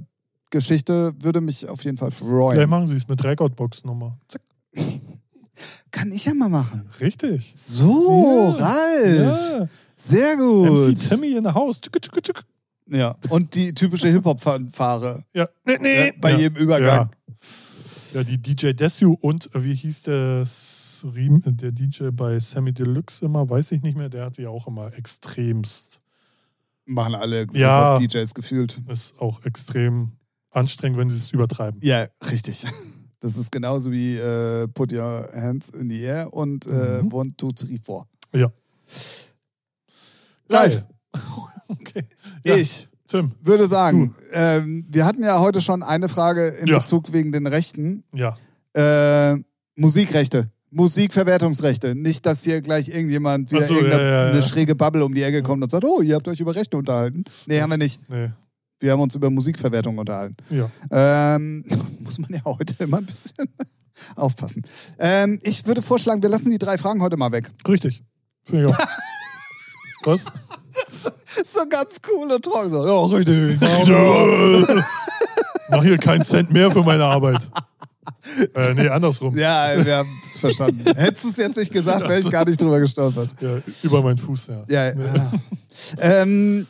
[0.51, 2.69] Geschichte, würde mich auf jeden Fall Vielleicht freuen.
[2.69, 4.17] machen sie es mit Recordbox-Nummer.
[4.27, 4.41] Zack.
[5.91, 6.89] Kann ich ja mal machen.
[6.99, 7.53] Richtig.
[7.55, 8.65] So, Ja.
[8.65, 9.19] Ralf.
[9.19, 9.67] Ja.
[9.97, 10.89] Sehr gut.
[10.89, 11.79] MC Timmy in the house.
[11.81, 12.43] Tschuk, tschuk, tschuk.
[12.87, 13.15] Ja.
[13.29, 15.47] Und die typische Hip-Hop-Fanfare Ja.
[15.65, 16.05] Nee, nee.
[16.07, 17.09] ja, bei jedem Übergang.
[18.13, 18.23] Ja.
[18.23, 23.71] die DJ Desu und äh, wie hieß das, der DJ bei Sammy Deluxe immer, weiß
[23.71, 26.01] ich nicht mehr, der hatte ja auch immer extremst,
[26.85, 27.97] Machen alle Ja.
[27.99, 28.81] DJs gefühlt.
[28.89, 30.11] ist auch extrem
[30.51, 31.79] anstrengend, wenn sie es übertreiben.
[31.83, 32.65] Ja, richtig.
[33.19, 37.13] Das ist genauso wie äh, Put Your Hands in the Air und äh, Mhm.
[37.13, 38.07] One, Two, Three, Four.
[38.33, 38.51] Ja.
[40.47, 40.83] Live.
[41.67, 42.03] okay.
[42.43, 43.31] Ja, Ich Tim.
[43.41, 46.79] würde sagen, ähm, wir hatten ja heute schon eine Frage in Ja.
[46.79, 48.03] Bezug wegen den Rechten.
[48.13, 48.37] Ja.
[48.73, 49.37] Äh,
[49.75, 50.49] Musikrechte.
[50.71, 51.95] Musikverwertungsrechte.
[51.95, 54.31] Nicht, dass hier gleich irgendjemand wieder so, irgendeine ja, ja, ja.
[54.31, 56.77] eine schräge Bubble um die Ecke kommt und sagt, oh, ihr habt euch über Rechte
[56.77, 57.25] unterhalten.
[57.45, 57.99] Nee, haben wir nicht.
[58.09, 58.29] Nee.
[58.81, 60.35] Wir haben uns über Musikverwertung unterhalten.
[60.49, 60.69] Ja.
[60.89, 61.63] Ähm,
[61.99, 63.47] muss man ja heute immer ein bisschen
[64.15, 64.63] aufpassen.
[64.97, 67.51] Ähm, ich würde vorschlagen, wir lassen die drei Fragen heute mal weg.
[67.67, 68.03] Richtig.
[68.43, 68.77] Finde ich auch.
[70.03, 70.25] Was?
[71.45, 72.71] So ganz cool und trocken.
[72.71, 73.59] So, ja, richtig.
[75.69, 77.39] Mach hier keinen Cent mehr für meine Arbeit.
[78.55, 79.37] Äh, nee, andersrum.
[79.37, 79.73] Ja.
[79.73, 80.83] Ja, wir haben es verstanden.
[80.95, 83.29] Hättest du es jetzt nicht gesagt, wäre ich gar nicht drüber gestolpert.
[83.83, 84.63] über meinen Fuß, ja.
[84.67, 85.31] Ja, ja.
[85.99, 86.65] ähm,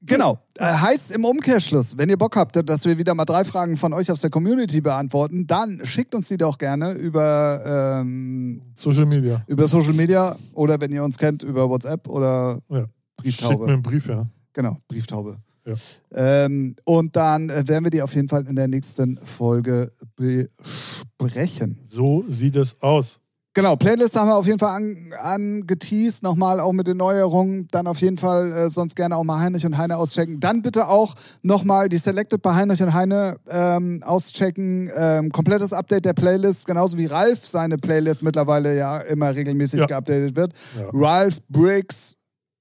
[0.00, 0.38] genau.
[0.56, 3.92] Äh, heißt im Umkehrschluss, wenn ihr Bock habt, dass wir wieder mal drei Fragen von
[3.92, 9.42] euch aus der Community beantworten, dann schickt uns die doch gerne über, ähm, Social Media.
[9.46, 12.86] über Social Media oder wenn ihr uns kennt, über WhatsApp oder Ja.
[13.16, 13.52] Brieftaube.
[13.54, 14.26] Schickt mir einen Brief, ja.
[14.52, 15.38] Genau, Brieftaube.
[15.66, 15.74] Ja.
[16.14, 21.78] Ähm, und dann äh, werden wir die auf jeden Fall in der nächsten Folge besprechen.
[21.86, 23.20] So sieht es aus.
[23.58, 27.66] Genau, Playlist haben wir auf jeden Fall an- angeteased, nochmal auch mit den Neuerungen.
[27.72, 30.38] Dann auf jeden Fall äh, sonst gerne auch mal Heinrich und Heine auschecken.
[30.38, 34.88] Dann bitte auch nochmal die Selected bei Heinrich und Heine ähm, auschecken.
[34.96, 39.86] Ähm, komplettes Update der Playlist, genauso wie Ralf seine Playlist mittlerweile ja immer regelmäßig Ja.
[39.86, 40.52] geupdatet wird.
[40.78, 40.90] Ja.
[40.92, 42.14] Ralph Briggs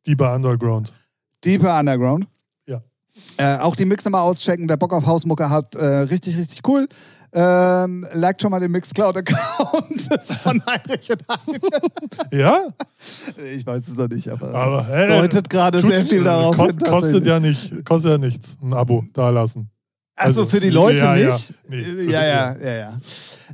[0.07, 0.93] Deeper Underground.
[1.45, 2.25] Deeper Underground.
[2.65, 2.81] Ja.
[3.37, 5.75] Äh, auch die Mixe mal auschecken, wer Bock auf Hausmucke hat.
[5.75, 6.87] Äh, richtig, richtig cool.
[7.33, 12.31] Ähm, liked schon mal den Mixcloud-Account von Heinrich und Heinrich.
[12.31, 12.67] Ja?
[13.53, 16.81] Ich weiß es noch nicht, aber, Aber, es hä, deutet gerade sehr viel darauf kost,
[16.81, 16.89] hin.
[16.89, 19.69] Kostet ja, nicht, kostet ja nichts, ein Abo da lassen.
[20.15, 21.33] Achso, also, für die Leute ja, ja.
[21.33, 21.53] nicht?
[21.67, 22.99] Nee, Äh, für ja, ja, ja, ja.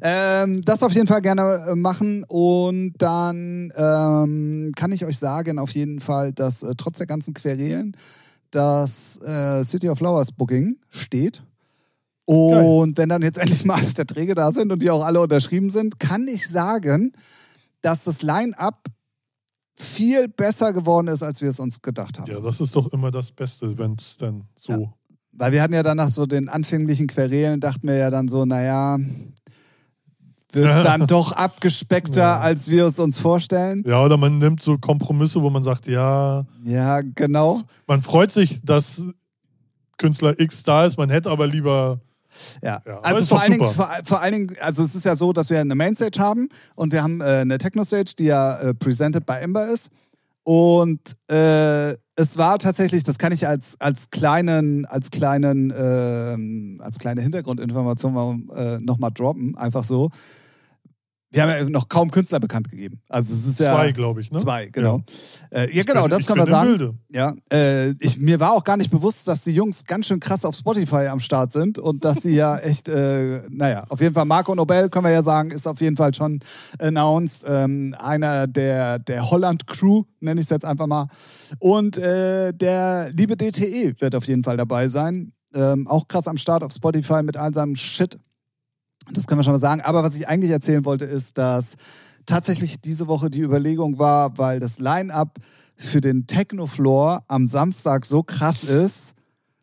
[0.02, 5.60] Ähm, das auf jeden Fall gerne äh, machen und dann ähm, kann ich euch sagen,
[5.60, 7.98] auf jeden Fall, dass äh, trotz der ganzen Querelen
[8.52, 11.44] das äh, City of Flowers Booking steht.
[12.26, 15.70] Und wenn dann jetzt endlich mal alle Verträge da sind und die auch alle unterschrieben
[15.70, 17.12] sind, kann ich sagen,
[17.82, 18.86] dass das Line-Up
[19.76, 22.32] viel besser geworden ist, als wir es uns gedacht haben.
[22.32, 24.94] Ja, das ist doch immer das Beste, wenn es dann so.
[25.32, 28.46] Weil wir hatten ja dann nach so den anfänglichen Querelen, dachten wir ja dann so,
[28.46, 28.98] naja,
[30.52, 30.84] wird Ja.
[30.84, 32.40] dann doch abgespeckter, Ja.
[32.40, 33.84] als wir es uns vorstellen.
[33.86, 37.62] Ja, oder man nimmt so Kompromisse, wo man sagt, ja, Ja, genau.
[37.88, 39.02] man freut sich, dass
[39.98, 42.00] Künstler X da ist, man hätte aber lieber.
[42.62, 42.82] Ja.
[42.86, 45.50] Ja, also vor allen, Dingen, vor, vor allen Dingen, also es ist ja so, dass
[45.50, 49.34] wir eine Mainstage haben und wir haben äh, eine Techno-Stage, die ja äh, presented by
[49.34, 49.90] Ember ist.
[50.44, 51.00] Und
[51.30, 57.22] äh, es war tatsächlich, das kann ich als, als kleinen, als kleinen, ähm, als kleine
[57.22, 60.10] Hintergrundinformation äh, nochmal droppen, einfach so.
[61.34, 63.02] Wir haben ja noch kaum Künstler bekannt gegeben.
[63.10, 64.40] Also es ist ja Zwei, glaube ich, ne?
[64.40, 65.02] Zwei, genau.
[65.52, 66.70] Ja, äh, ja genau, bin- das ich können wir bin im sagen.
[66.78, 66.94] Bilde.
[67.12, 70.46] Ja, äh, ich, mir war auch gar nicht bewusst, dass die Jungs ganz schön krass
[70.46, 74.26] auf Spotify am Start sind und dass sie ja echt, äh, naja, auf jeden Fall
[74.26, 76.40] Marco Nobel, können wir ja sagen, ist auf jeden Fall schon
[76.80, 77.46] announced.
[77.48, 81.08] Ähm, einer der, der Holland-Crew, nenne ich es jetzt einfach mal.
[81.60, 85.34] Und äh, der liebe DTE wird auf jeden Fall dabei sein.
[85.56, 88.18] Ähm, auch krass am Start auf Spotify mit all seinem Shit.
[89.12, 89.82] Das können wir schon mal sagen.
[89.82, 91.76] Aber was ich eigentlich erzählen wollte, ist, dass
[92.26, 95.40] tatsächlich diese Woche die Überlegung war, weil das Line-Up
[95.76, 99.16] für den Techno-Floor am Samstag so krass ist,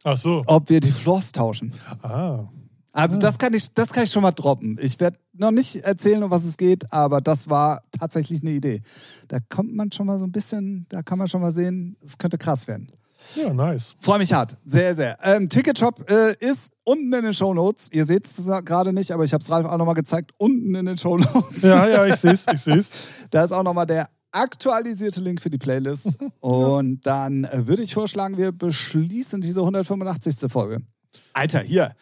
[0.05, 0.43] Ach so.
[0.47, 1.73] ob wir die Floors tauschen.
[2.03, 2.45] Ah.
[2.93, 3.19] Also Ah.
[3.21, 4.77] das kann ich, das kann ich schon mal droppen.
[4.83, 8.83] Ich werde noch nicht erzählen, um was es geht, aber das war tatsächlich eine Idee.
[9.29, 12.19] Da kommt man schon mal so ein bisschen, da kann man schon mal sehen, es
[12.19, 12.91] könnte krass werden.
[13.37, 13.95] Ja, nice.
[14.01, 14.57] Freue mich hart.
[14.65, 15.19] Sehr, sehr.
[15.23, 17.89] Ähm, Ticketshop äh, ist unten in den Shownotes.
[17.93, 20.33] Ihr seht es gerade nicht, aber ich habe es Ralf auch nochmal gezeigt.
[20.39, 21.63] Unten in den Shownotes.
[21.63, 22.91] Ja, ja, ich sehe es, ich sehe es.
[23.31, 26.19] Da ist auch nochmal der aktualisierte Link für die Playlist.
[26.41, 30.51] Und dann äh, würde ich vorschlagen, wir beschließen diese 185.
[30.51, 30.79] Folge.
[31.33, 31.93] Alter, hier.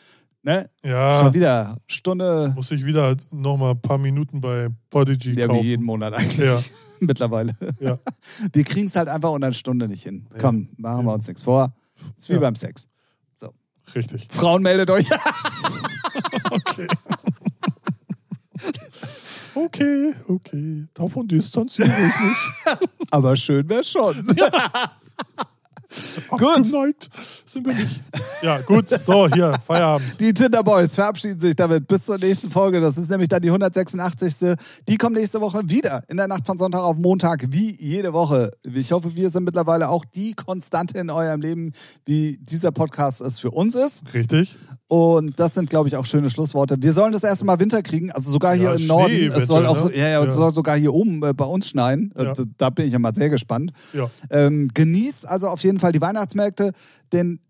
[0.43, 0.71] Ne?
[0.85, 2.53] Ja, Schon wieder Stunde.
[2.55, 5.65] muss ich wieder nochmal ein paar Minuten bei Prodigy Ja, wie kaufen.
[5.65, 6.39] jeden Monat eigentlich.
[6.49, 6.59] Ja.
[7.07, 7.57] Mittlerweile.
[7.81, 7.99] Ja.
[8.53, 10.27] Wir kriegen es halt einfach unter eine Stunde nicht hin.
[10.33, 10.39] Ja.
[10.41, 11.75] Komm, machen wir uns nichts vor.
[12.17, 12.89] Ist wie beim Sex.
[13.95, 14.27] Richtig.
[14.31, 15.07] Frauen meldet euch.
[16.51, 16.87] Okay.
[19.55, 20.87] Okay, okay.
[20.95, 22.89] Davon distanziere ich mich.
[23.11, 24.27] Aber schön wäre schon.
[26.29, 26.43] Gut.
[26.43, 27.09] Abgeneigt
[27.45, 28.03] sind wir nicht.
[28.43, 28.87] Ja, gut.
[29.05, 30.21] So, hier, Feierabend.
[30.21, 32.81] Die Tinder Boys verabschieden sich damit bis zur nächsten Folge.
[32.81, 34.57] Das ist nämlich dann die 186.
[34.89, 38.51] Die kommt nächste Woche wieder in der Nacht von Sonntag auf Montag, wie jede Woche.
[38.65, 41.73] Ich hoffe, wir sind mittlerweile auch die Konstante in eurem Leben,
[42.05, 44.03] wie dieser Podcast es für uns ist.
[44.15, 44.57] Richtig.
[44.91, 46.77] Und das sind, glaube ich, auch schöne Schlussworte.
[46.81, 49.11] Wir sollen das erste Mal Winter kriegen, also sogar hier Ja, im Norden.
[49.15, 49.95] Schnee Es soll, auch, ne?
[49.97, 50.33] ja, ja, es Ja.
[50.33, 52.11] soll sogar hier oben äh, bei uns schneien.
[52.17, 53.73] Äh, da bin ich ja mal sehr gespannt.
[53.93, 54.09] Ja.
[54.31, 56.73] Ähm, genießt also auf jeden Fall die Weihnachtsmärkte,
[57.13, 57.41] den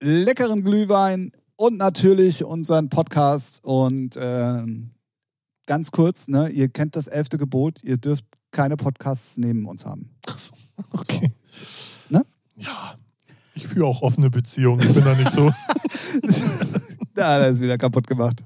[0.00, 3.64] leckeren Glühwein und natürlich unseren Podcast.
[3.64, 4.90] Und ähm,
[5.66, 10.10] ganz kurz, ne, ihr kennt das elfte Gebot, ihr dürft keine Podcasts neben uns haben.
[10.90, 11.32] Okay.
[12.08, 12.24] Ne?
[12.56, 12.94] Ja.
[13.54, 14.80] Ich führe auch offene Beziehungen.
[14.86, 15.50] Ich bin da nicht so.
[17.16, 18.42] Ja, das ist wieder kaputt gemacht.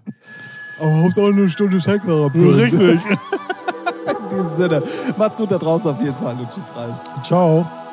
[0.78, 2.32] Aber Hauptsache eine Stunde Schenker.
[2.34, 3.00] Richtig.
[4.22, 4.82] In diesem Sinne.
[5.16, 7.00] Macht's gut da draußen auf jeden Fall und tschüss, Ralf.
[7.22, 7.87] Ciao.